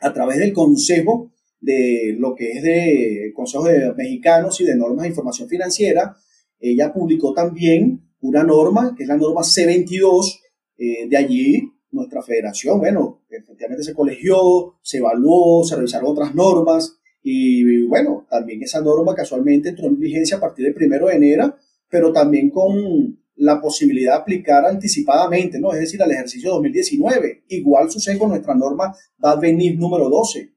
a 0.00 0.12
través 0.12 0.38
del 0.38 0.52
Consejo 0.52 1.30
de 1.60 2.14
lo 2.18 2.34
que 2.34 2.52
es 2.52 2.62
de 2.62 3.32
Consejo 3.34 3.64
de 3.64 3.94
Mexicanos 3.94 4.60
y 4.60 4.64
de 4.64 4.76
Normas 4.76 5.04
de 5.04 5.08
Información 5.08 5.48
Financiera, 5.48 6.14
ella 6.60 6.92
publicó 6.92 7.32
también 7.32 8.02
una 8.20 8.44
norma, 8.44 8.94
que 8.94 9.04
es 9.04 9.08
la 9.08 9.16
norma 9.16 9.40
C22, 9.40 10.40
eh, 10.76 11.08
de 11.08 11.16
allí 11.16 11.72
nuestra 11.90 12.22
federación, 12.22 12.80
bueno, 12.80 13.22
efectivamente 13.30 13.82
se 13.82 13.94
colegió, 13.94 14.74
se 14.82 14.98
evaluó, 14.98 15.64
se 15.64 15.76
revisaron 15.76 16.10
otras 16.10 16.34
normas 16.34 16.98
y 17.22 17.86
bueno, 17.86 18.26
también 18.28 18.62
esa 18.62 18.82
norma 18.82 19.14
casualmente 19.14 19.70
entró 19.70 19.86
en 19.86 19.98
vigencia 19.98 20.36
a 20.36 20.40
partir 20.40 20.66
del 20.66 20.74
primero 20.74 21.06
de 21.06 21.14
enero, 21.14 21.56
pero 21.94 22.12
también 22.12 22.50
con 22.50 23.16
la 23.36 23.60
posibilidad 23.60 24.14
de 24.14 24.18
aplicar 24.22 24.64
anticipadamente, 24.64 25.60
¿no? 25.60 25.72
Es 25.72 25.78
decir, 25.78 26.02
al 26.02 26.10
ejercicio 26.10 26.50
2019. 26.50 27.44
Igual 27.46 27.88
sucede 27.88 28.18
con 28.18 28.30
nuestra 28.30 28.52
norma 28.52 28.92
va 29.24 29.36
venir 29.36 29.78
número 29.78 30.10
12. 30.10 30.52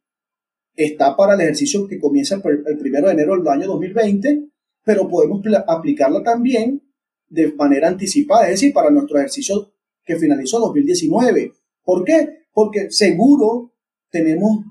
Está 0.76 1.16
para 1.16 1.36
el 1.36 1.42
ejercicio 1.42 1.88
que 1.88 2.00
comienza 2.00 2.42
el 2.44 2.78
primero 2.80 3.06
de 3.06 3.14
enero 3.14 3.38
del 3.38 3.48
año 3.50 3.68
2020, 3.68 4.48
pero 4.84 5.08
podemos 5.08 5.44
aplicarla 5.68 6.24
también 6.24 6.82
de 7.30 7.54
manera 7.54 7.88
anticipada, 7.88 8.46
es 8.46 8.60
decir, 8.60 8.74
para 8.74 8.90
nuestro 8.90 9.20
ejercicio 9.20 9.72
que 10.04 10.16
finalizó 10.16 10.60
2019. 10.60 11.54
¿Por 11.84 12.04
qué? 12.04 12.48
Porque 12.52 12.90
seguro 12.90 13.76
tenemos 14.10 14.66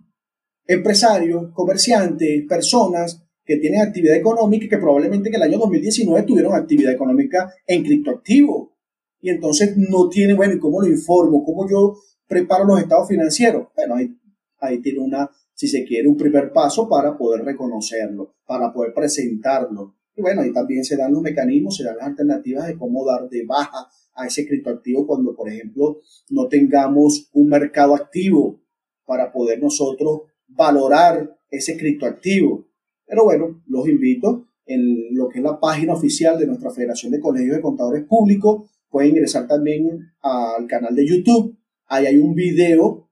empresarios, 0.66 1.52
comerciantes, 1.52 2.44
personas 2.48 3.22
que 3.46 3.56
tienen 3.58 3.80
actividad 3.80 4.16
económica 4.16 4.66
y 4.66 4.68
que 4.68 4.78
probablemente 4.78 5.28
en 5.28 5.36
el 5.36 5.42
año 5.42 5.58
2019 5.58 6.24
tuvieron 6.24 6.54
actividad 6.54 6.92
económica 6.92 7.50
en 7.66 7.84
criptoactivo. 7.84 8.76
Y 9.20 9.30
entonces 9.30 9.76
no 9.76 10.08
tiene, 10.08 10.34
bueno, 10.34 10.54
¿y 10.54 10.58
cómo 10.58 10.80
lo 10.80 10.88
informo? 10.88 11.44
¿Cómo 11.44 11.68
yo 11.70 11.96
preparo 12.26 12.64
los 12.64 12.80
estados 12.80 13.08
financieros? 13.08 13.68
Bueno, 13.74 13.94
ahí, 13.94 14.14
ahí 14.58 14.82
tiene 14.82 14.98
una, 14.98 15.30
si 15.54 15.68
se 15.68 15.84
quiere, 15.84 16.08
un 16.08 16.16
primer 16.16 16.52
paso 16.52 16.88
para 16.88 17.16
poder 17.16 17.44
reconocerlo, 17.44 18.34
para 18.46 18.72
poder 18.72 18.92
presentarlo. 18.92 19.94
Y 20.16 20.22
bueno, 20.22 20.42
ahí 20.42 20.52
también 20.52 20.84
se 20.84 20.96
dan 20.96 21.12
los 21.12 21.22
mecanismos, 21.22 21.76
se 21.76 21.84
dan 21.84 21.98
las 21.98 22.08
alternativas 22.08 22.66
de 22.66 22.76
cómo 22.76 23.06
dar 23.06 23.28
de 23.28 23.44
baja 23.46 23.88
a 24.14 24.26
ese 24.26 24.46
criptoactivo 24.46 25.06
cuando, 25.06 25.36
por 25.36 25.48
ejemplo, 25.48 26.00
no 26.30 26.48
tengamos 26.48 27.28
un 27.32 27.48
mercado 27.48 27.94
activo 27.94 28.60
para 29.04 29.30
poder 29.30 29.62
nosotros 29.62 30.22
valorar 30.48 31.38
ese 31.50 31.76
criptoactivo. 31.76 32.66
Pero 33.06 33.24
bueno, 33.24 33.62
los 33.66 33.88
invito 33.88 34.46
en 34.66 35.14
lo 35.14 35.28
que 35.28 35.38
es 35.38 35.44
la 35.44 35.60
página 35.60 35.94
oficial 35.94 36.38
de 36.38 36.46
nuestra 36.46 36.70
Federación 36.70 37.12
de 37.12 37.20
Colegios 37.20 37.56
de 37.56 37.62
Contadores 37.62 38.04
Públicos. 38.04 38.70
Pueden 38.90 39.10
ingresar 39.10 39.46
también 39.46 40.12
al 40.20 40.66
canal 40.66 40.94
de 40.94 41.06
YouTube. 41.06 41.56
Ahí 41.86 42.06
hay 42.06 42.18
un 42.18 42.34
video 42.34 43.08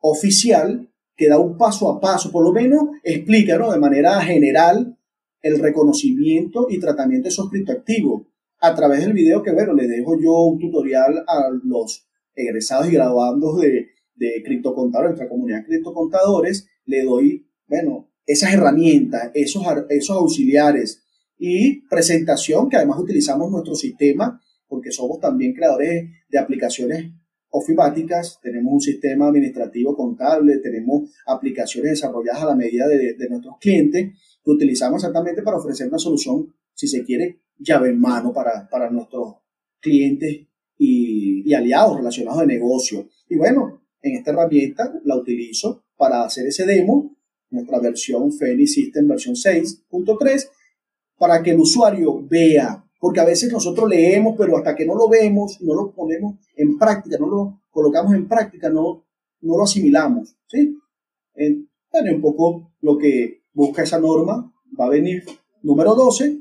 oficial 0.00 0.88
que 1.16 1.28
da 1.28 1.38
un 1.38 1.56
paso 1.56 1.90
a 1.90 2.00
paso, 2.00 2.30
por 2.30 2.44
lo 2.44 2.52
menos 2.52 2.84
explica 3.02 3.58
de 3.58 3.78
manera 3.78 4.20
general 4.22 4.96
el 5.42 5.58
reconocimiento 5.58 6.66
y 6.70 6.78
tratamiento 6.78 7.24
de 7.24 7.30
esos 7.30 7.50
criptoactivos. 7.50 8.22
A 8.60 8.74
través 8.74 9.00
del 9.00 9.14
video 9.14 9.42
que, 9.42 9.52
bueno, 9.52 9.72
le 9.72 9.88
dejo 9.88 10.20
yo 10.20 10.32
un 10.44 10.58
tutorial 10.58 11.24
a 11.26 11.48
los 11.64 12.06
egresados 12.34 12.88
y 12.88 12.92
graduandos 12.92 13.58
de, 13.60 13.88
de 14.16 14.42
criptocontadores, 14.44 15.12
nuestra 15.12 15.28
comunidad 15.28 15.60
de 15.60 15.66
criptocontadores, 15.66 16.68
le 16.84 17.02
doy, 17.04 17.46
bueno, 17.66 18.09
esas 18.26 18.52
herramientas, 18.52 19.30
esos, 19.34 19.64
esos 19.88 20.16
auxiliares 20.16 21.02
y 21.38 21.82
presentación, 21.88 22.68
que 22.68 22.76
además 22.76 22.98
utilizamos 23.00 23.50
nuestro 23.50 23.74
sistema, 23.74 24.40
porque 24.68 24.92
somos 24.92 25.20
también 25.20 25.54
creadores 25.54 26.10
de 26.28 26.38
aplicaciones 26.38 27.12
ofimáticas, 27.50 28.38
tenemos 28.40 28.72
un 28.72 28.80
sistema 28.80 29.28
administrativo 29.28 29.96
contable, 29.96 30.58
tenemos 30.58 31.10
aplicaciones 31.26 31.92
desarrolladas 31.92 32.42
a 32.42 32.46
la 32.46 32.54
medida 32.54 32.86
de, 32.86 33.14
de 33.14 33.28
nuestros 33.28 33.56
clientes, 33.60 34.12
que 34.44 34.50
utilizamos 34.50 35.02
exactamente 35.02 35.42
para 35.42 35.56
ofrecer 35.56 35.88
una 35.88 35.98
solución, 35.98 36.54
si 36.74 36.86
se 36.86 37.04
quiere, 37.04 37.40
llave 37.58 37.90
en 37.90 38.00
mano 38.00 38.32
para, 38.32 38.68
para 38.68 38.90
nuestros 38.90 39.36
clientes 39.80 40.46
y, 40.78 41.42
y 41.44 41.54
aliados 41.54 41.96
relacionados 41.96 42.40
de 42.40 42.46
negocio. 42.46 43.08
Y 43.28 43.36
bueno, 43.36 43.82
en 44.02 44.16
esta 44.16 44.30
herramienta 44.30 44.92
la 45.04 45.16
utilizo 45.16 45.84
para 45.96 46.24
hacer 46.24 46.46
ese 46.46 46.64
demo, 46.64 47.16
nuestra 47.50 47.80
versión 47.80 48.32
Fenix 48.32 48.74
System 48.74 49.08
versión 49.08 49.34
6.3, 49.34 50.48
para 51.18 51.42
que 51.42 51.50
el 51.50 51.60
usuario 51.60 52.26
vea, 52.26 52.84
porque 52.98 53.20
a 53.20 53.24
veces 53.24 53.52
nosotros 53.52 53.88
leemos, 53.88 54.34
pero 54.38 54.56
hasta 54.56 54.74
que 54.74 54.86
no 54.86 54.94
lo 54.94 55.08
vemos, 55.08 55.60
no 55.60 55.74
lo 55.74 55.92
ponemos 55.92 56.36
en 56.56 56.78
práctica, 56.78 57.18
no 57.18 57.28
lo 57.28 57.62
colocamos 57.70 58.14
en 58.14 58.26
práctica, 58.28 58.70
no, 58.70 59.04
no 59.40 59.56
lo 59.56 59.64
asimilamos. 59.64 60.36
¿sí? 60.46 60.76
En, 61.34 61.68
bueno, 61.92 62.14
un 62.14 62.20
poco 62.20 62.72
lo 62.80 62.96
que 62.96 63.42
busca 63.52 63.82
esa 63.82 63.98
norma 63.98 64.52
va 64.78 64.86
a 64.86 64.90
venir. 64.90 65.24
Número 65.62 65.94
12 65.94 66.40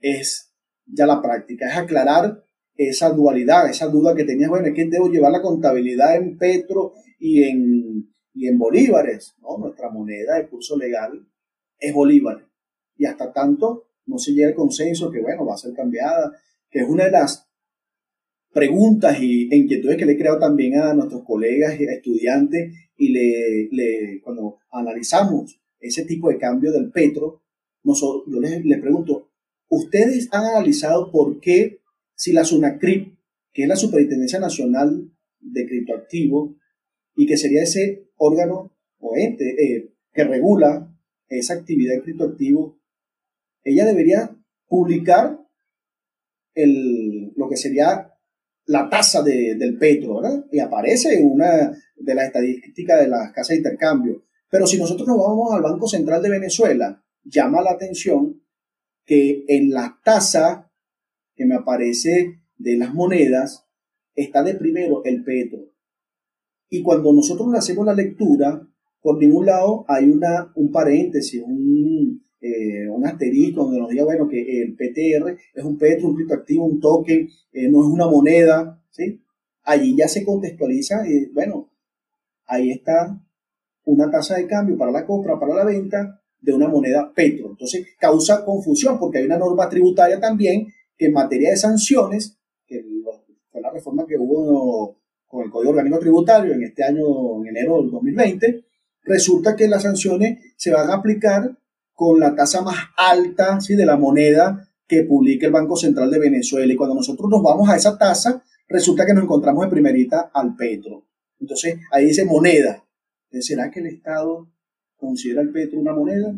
es 0.00 0.52
ya 0.86 1.06
la 1.06 1.22
práctica, 1.22 1.68
es 1.68 1.76
aclarar 1.76 2.44
esa 2.74 3.10
dualidad, 3.10 3.68
esa 3.68 3.86
duda 3.86 4.14
que 4.14 4.24
tenías, 4.24 4.50
bueno, 4.50 4.66
es 4.66 4.74
que 4.74 4.86
debo 4.86 5.08
llevar 5.08 5.32
la 5.32 5.42
contabilidad 5.42 6.16
en 6.16 6.36
petro 6.36 6.94
y 7.18 7.44
en, 7.44 8.11
y 8.34 8.48
en 8.48 8.58
bolívares, 8.58 9.34
¿no? 9.40 9.58
Nuestra 9.58 9.90
moneda 9.90 10.36
de 10.36 10.48
curso 10.48 10.76
legal 10.76 11.26
es 11.78 11.92
bolívar. 11.92 12.46
Y 12.96 13.04
hasta 13.06 13.32
tanto 13.32 13.88
no 14.06 14.18
se 14.18 14.32
llega 14.32 14.48
al 14.48 14.54
consenso 14.54 15.10
que, 15.10 15.20
bueno, 15.20 15.44
va 15.44 15.54
a 15.54 15.58
ser 15.58 15.74
cambiada, 15.74 16.32
que 16.70 16.80
es 16.80 16.88
una 16.88 17.04
de 17.04 17.10
las 17.12 17.48
preguntas 18.52 19.20
y, 19.20 19.48
e 19.52 19.56
inquietudes 19.56 19.96
que 19.96 20.06
le 20.06 20.12
he 20.12 20.18
creado 20.18 20.38
también 20.38 20.76
a 20.76 20.94
nuestros 20.94 21.22
colegas 21.24 21.78
y 21.80 21.84
estudiantes 21.84 22.72
y 22.96 23.08
le, 23.08 23.68
le, 23.70 24.20
cuando 24.22 24.58
analizamos 24.70 25.58
ese 25.80 26.04
tipo 26.04 26.28
de 26.28 26.38
cambio 26.38 26.72
del 26.72 26.90
petro, 26.90 27.42
nosotros, 27.82 28.32
yo 28.32 28.40
les, 28.40 28.64
les 28.64 28.80
pregunto, 28.80 29.30
¿ustedes 29.68 30.28
han 30.32 30.44
analizado 30.44 31.10
por 31.10 31.40
qué 31.40 31.80
si 32.14 32.32
la 32.32 32.44
SUNACRIP, 32.44 33.16
que 33.52 33.62
es 33.62 33.68
la 33.68 33.76
Superintendencia 33.76 34.38
Nacional 34.38 35.10
de 35.40 35.66
Criptoactivos, 35.66 36.54
y 37.16 37.26
que 37.26 37.36
sería 37.36 37.62
ese 37.62 38.08
órgano 38.22 38.72
o 38.98 39.16
ente 39.16 39.44
eh, 39.44 39.92
que 40.12 40.24
regula 40.24 40.88
esa 41.28 41.54
actividad 41.54 41.94
de 41.94 42.02
criptoactivos, 42.02 42.76
ella 43.64 43.84
debería 43.84 44.36
publicar 44.66 45.38
el, 46.54 47.32
lo 47.36 47.48
que 47.48 47.56
sería 47.56 48.12
la 48.66 48.88
tasa 48.88 49.22
del 49.22 49.78
petro, 49.78 50.20
¿verdad? 50.20 50.44
Y 50.52 50.60
aparece 50.60 51.18
en 51.18 51.30
una 51.30 51.72
de 51.96 52.14
las 52.14 52.26
estadísticas 52.26 53.00
de 53.00 53.08
las 53.08 53.32
casas 53.32 53.50
de 53.50 53.56
intercambio. 53.56 54.24
Pero 54.48 54.66
si 54.66 54.78
nosotros 54.78 55.08
nos 55.08 55.18
vamos 55.18 55.52
al 55.52 55.62
Banco 55.62 55.88
Central 55.88 56.22
de 56.22 56.30
Venezuela, 56.30 57.02
llama 57.24 57.62
la 57.62 57.72
atención 57.72 58.42
que 59.04 59.44
en 59.48 59.70
la 59.70 59.98
tasa 60.04 60.70
que 61.34 61.46
me 61.46 61.56
aparece 61.56 62.40
de 62.56 62.76
las 62.76 62.94
monedas, 62.94 63.66
está 64.14 64.42
de 64.42 64.54
primero 64.54 65.02
el 65.04 65.24
petro. 65.24 65.72
Y 66.72 66.82
cuando 66.82 67.12
nosotros 67.12 67.48
hacemos 67.54 67.84
la 67.84 67.92
lectura, 67.92 68.66
por 69.02 69.18
ningún 69.18 69.44
lado 69.44 69.84
hay 69.88 70.08
una, 70.08 70.50
un 70.54 70.72
paréntesis, 70.72 71.42
un, 71.44 72.24
eh, 72.40 72.88
un 72.88 73.06
asterisco 73.06 73.64
donde 73.64 73.78
nos 73.78 73.90
diga, 73.90 74.04
bueno, 74.04 74.26
que 74.26 74.62
el 74.62 74.72
PTR 74.74 75.36
es 75.54 75.64
un 75.64 75.76
petro, 75.76 76.08
un 76.08 76.14
criptoactivo, 76.14 76.64
un 76.64 76.80
token, 76.80 77.28
eh, 77.52 77.68
no 77.68 77.80
es 77.80 77.92
una 77.92 78.06
moneda, 78.06 78.82
¿sí? 78.88 79.22
Allí 79.64 79.94
ya 79.94 80.08
se 80.08 80.24
contextualiza, 80.24 81.06
y 81.06 81.26
bueno, 81.26 81.68
ahí 82.46 82.70
está 82.70 83.22
una 83.84 84.10
tasa 84.10 84.36
de 84.36 84.46
cambio 84.46 84.78
para 84.78 84.92
la 84.92 85.04
compra, 85.04 85.38
para 85.38 85.54
la 85.54 85.66
venta 85.66 86.22
de 86.40 86.54
una 86.54 86.68
moneda 86.68 87.12
petro. 87.14 87.50
Entonces 87.50 87.86
causa 88.00 88.46
confusión 88.46 88.98
porque 88.98 89.18
hay 89.18 89.26
una 89.26 89.36
norma 89.36 89.68
tributaria 89.68 90.18
también 90.18 90.68
en 90.96 91.12
materia 91.12 91.50
de 91.50 91.58
sanciones, 91.58 92.38
que 92.66 92.82
fue 93.50 93.60
la 93.60 93.70
reforma 93.70 94.06
que 94.06 94.16
hubo 94.16 95.01
con 95.32 95.46
el 95.46 95.50
Código 95.50 95.70
Orgánico 95.70 95.98
Tributario 95.98 96.52
en 96.52 96.62
este 96.62 96.84
año, 96.84 97.40
en 97.40 97.56
enero 97.56 97.80
del 97.80 97.90
2020, 97.90 98.64
resulta 99.04 99.56
que 99.56 99.66
las 99.66 99.82
sanciones 99.82 100.52
se 100.56 100.70
van 100.70 100.90
a 100.90 100.96
aplicar 100.96 101.56
con 101.94 102.20
la 102.20 102.34
tasa 102.34 102.60
más 102.60 102.76
alta 102.98 103.58
¿sí? 103.62 103.74
de 103.74 103.86
la 103.86 103.96
moneda 103.96 104.68
que 104.86 105.04
publica 105.04 105.46
el 105.46 105.52
Banco 105.52 105.74
Central 105.74 106.10
de 106.10 106.18
Venezuela. 106.18 106.70
Y 106.70 106.76
cuando 106.76 106.96
nosotros 106.96 107.30
nos 107.30 107.42
vamos 107.42 107.66
a 107.70 107.76
esa 107.76 107.96
tasa, 107.96 108.44
resulta 108.68 109.06
que 109.06 109.14
nos 109.14 109.24
encontramos 109.24 109.64
en 109.64 109.70
primerita 109.70 110.30
al 110.34 110.54
petro. 110.54 111.06
Entonces, 111.40 111.78
ahí 111.90 112.06
dice 112.06 112.26
moneda. 112.26 112.84
¿Será 113.30 113.70
que 113.70 113.80
el 113.80 113.86
Estado 113.86 114.46
considera 114.98 115.40
el 115.40 115.50
petro 115.50 115.80
una 115.80 115.94
moneda? 115.94 116.34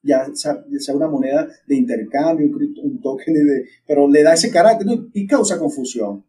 ya 0.00 0.26
sea 0.32 0.94
una 0.94 1.08
moneda 1.08 1.48
de 1.66 1.74
intercambio, 1.74 2.46
un, 2.46 3.00
token, 3.02 3.34
de, 3.34 3.64
pero 3.86 4.08
le 4.08 4.22
da 4.22 4.32
ese 4.32 4.50
carácter 4.50 4.86
y 5.12 5.26
causa 5.26 5.58
confusión. 5.58 6.24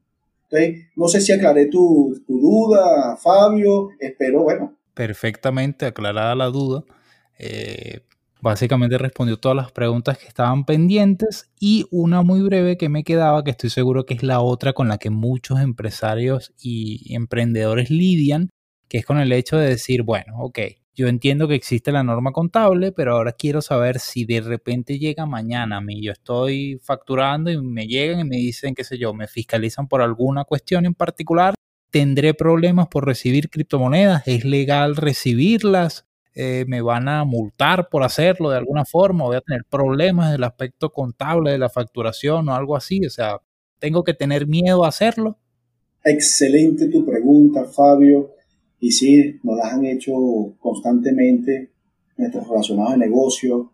Entonces, 0.52 0.88
no 0.96 1.08
sé 1.08 1.22
si 1.22 1.32
aclaré 1.32 1.68
tu, 1.68 2.20
duda, 2.28 3.18
Fabio, 3.18 3.90
espero, 4.00 4.44
bueno. 4.44 4.78
Perfectamente 4.94 5.86
aclarada 5.86 6.34
la 6.36 6.48
duda. 6.48 6.84
Eh, 7.38 8.02
básicamente 8.42 8.98
respondió 8.98 9.38
todas 9.38 9.56
las 9.56 9.72
preguntas 9.72 10.18
que 10.18 10.28
estaban 10.28 10.66
pendientes 10.66 11.50
y 11.60 11.86
una 11.92 12.24
muy 12.24 12.42
breve 12.42 12.78
que 12.78 12.90
me 12.90 13.04
quedaba, 13.04 13.44
que 13.44 13.52
estoy 13.52 13.70
seguro 13.70 14.06
que 14.06 14.16
es 14.16 14.24
la 14.24 14.42
otra 14.42 14.74
con 14.74 14.88
la 14.88 14.98
que 14.98 15.10
muchos 15.10 15.60
empresarios 15.60 16.54
y 16.60 17.14
emprendedores 17.14 17.92
lidian, 17.92 18.50
que 18.88 18.98
es 18.98 19.06
con 19.06 19.20
el 19.20 19.32
hecho 19.32 19.58
de 19.58 19.70
decir, 19.70 20.04
bueno, 20.04 20.34
ok, 20.40 20.60
yo 21.00 21.08
entiendo 21.08 21.48
que 21.48 21.56
existe 21.56 21.94
la 21.94 22.04
norma 22.04 22.34
contable, 22.34 22.92
pero 22.92 23.14
ahora 23.14 23.32
quiero 23.32 23.62
saber 23.62 24.00
si 24.00 24.26
de 24.26 24.42
repente 24.42 25.00
llega 25.00 25.26
mañana 25.26 25.78
a 25.78 25.82
mí. 25.82 26.04
Yo 26.04 26.12
estoy 26.12 26.78
facturando 26.84 27.50
y 27.50 27.58
me 27.62 27.88
llegan 27.88 28.20
y 28.20 28.26
me 28.26 28.36
dicen, 28.36 28.76
qué 28.76 28.84
sé 28.84 28.98
yo, 28.98 29.14
me 29.14 29.30
fiscalizan 29.30 29.88
por 29.88 30.02
alguna 30.02 30.44
cuestión 30.44 30.86
en 30.86 30.94
particular. 30.94 31.54
¿Tendré 31.90 32.34
problemas 32.34 32.90
por 32.90 33.06
recibir 33.06 33.50
criptomonedas? 33.50 34.28
¿Es 34.28 34.44
legal 34.44 34.98
recibirlas? 34.98 36.06
Eh, 36.36 36.66
¿Me 36.68 36.82
van 36.82 37.08
a 37.08 37.24
multar 37.24 37.88
por 37.88 38.04
hacerlo 38.04 38.50
de 38.50 38.58
alguna 38.58 38.84
forma? 38.84 39.24
¿Voy 39.24 39.38
a 39.38 39.42
tener 39.42 39.62
problemas 39.70 40.34
del 40.34 40.44
aspecto 40.44 40.92
contable 40.92 41.52
de 41.52 41.60
la 41.60 41.70
facturación 41.70 42.50
o 42.50 42.56
algo 42.56 42.76
así? 42.76 43.06
O 43.06 43.10
sea, 43.10 43.38
¿tengo 43.80 44.04
que 44.04 44.14
tener 44.14 44.48
miedo 44.48 44.84
a 44.84 44.90
hacerlo? 44.90 45.40
Excelente 46.04 46.90
tu 46.90 47.06
pregunta, 47.06 47.64
Fabio. 47.64 48.32
Y 48.80 48.92
sí, 48.92 49.40
nos 49.44 49.58
las 49.58 49.74
han 49.74 49.86
hecho 49.86 50.14
constantemente 50.60 51.72
nuestros 52.18 52.48
relacionados 52.48 52.94
de 52.94 52.98
negocio. 53.00 53.74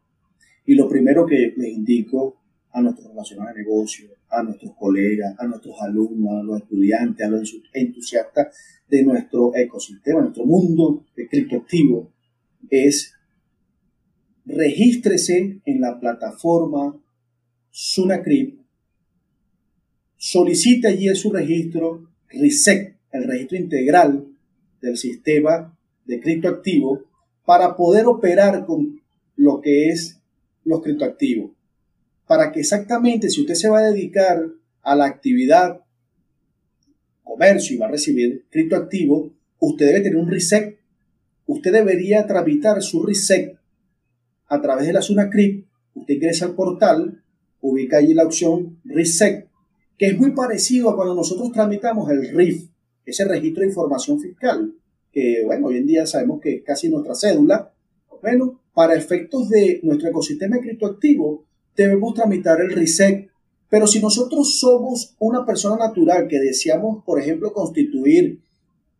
Y 0.66 0.76
lo 0.76 0.89
primero 0.89 1.26
que 1.26 1.53
les 1.56 1.70
indico 1.70 2.41
a 2.72 2.82
nuestros 2.82 3.10
relacionados 3.10 3.56
de 3.56 3.64
negocio, 3.64 4.10
a 4.30 4.43
nuestros 4.43 4.74
colegas, 4.76 5.36
a 5.38 5.47
nuestros 5.47 5.76
alumnos, 5.82 6.41
a 6.41 6.43
los 6.43 6.62
estudiantes, 6.62 7.26
a 7.26 7.30
los 7.30 7.56
entusiastas 7.74 8.56
de 8.89 9.03
nuestro 9.03 9.56
ecosistema, 9.56 10.22
nuestro 10.22 10.45
mundo 10.45 11.06
de 11.16 11.28
criptoactivo, 11.28 12.12
es 12.70 13.14
regístrese 14.45 15.62
en 15.66 15.82
la 15.82 15.99
plataforma 15.99 16.99
SunaCrypt, 17.72 18.62
solicite 20.18 20.88
allí 20.88 21.14
su 21.16 21.32
registro, 21.32 22.10
RESEC, 22.30 22.97
el 23.12 23.24
registro 23.24 23.58
integral 23.58 24.24
del 24.86 24.98
sistema 24.98 25.78
de 26.06 26.22
criptoactivos 26.22 27.02
para 27.46 27.76
poder 27.76 28.06
operar 28.06 28.66
con 28.66 29.02
lo 29.36 29.62
que 29.62 29.90
es 29.90 30.20
los 30.64 30.82
criptoactivos. 30.82 31.52
Para 32.28 32.52
que 32.52 32.62
exactamente 32.62 33.30
si 33.30 33.42
usted 33.42 33.56
se 33.56 33.70
va 33.70 33.80
a 33.80 33.92
dedicar 33.92 34.46
a 34.82 34.96
la 34.96 35.06
actividad 35.06 35.82
comercio 37.24 37.76
y 37.76 37.80
va 37.80 37.88
a 37.88 37.92
recibir 37.92 38.46
criptoactivos, 38.50 39.32
usted 39.60 39.88
debe 39.88 40.02
tener 40.02 40.18
un 40.18 40.30
reset 40.30 40.78
usted 41.48 41.72
debería 41.72 42.26
tramitar 42.26 42.82
su 42.82 43.04
RISEC 43.04 43.58
a 44.48 44.62
través 44.62 44.88
de 44.88 44.94
la 44.94 45.02
SUNACRIP. 45.02 45.66
Usted 45.94 46.14
ingresa 46.16 46.46
al 46.46 46.56
portal, 46.56 47.24
ubica 47.62 47.98
allí 47.98 48.14
la 48.14 48.26
opción 48.26 48.80
RISEC, 48.84 49.48
que 49.98 50.08
es 50.08 50.18
muy 50.18 50.32
parecido 50.32 50.90
a 50.90 50.96
cuando 50.96 51.16
nosotros 51.16 51.52
tramitamos 51.52 52.10
el 52.10 52.36
RIF, 52.36 52.70
ese 53.06 53.26
registro 53.26 53.62
de 53.62 53.68
información 53.68 54.20
fiscal, 54.20 54.74
que 55.12 55.43
bueno, 55.45 55.68
hoy 55.68 55.78
en 55.78 55.88
día 55.88 56.06
sabemos 56.06 56.41
que 56.41 56.56
es 56.56 56.64
casi 56.64 56.89
nuestra 56.89 57.16
cédula. 57.16 57.72
Bueno, 58.22 58.60
para 58.74 58.95
efectos 58.95 59.49
de 59.49 59.80
nuestro 59.84 60.10
ecosistema 60.10 60.60
criptoactivo, 60.60 61.45
debemos 61.76 62.14
tramitar 62.14 62.60
el 62.62 62.72
RISEC. 62.72 63.30
Pero 63.70 63.88
si 63.88 63.99
nosotros 63.99 64.60
somos 64.60 65.16
una 65.20 65.45
persona 65.45 65.78
natural 65.78 66.28
que 66.28 66.39
deseamos, 66.39 67.03
por 67.03 67.20
ejemplo, 67.20 67.53
constituir 67.53 68.39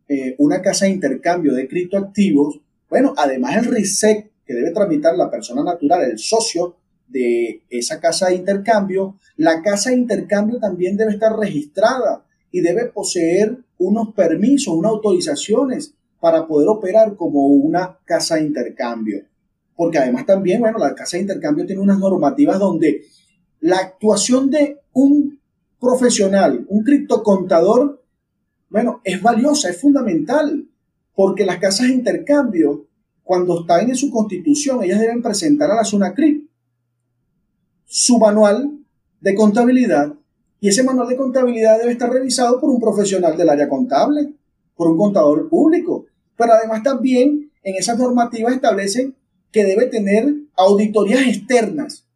eh, 0.08 0.34
una 0.38 0.60
casa 0.62 0.86
de 0.86 0.92
intercambio 0.92 1.54
de 1.54 1.68
criptoactivos, 1.68 2.60
bueno, 2.88 3.14
además 3.16 3.56
el 3.56 3.74
RISEC 3.74 4.30
que 4.46 4.54
debe 4.54 4.70
tramitar 4.70 5.16
la 5.16 5.30
persona 5.30 5.62
natural, 5.62 6.10
el 6.10 6.18
socio 6.18 6.76
de 7.08 7.62
esa 7.68 8.00
casa 8.00 8.28
de 8.28 8.36
intercambio, 8.36 9.18
la 9.36 9.62
casa 9.62 9.90
de 9.90 9.96
intercambio 9.96 10.58
también 10.58 10.96
debe 10.96 11.12
estar 11.12 11.36
registrada 11.36 12.24
y 12.56 12.62
debe 12.62 12.86
poseer 12.86 13.58
unos 13.76 14.14
permisos, 14.14 14.72
unas 14.74 14.92
autorizaciones 14.92 15.92
para 16.18 16.46
poder 16.46 16.68
operar 16.68 17.14
como 17.14 17.48
una 17.48 17.98
casa 18.06 18.36
de 18.36 18.44
intercambio. 18.44 19.26
Porque 19.76 19.98
además 19.98 20.24
también, 20.24 20.60
bueno, 20.60 20.78
la 20.78 20.94
casa 20.94 21.18
de 21.18 21.24
intercambio 21.24 21.66
tiene 21.66 21.82
unas 21.82 21.98
normativas 21.98 22.58
donde 22.58 23.02
la 23.60 23.76
actuación 23.76 24.48
de 24.48 24.80
un 24.94 25.38
profesional, 25.78 26.64
un 26.70 26.82
criptocontador, 26.82 28.02
bueno, 28.70 29.02
es 29.04 29.20
valiosa, 29.20 29.68
es 29.68 29.78
fundamental, 29.78 30.66
porque 31.14 31.44
las 31.44 31.58
casas 31.58 31.88
de 31.88 31.92
intercambio, 31.92 32.86
cuando 33.22 33.60
están 33.60 33.90
en 33.90 33.96
su 33.96 34.10
constitución, 34.10 34.82
ellas 34.82 35.00
deben 35.00 35.20
presentar 35.20 35.70
a 35.70 35.76
la 35.76 35.84
SUNACRIP 35.84 36.48
su 37.84 38.18
manual 38.18 38.78
de 39.20 39.34
contabilidad 39.34 40.14
y 40.60 40.68
ese 40.68 40.82
manual 40.82 41.08
de 41.08 41.16
contabilidad 41.16 41.78
debe 41.78 41.92
estar 41.92 42.10
revisado 42.10 42.60
por 42.60 42.70
un 42.70 42.80
profesional 42.80 43.36
del 43.36 43.48
área 43.48 43.68
contable, 43.68 44.32
por 44.74 44.88
un 44.88 44.96
contador 44.96 45.48
público. 45.48 46.06
Pero 46.36 46.52
además 46.52 46.82
también 46.82 47.50
en 47.62 47.74
esas 47.76 47.98
normativas 47.98 48.54
establecen 48.54 49.14
que 49.52 49.64
debe 49.64 49.86
tener 49.86 50.34
auditorías 50.56 51.26
externas. 51.26 52.06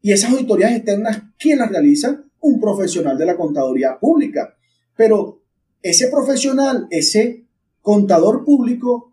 Y 0.00 0.12
esas 0.12 0.32
auditorías 0.32 0.72
externas, 0.72 1.22
¿quién 1.38 1.58
las 1.58 1.70
realiza? 1.70 2.24
Un 2.40 2.60
profesional 2.60 3.16
de 3.16 3.26
la 3.26 3.36
contaduría 3.36 3.98
pública. 4.00 4.56
Pero 4.96 5.40
ese 5.82 6.08
profesional, 6.08 6.88
ese 6.90 7.44
contador 7.80 8.44
público, 8.44 9.12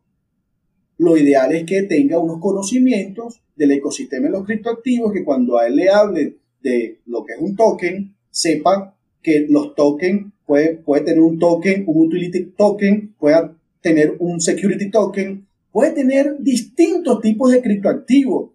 lo 0.98 1.16
ideal 1.16 1.54
es 1.54 1.66
que 1.66 1.84
tenga 1.84 2.20
unos 2.20 2.40
conocimientos 2.40 3.42
del 3.56 3.72
ecosistema 3.72 4.28
de 4.28 4.32
los 4.32 4.46
criptoactivos, 4.46 5.14
que 5.14 5.24
cuando 5.24 5.58
a 5.58 5.68
él 5.68 5.76
le 5.76 5.90
hable 5.90 6.38
de 6.62 7.02
lo 7.06 7.24
que 7.26 7.34
es 7.34 7.40
un 7.40 7.56
token, 7.56 8.16
sepa 8.40 8.96
que 9.22 9.48
los 9.50 9.76
tokens 9.76 10.32
puede, 10.46 10.76
puede 10.76 11.04
tener 11.04 11.22
un 11.22 11.40
token, 11.40 11.84
un 11.88 12.08
utility 12.08 12.46
token, 12.58 13.14
puede 13.20 13.52
tener 13.82 14.16
un 14.20 14.40
security 14.40 14.90
token, 14.90 15.46
puede 15.72 15.92
tener 15.92 16.38
distintos 16.40 17.22
tipos 17.22 17.52
de 17.52 17.62
criptoactivos 17.62 18.52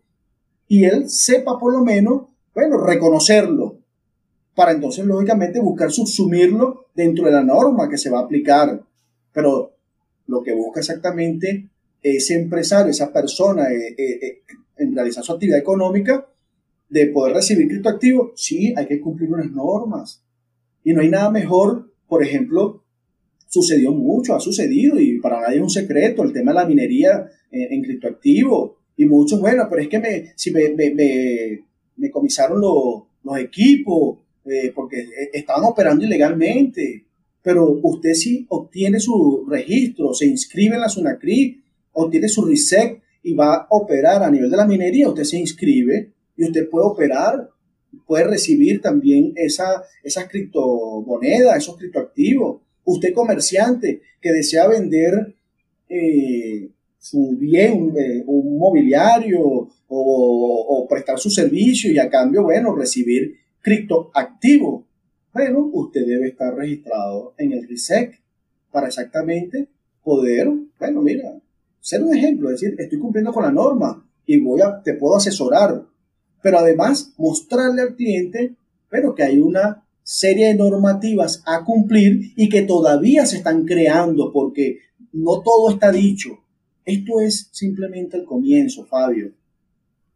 y 0.69 0.85
él 0.85 1.09
sepa 1.09 1.59
por 1.59 1.73
lo 1.73 1.85
menos, 1.85 2.25
bueno, 2.55 2.79
reconocerlo 2.79 3.79
para 4.55 4.73
entonces 4.73 5.05
lógicamente 5.05 5.61
buscar 5.61 5.91
subsumirlo 5.91 6.87
dentro 6.95 7.27
de 7.27 7.33
la 7.33 7.43
norma 7.43 7.89
que 7.89 7.99
se 7.99 8.11
va 8.11 8.21
a 8.21 8.23
aplicar. 8.23 8.81
Pero 9.33 9.73
lo 10.27 10.43
que 10.43 10.55
busca 10.55 10.81
exactamente 10.81 11.69
ese 12.03 12.35
empresario, 12.35 12.91
esa 12.91 13.13
persona 13.13 13.71
eh, 13.71 13.95
eh, 13.99 14.19
eh, 14.23 14.43
en 14.77 14.95
realizar 14.95 15.25
su 15.25 15.33
actividad 15.33 15.59
económica, 15.59 16.27
de 16.95 17.09
poder 17.09 17.35
recibir 17.35 17.67
criptoactivos, 17.67 18.31
sí, 18.37 18.73
hay 18.77 18.87
que 18.87 19.01
cumplir 19.01 19.33
unas 19.33 19.51
normas. 19.51 20.23
Y 20.85 20.93
no 20.93 21.01
hay 21.01 21.09
nada 21.09 21.29
mejor, 21.29 21.91
por 22.07 22.23
ejemplo, 22.23 22.85
sucedió 23.49 23.91
mucho, 23.91 24.33
ha 24.33 24.39
sucedido 24.39 25.01
y 25.01 25.19
para 25.19 25.41
nadie 25.41 25.57
es 25.57 25.63
un 25.63 25.71
secreto 25.71 26.23
el 26.23 26.33
tema 26.33 26.53
de 26.53 26.59
la 26.61 26.67
minería 26.67 27.27
en, 27.51 27.83
criptoactivos. 27.83 28.75
Y 28.97 29.07
muchos, 29.07 29.41
bueno, 29.41 29.65
pero 29.69 29.83
es 29.83 29.89
que 29.89 29.99
me, 29.99 30.33
si 30.37 30.53
me, 30.53 30.71
me, 30.71 30.95
me, 31.97 32.11
comisaron 32.13 32.61
los 32.61 33.39
equipos 33.41 34.19
eh, 34.45 34.71
porque 34.73 35.05
estaban 35.33 35.65
operando 35.65 36.05
ilegalmente. 36.05 37.07
Pero 37.43 37.77
usted 37.83 38.15
sí 38.15 38.47
obtiene 38.51 39.01
su 39.01 39.45
registro, 39.49 40.15
se 40.15 40.27
inscribe 40.27 40.77
en 40.77 40.81
la 40.81 40.89
SUNACRI, 40.89 41.61
obtiene 41.95 42.29
su 42.29 42.45
RISEC 42.45 43.03
y 43.25 43.35
va 43.35 43.55
a 43.55 43.67
operar 43.71 44.23
a 44.23 44.31
nivel 44.31 44.49
de 44.49 44.57
la 44.57 44.67
minería, 44.67 45.09
usted 45.09 45.25
se 45.25 45.39
inscribe 45.39 46.14
y 46.37 46.45
usted 46.45 46.69
puede 46.69 46.87
operar, 46.87 47.51
puede 48.07 48.25
recibir 48.25 48.81
también 48.81 49.33
esa, 49.37 49.85
esas 50.03 50.29
criptomonedas, 50.29 51.57
esos 51.57 51.77
criptoactivos. 51.77 52.61
Usted 52.85 53.13
comerciante 53.15 54.03
que 54.21 54.33
desea 54.33 54.67
vender 54.69 55.35
eh, 55.89 56.71
su 56.99 57.37
bien, 57.39 57.95
eh, 57.97 58.23
un 58.27 58.59
mobiliario 58.59 59.69
o, 59.89 60.87
prestar 60.89 61.19
su 61.19 61.31
servicio 61.31 61.93
y 61.93 61.99
a 61.99 62.09
cambio, 62.09 62.43
bueno, 62.45 62.75
recibir 62.75 63.35
criptoactivo. 63.61 64.87
Bueno, 65.33 65.71
usted 65.73 66.07
debe 66.07 66.29
estar 66.29 66.55
registrado 66.55 67.35
en 67.39 67.53
el 67.53 67.67
RISEC 67.67 68.21
para 68.71 68.89
exactamente 68.89 69.69
poder, 70.03 70.49
bueno, 70.79 71.03
mira, 71.03 71.39
ser 71.81 72.03
un 72.03 72.15
ejemplo, 72.15 72.51
decir, 72.51 72.75
estoy 72.79 72.99
cumpliendo 72.99 73.33
con 73.33 73.43
la 73.43 73.53
norma 73.53 74.09
y 74.27 74.41
voy 74.41 74.61
a, 74.61 74.83
te 74.83 74.95
puedo 74.95 75.17
asesorar, 75.17 75.85
pero 76.45 76.59
además 76.59 77.15
mostrarle 77.17 77.81
al 77.81 77.97
cliente, 77.97 78.55
pero 78.91 79.15
que 79.15 79.23
hay 79.23 79.41
una 79.41 79.83
serie 80.03 80.49
de 80.49 80.55
normativas 80.57 81.43
a 81.47 81.65
cumplir 81.65 82.35
y 82.37 82.51
que 82.51 82.61
todavía 82.61 83.25
se 83.25 83.39
están 83.39 83.65
creando 83.65 84.31
porque 84.31 84.81
no 85.15 85.41
todo 85.41 85.71
está 85.71 85.91
dicho. 85.91 86.39
Esto 86.85 87.23
es 87.23 87.49
simplemente 87.51 88.19
el 88.19 88.27
comienzo, 88.27 88.85
Fabio. 88.85 89.33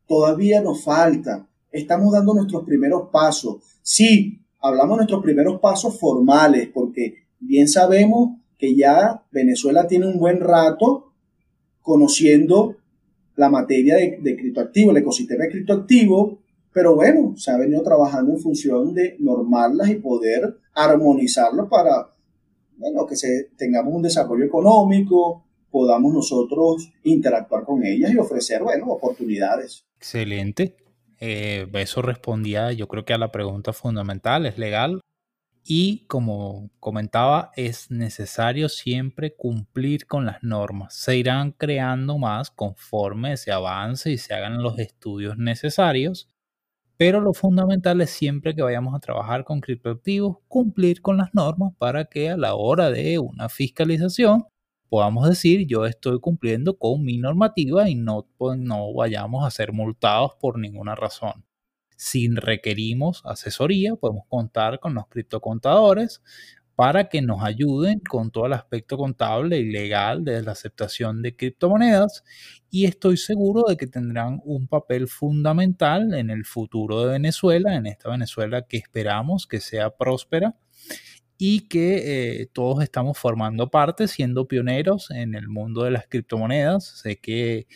Todavía 0.06 0.60
nos 0.60 0.84
falta. 0.84 1.48
Estamos 1.72 2.12
dando 2.12 2.34
nuestros 2.34 2.62
primeros 2.62 3.08
pasos. 3.10 3.62
Sí, 3.80 4.38
hablamos 4.60 4.96
de 4.96 5.04
nuestros 5.04 5.22
primeros 5.22 5.58
pasos 5.62 5.98
formales 5.98 6.68
porque 6.74 7.24
bien 7.40 7.68
sabemos 7.68 8.36
que 8.58 8.76
ya 8.76 9.24
Venezuela 9.30 9.86
tiene 9.86 10.06
un 10.06 10.18
buen 10.18 10.40
rato 10.40 11.10
conociendo 11.80 12.76
la 13.38 13.48
materia 13.48 13.94
de, 13.96 14.36
criptoactivo, 14.36 14.90
el 14.90 14.96
ecosistema 14.96 15.44
de 15.44 15.50
criptoactivo, 15.50 16.40
pero 16.72 16.96
bueno, 16.96 17.34
se 17.36 17.52
ha 17.52 17.56
venido 17.56 17.82
trabajando 17.82 18.32
en 18.32 18.40
función 18.40 18.92
de 18.92 19.14
normarlas 19.20 19.90
y 19.90 19.94
poder 19.94 20.58
armonizarlo 20.74 21.68
para 21.68 22.08
bueno, 22.76 23.06
que 23.06 23.14
se, 23.14 23.50
tengamos 23.56 23.94
un 23.94 24.02
desarrollo 24.02 24.44
económico, 24.44 25.44
podamos 25.70 26.12
nosotros 26.12 26.90
interactuar 27.04 27.64
con 27.64 27.84
ellas 27.84 28.12
y 28.12 28.18
ofrecer, 28.18 28.62
bueno, 28.62 28.86
oportunidades. 28.86 29.84
Excelente. 29.96 30.76
Eh, 31.20 31.68
eso 31.74 32.02
respondía, 32.02 32.72
yo 32.72 32.88
creo 32.88 33.04
que 33.04 33.14
a 33.14 33.18
la 33.18 33.30
pregunta 33.30 33.72
fundamental, 33.72 34.46
¿es 34.46 34.58
legal? 34.58 35.00
Y 35.70 36.06
como 36.06 36.70
comentaba, 36.80 37.50
es 37.54 37.90
necesario 37.90 38.70
siempre 38.70 39.36
cumplir 39.36 40.06
con 40.06 40.24
las 40.24 40.42
normas. 40.42 40.94
Se 40.94 41.16
irán 41.18 41.52
creando 41.52 42.16
más 42.16 42.50
conforme 42.50 43.36
se 43.36 43.52
avance 43.52 44.10
y 44.10 44.16
se 44.18 44.32
hagan 44.34 44.62
los 44.62 44.78
estudios 44.78 45.36
necesarios, 45.36 46.26
pero 46.98 47.20
lo 47.20 47.34
fundamental 47.34 48.00
es 48.02 48.10
siempre 48.10 48.54
que 48.54 48.62
vayamos 48.62 48.94
a 48.94 49.00
trabajar 49.00 49.44
con 49.44 49.60
criptoactivos, 49.60 50.38
cumplir 50.48 51.02
con 51.02 51.18
las 51.18 51.34
normas 51.34 51.72
para 51.78 52.06
que 52.06 52.30
a 52.30 52.36
la 52.38 52.54
hora 52.56 52.90
de 52.90 53.18
una 53.20 53.48
fiscalización 53.50 54.46
podamos 54.90 55.28
decir 55.28 55.66
yo 55.68 55.86
estoy 55.86 56.20
cumpliendo 56.20 56.78
con 56.78 57.04
mi 57.04 57.18
normativa 57.18 57.88
y 57.90 57.96
no, 57.96 58.28
pues, 58.38 58.58
no 58.58 58.94
vayamos 58.94 59.46
a 59.46 59.50
ser 59.50 59.72
multados 59.72 60.32
por 60.40 60.58
ninguna 60.58 60.94
razón. 60.96 61.44
Si 61.98 62.28
requerimos 62.28 63.22
asesoría, 63.24 63.96
podemos 63.96 64.24
contar 64.28 64.78
con 64.78 64.94
los 64.94 65.08
criptocontadores 65.08 66.22
para 66.76 67.08
que 67.08 67.22
nos 67.22 67.42
ayuden 67.42 67.98
con 67.98 68.30
todo 68.30 68.46
el 68.46 68.52
aspecto 68.52 68.96
contable 68.96 69.58
y 69.58 69.64
legal 69.68 70.24
de 70.24 70.40
la 70.42 70.52
aceptación 70.52 71.22
de 71.22 71.34
criptomonedas 71.34 72.22
y 72.70 72.84
estoy 72.84 73.16
seguro 73.16 73.64
de 73.68 73.76
que 73.76 73.88
tendrán 73.88 74.40
un 74.44 74.68
papel 74.68 75.08
fundamental 75.08 76.14
en 76.14 76.30
el 76.30 76.44
futuro 76.44 77.02
de 77.02 77.14
Venezuela, 77.14 77.74
en 77.74 77.86
esta 77.86 78.10
Venezuela 78.10 78.62
que 78.62 78.76
esperamos 78.76 79.48
que 79.48 79.58
sea 79.58 79.90
próspera 79.90 80.54
y 81.36 81.68
que 81.68 82.42
eh, 82.42 82.46
todos 82.52 82.80
estamos 82.84 83.18
formando 83.18 83.72
parte, 83.72 84.06
siendo 84.06 84.46
pioneros 84.46 85.10
en 85.10 85.34
el 85.34 85.48
mundo 85.48 85.82
de 85.82 85.90
las 85.90 86.06
criptomonedas. 86.06 86.84
Sé 87.00 87.16
que 87.16 87.66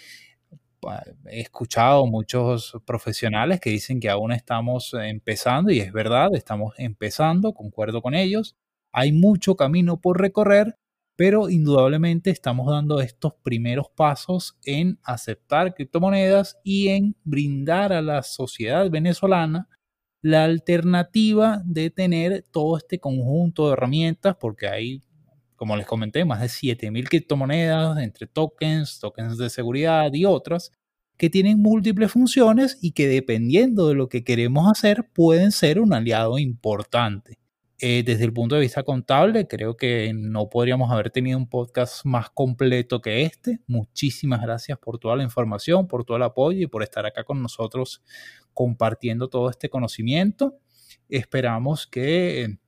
he 1.27 1.41
escuchado 1.41 2.07
muchos 2.07 2.77
profesionales 2.85 3.61
que 3.61 3.71
dicen 3.71 4.01
que 4.01 4.11
aún 4.11 4.33
estamos 4.33 4.95
empezando 4.95 5.71
y 5.71 5.81
es 5.81 5.93
verdad, 5.93 6.35
estamos 6.35 6.75
empezando, 6.79 7.55
concuerdo 7.55 8.03
con 8.03 8.15
ellos. 8.15 8.57
Hay 8.93 9.13
mucho 9.13 9.57
camino 9.57 10.01
por 10.01 10.21
recorrer, 10.21 10.77
pero 11.17 11.49
indudablemente 11.49 12.31
estamos 12.31 12.71
dando 12.71 13.01
estos 13.01 13.35
primeros 13.43 13.89
pasos 13.91 14.59
en 14.65 14.99
aceptar 15.03 15.75
criptomonedas 15.75 16.59
y 16.65 16.89
en 16.89 17.17
brindar 17.25 17.93
a 17.93 18.03
la 18.03 18.23
sociedad 18.23 18.91
venezolana 18.91 19.69
la 20.23 20.45
alternativa 20.45 21.61
de 21.65 21.91
tener 21.91 22.45
todo 22.51 22.77
este 22.77 23.01
conjunto 23.01 23.67
de 23.67 23.73
herramientas, 23.73 24.37
porque 24.37 24.69
hay, 24.69 25.03
como 25.63 25.77
les 25.77 25.87
comenté, 25.87 26.25
más 26.25 26.41
de 26.41 26.49
7.000 26.49 27.09
criptomonedas 27.09 27.97
entre 27.99 28.27
tokens, 28.27 28.99
tokens 28.99 29.39
de 29.39 29.49
seguridad 29.49 30.13
y 30.13 30.25
otras, 30.25 30.73
que 31.17 31.31
tienen 31.31 31.63
múltiples 31.63 32.11
funciones 32.11 32.81
y 32.83 32.91
que 32.91 33.07
dependiendo 33.07 33.87
de 33.87 33.95
lo 33.95 34.09
que 34.09 34.25
queremos 34.25 34.69
hacer 34.69 35.09
pueden 35.13 35.53
ser 35.53 35.79
un 35.79 35.95
aliado 35.95 36.41
importante. 36.41 37.39
Eh, 37.79 38.03
desde 38.05 38.25
el 38.25 38.33
punto 38.33 38.57
de 38.57 38.63
vista 38.63 38.83
contable, 38.83 39.47
creo 39.47 39.77
que 39.77 40.13
no 40.13 40.51
podríamos 40.51 40.91
haber 40.91 41.11
tenido 41.11 41.39
un 41.39 41.49
podcast 41.49 42.05
más 42.07 42.29
completo 42.31 43.01
que 43.01 43.23
este. 43.23 43.61
Muchísimas 43.69 44.43
gracias 44.43 44.77
por 44.81 44.99
toda 44.99 45.15
la 45.15 45.23
información, 45.23 45.87
por 45.87 46.05
todo 46.05 46.17
el 46.17 46.25
apoyo 46.25 46.59
y 46.59 46.67
por 46.67 46.83
estar 46.83 47.07
acá 47.07 47.23
con 47.23 47.41
nosotros 47.41 48.03
compartiendo 48.53 49.29
todo 49.29 49.49
este 49.49 49.69
conocimiento. 49.69 50.59
Esperamos 51.09 51.87
que 51.87 52.59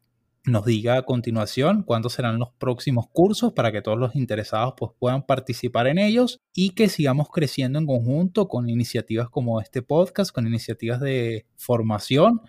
nos 0.47 0.66
diga 0.66 0.99
a 0.99 1.03
continuación 1.03 1.82
cuándo 1.82 2.11
serán 2.11 2.38
los 2.38 2.51
próximos 2.59 3.07
cursos 3.11 3.53
para 3.53 3.72
que 3.72 3.80
todos 3.80 3.99
los 3.99 4.14
interesados 4.14 4.74
pues, 4.76 4.92
puedan 4.99 5.24
participar 5.24 5.86
en 5.86 5.99
ellos 5.99 6.40
y 6.55 6.70
que 6.70 6.88
sigamos 6.88 7.28
creciendo 7.30 7.78
en 7.78 7.86
conjunto 7.86 8.47
con 8.47 8.68
iniciativas 8.68 9.30
como 9.30 9.61
este 9.61 9.82
podcast, 9.82 10.32
con 10.32 10.47
iniciativas 10.47 11.01
de 11.01 11.47
formación 11.57 12.42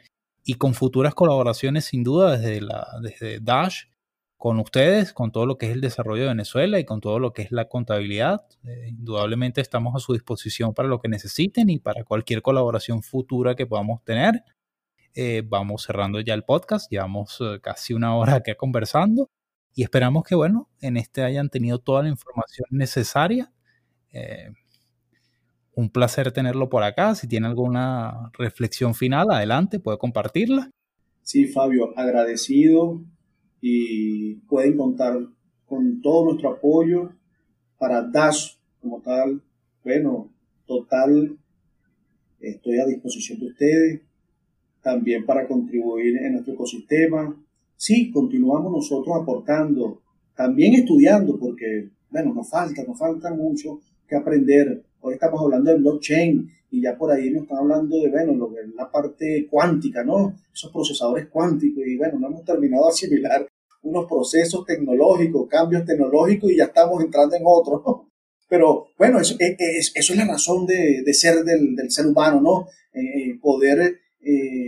y 0.43 0.55
con 0.55 0.73
futuras 0.73 1.15
colaboraciones 1.15 1.85
sin 1.85 2.03
duda 2.03 2.37
desde, 2.37 2.61
la, 2.61 2.85
desde 3.01 3.39
Dash 3.39 3.85
con 4.37 4.59
ustedes, 4.59 5.13
con 5.13 5.31
todo 5.31 5.45
lo 5.45 5.57
que 5.57 5.67
es 5.67 5.71
el 5.71 5.81
desarrollo 5.81 6.23
de 6.23 6.29
Venezuela 6.29 6.77
y 6.77 6.85
con 6.85 6.99
todo 6.99 7.19
lo 7.19 7.31
que 7.33 7.43
es 7.43 7.51
la 7.51 7.69
contabilidad. 7.69 8.43
Eh, 8.63 8.89
indudablemente 8.89 9.61
estamos 9.61 9.95
a 9.95 9.99
su 9.99 10.13
disposición 10.13 10.73
para 10.73 10.89
lo 10.89 10.99
que 10.99 11.07
necesiten 11.07 11.69
y 11.69 11.79
para 11.79 12.03
cualquier 12.03 12.41
colaboración 12.41 13.01
futura 13.01 13.55
que 13.55 13.65
podamos 13.65 14.03
tener. 14.03 14.43
Eh, 15.16 15.43
vamos 15.47 15.84
cerrando 15.84 16.20
ya 16.20 16.34
el 16.34 16.43
podcast, 16.43 16.91
llevamos 16.91 17.39
eh, 17.41 17.59
casi 17.61 17.93
una 17.93 18.16
hora 18.16 18.36
acá 18.36 18.55
conversando 18.55 19.30
y 19.74 19.84
esperamos 19.84 20.24
que, 20.24 20.36
bueno, 20.36 20.70
en 20.82 20.97
este 20.97 21.24
hayan 21.24 21.49
tenido 21.49 21.80
toda 21.80 22.03
la 22.03 22.09
información 22.09 22.68
necesaria 22.72 23.51
un 25.76 25.89
placer 25.89 26.32
tenerlo 26.32 26.70
por 26.70 26.84
acá. 26.84 27.13
Si 27.16 27.28
tiene 27.28 27.47
alguna 27.47 28.32
reflexión 28.38 28.95
final, 28.95 29.28
adelante, 29.30 29.80
puede 29.80 29.97
compartirla. 29.97 30.72
Sí, 31.22 31.47
Fabio, 31.47 31.97
agradecido 31.97 33.01
y 33.61 34.36
pueden 34.47 34.78
contar 34.78 35.18
con 35.66 36.01
todo 36.01 36.26
nuestro 36.26 36.53
apoyo 36.53 37.11
para 37.78 38.03
Dash 38.03 38.55
como 38.82 39.01
tal. 39.01 39.41
Bueno, 39.84 40.32
total, 40.66 41.38
estoy 42.39 42.80
a 42.80 42.86
disposición 42.86 43.39
de 43.39 43.47
ustedes, 43.47 44.01
también 44.86 45.25
para 45.25 45.47
contribuir 45.47 46.15
en 46.17 46.33
nuestro 46.33 46.53
ecosistema. 46.53 47.36
Sí, 47.75 48.11
continuamos 48.11 48.71
nosotros 48.71 49.17
aportando, 49.19 50.03
también 50.38 50.75
estudiando, 50.75 51.39
porque, 51.39 51.89
bueno, 52.11 52.36
nos 52.36 52.47
falta, 52.47 52.83
nos 52.83 52.99
falta 52.99 53.33
mucho 53.33 53.79
que 54.07 54.15
aprender 54.15 54.83
Hoy 55.07 55.13
estamos 55.13 55.39
hablando 55.39 55.69
de 55.69 55.77
blockchain 55.77 56.49
y 56.71 56.81
ya 56.81 56.97
por 56.97 57.11
ahí 57.11 57.29
nos 57.29 57.43
están 57.43 57.59
hablando 57.59 57.95
de, 57.95 58.09
bueno, 58.09 58.33
lo 58.33 58.51
la 58.75 58.89
parte 58.89 59.45
cuántica, 59.47 60.03
¿no? 60.03 60.33
Esos 60.51 60.71
procesadores 60.71 61.27
cuánticos 61.27 61.83
y 61.86 61.95
bueno, 61.95 62.17
no 62.17 62.25
hemos 62.25 62.43
terminado 62.43 62.86
de 62.86 62.89
asimilar 62.89 63.47
unos 63.83 64.07
procesos 64.07 64.65
tecnológicos, 64.65 65.47
cambios 65.47 65.86
tecnológicos 65.86 66.51
y 66.51 66.57
ya 66.57 66.63
estamos 66.63 67.03
entrando 67.03 67.36
en 67.36 67.43
otros, 67.45 67.83
¿no? 67.86 68.09
Pero 68.49 68.88
bueno, 68.97 69.19
eso 69.19 69.36
es, 69.38 69.91
eso 69.93 70.13
es 70.13 70.17
la 70.17 70.25
razón 70.25 70.65
de, 70.65 71.03
de 71.05 71.13
ser 71.13 71.43
del, 71.43 71.75
del, 71.75 71.91
ser 71.91 72.07
humano, 72.07 72.41
¿no? 72.41 72.67
Eh, 72.91 73.29
eh, 73.29 73.39
poder 73.39 73.99
eh, 74.21 74.64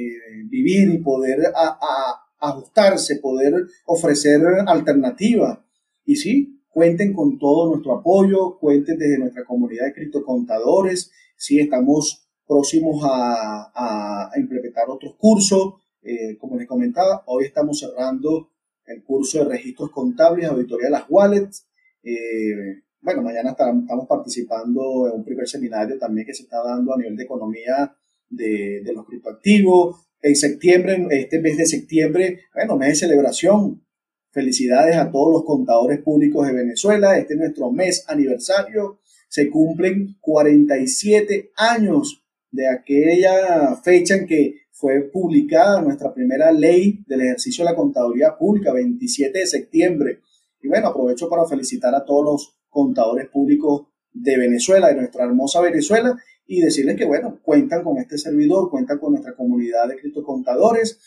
vivir 0.50 0.94
y 0.94 0.98
poder 1.00 1.48
a, 1.56 1.78
a, 1.80 2.50
ajustarse, 2.50 3.18
poder 3.18 3.66
ofrecer 3.86 4.42
alternativas. 4.68 5.60
Y 6.06 6.16
sí, 6.16 6.58
Cuenten 6.78 7.12
con 7.12 7.40
todo 7.40 7.72
nuestro 7.72 7.92
apoyo, 7.98 8.60
cuenten 8.60 9.00
desde 9.00 9.18
nuestra 9.18 9.44
comunidad 9.46 9.86
de 9.86 9.94
criptocontadores. 9.94 11.12
Sí, 11.36 11.60
estamos 11.60 12.30
próximos 12.48 13.02
a, 13.04 14.30
implementar 14.38 14.88
otros 14.88 15.16
cursos. 15.18 15.74
Eh, 16.04 16.38
como 16.38 16.56
les 16.56 16.68
comentaba, 16.68 17.24
hoy 17.26 17.46
estamos 17.46 17.80
cerrando 17.80 18.52
el 18.86 19.04
curso 19.04 19.40
de 19.40 19.46
registros 19.46 19.90
contables, 19.90 20.46
auditoría 20.46 20.86
de 20.86 20.92
las 20.92 21.06
wallets. 21.10 21.68
Eh, 22.04 22.84
bueno, 23.02 23.24
mañana 23.24 23.56
estamos 23.58 24.08
participando 24.08 25.08
en 25.08 25.14
un 25.16 25.26
primer 25.26 25.48
seminario 25.48 25.98
también 25.98 26.28
que 26.28 26.36
se 26.36 26.44
está 26.44 26.62
dando 26.64 26.94
a 26.94 26.98
nivel 26.98 27.18
de 27.18 27.24
economía 27.24 27.92
de, 28.30 28.84
de 28.84 28.94
los 28.94 29.04
criptoactivos. 29.08 30.07
En 30.28 30.36
septiembre, 30.36 31.08
este 31.12 31.40
mes 31.40 31.56
de 31.56 31.66
septiembre, 31.66 32.42
bueno, 32.54 32.76
mes 32.76 32.90
de 32.90 33.08
celebración, 33.08 33.82
Felicidades 34.30 34.98
a 34.98 35.10
todos 35.10 35.34
los 35.34 35.46
contadores 35.46 36.00
públicos 36.00 36.46
de 36.46 36.54
Venezuela. 36.54 37.18
Este 37.18 37.34
es 37.34 37.40
nuestro 37.40 37.72
mes 37.72 38.04
aniversario. 38.08 39.00
Se 39.30 39.50
cumplen 39.50 40.18
47 40.20 41.54
años 41.56 42.24
de 42.52 42.70
aquella 42.70 43.78
fecha 43.78 44.16
en 44.16 44.28
que 44.28 44.56
fue 44.72 45.10
publicada 45.12 45.82
nuestra 45.82 46.14
primera 46.14 46.52
ley 46.52 47.04
del 47.08 47.22
ejercicio 47.22 47.64
de 47.64 47.72
la 47.72 47.76
contaduría 47.76 48.38
pública, 48.38 48.74
27 48.74 49.40
de 49.40 49.48
septiembre. 49.48 50.20
Y 50.62 50.68
bueno, 50.68 50.90
aprovecho 50.90 51.30
para 51.30 51.48
felicitar 51.48 51.96
a 51.96 52.06
todos 52.06 52.26
los 52.26 52.60
contadores 52.70 53.30
públicos 53.30 53.88
de 54.12 54.38
Venezuela, 54.38 54.90
de 54.90 54.96
nuestra 54.98 55.24
hermosa 55.24 55.62
Venezuela, 55.62 56.16
y 56.48 56.62
decirles 56.62 56.96
que, 56.96 57.06
bueno, 57.06 57.40
cuentan 57.44 57.84
con 57.84 57.98
este 57.98 58.18
servidor, 58.18 58.70
cuentan 58.70 59.00
con 59.00 59.12
nuestra 59.12 59.36
comunidad 59.36 59.88
de 59.90 59.98
criptocontadores. 59.98 61.00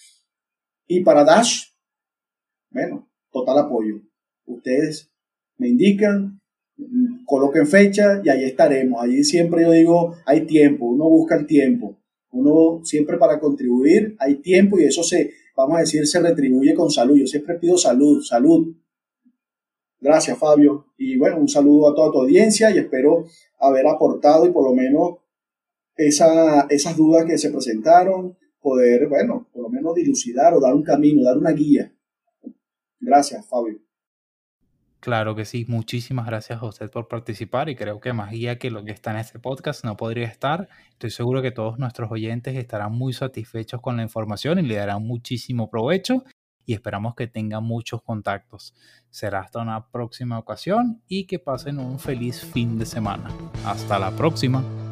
Y 0.87 1.01
para 1.01 1.25
Dash, 1.25 1.71
bueno, 2.71 3.09
total 3.33 3.59
apoyo. 3.59 4.03
Ustedes 4.45 5.11
me 5.57 5.69
indican, 5.69 6.41
coloquen 7.25 7.67
fecha 7.67 8.21
y 8.23 8.29
ahí 8.29 8.45
estaremos. 8.45 9.03
Allí 9.03 9.25
siempre 9.25 9.63
yo 9.63 9.73
digo, 9.73 10.15
hay 10.27 10.47
tiempo, 10.47 10.87
uno 10.87 11.09
busca 11.09 11.37
el 11.37 11.47
tiempo. 11.47 11.97
Uno 12.33 12.85
siempre 12.85 13.17
para 13.17 13.41
contribuir 13.41 14.15
hay 14.21 14.37
tiempo 14.37 14.79
y 14.79 14.85
eso 14.85 15.03
se, 15.03 15.33
vamos 15.57 15.79
a 15.79 15.81
decir, 15.81 16.07
se 16.07 16.21
retribuye 16.21 16.75
con 16.75 16.91
salud. 16.91 17.17
Yo 17.17 17.27
siempre 17.27 17.59
pido 17.59 17.77
salud, 17.79 18.23
salud. 18.23 18.75
Gracias, 19.99 20.39
Fabio. 20.39 20.87
Y 20.97 21.19
bueno, 21.19 21.39
un 21.39 21.49
saludo 21.49 21.91
a 21.91 21.95
toda 21.95 22.13
tu 22.13 22.21
audiencia 22.21 22.71
y 22.71 22.79
espero 22.79 23.25
haber 23.59 23.87
aportado 23.87 24.47
y 24.47 24.53
por 24.53 24.65
lo 24.65 24.75
menos 24.75 25.19
esa, 26.07 26.67
esas 26.71 26.97
dudas 26.97 27.25
que 27.25 27.39
se 27.39 27.51
presentaron, 27.51 28.37
poder, 28.61 29.09
bueno, 29.09 29.49
por 29.53 29.63
lo 29.63 29.69
menos 29.69 29.95
dilucidar 29.95 30.55
o 30.55 30.61
dar 30.61 30.75
un 30.75 30.83
camino, 30.83 31.23
dar 31.23 31.39
una 31.39 31.53
guía 31.53 31.93
Gracias, 33.01 33.47
Fabio. 33.49 33.79
Claro 35.01 35.35
que 35.35 35.47
sí, 35.47 35.65
muchísimas 35.67 36.27
gracias 36.27 36.61
a 36.61 36.67
usted 36.67 36.91
por 36.91 37.09
participar 37.09 37.71
y 37.71 37.75
creo 37.75 38.01
que 38.01 38.13
más 38.13 38.31
guía 38.31 38.59
que 38.59 38.71
lo 38.71 38.85
que 38.85 38.93
está 38.93 39.13
en 39.13 39.17
este 39.17 39.39
podcast 39.39 39.83
no 39.83 39.97
podría 39.97 40.27
estar. 40.27 40.69
Estoy 40.91 41.09
seguro 41.09 41.41
que 41.41 41.51
todos 41.51 41.79
nuestros 41.79 42.13
oyentes 42.13 42.55
estarán 42.55 42.93
muy 42.93 43.15
satisfechos 43.15 43.81
con 43.81 43.97
la 43.97 44.03
información 44.03 44.59
y 44.59 44.63
le 44.63 44.75
darán 44.77 45.03
muchísimo 45.03 45.71
provecho 45.71 46.23
y 46.67 46.75
esperamos 46.75 47.15
que 47.15 47.27
tengan 47.27 47.65
muchos 47.65 48.03
contactos. 48.03 48.75
Será 49.09 49.41
hasta 49.41 49.61
una 49.61 49.91
próxima 49.91 50.39
ocasión 50.39 51.03
y 51.09 51.25
que 51.25 51.39
pasen 51.39 51.79
un 51.79 51.99
feliz 51.99 52.45
fin 52.45 52.79
de 52.79 52.85
semana. 52.85 53.31
Hasta 53.65 53.99
la 53.99 54.11
próxima. 54.11 54.90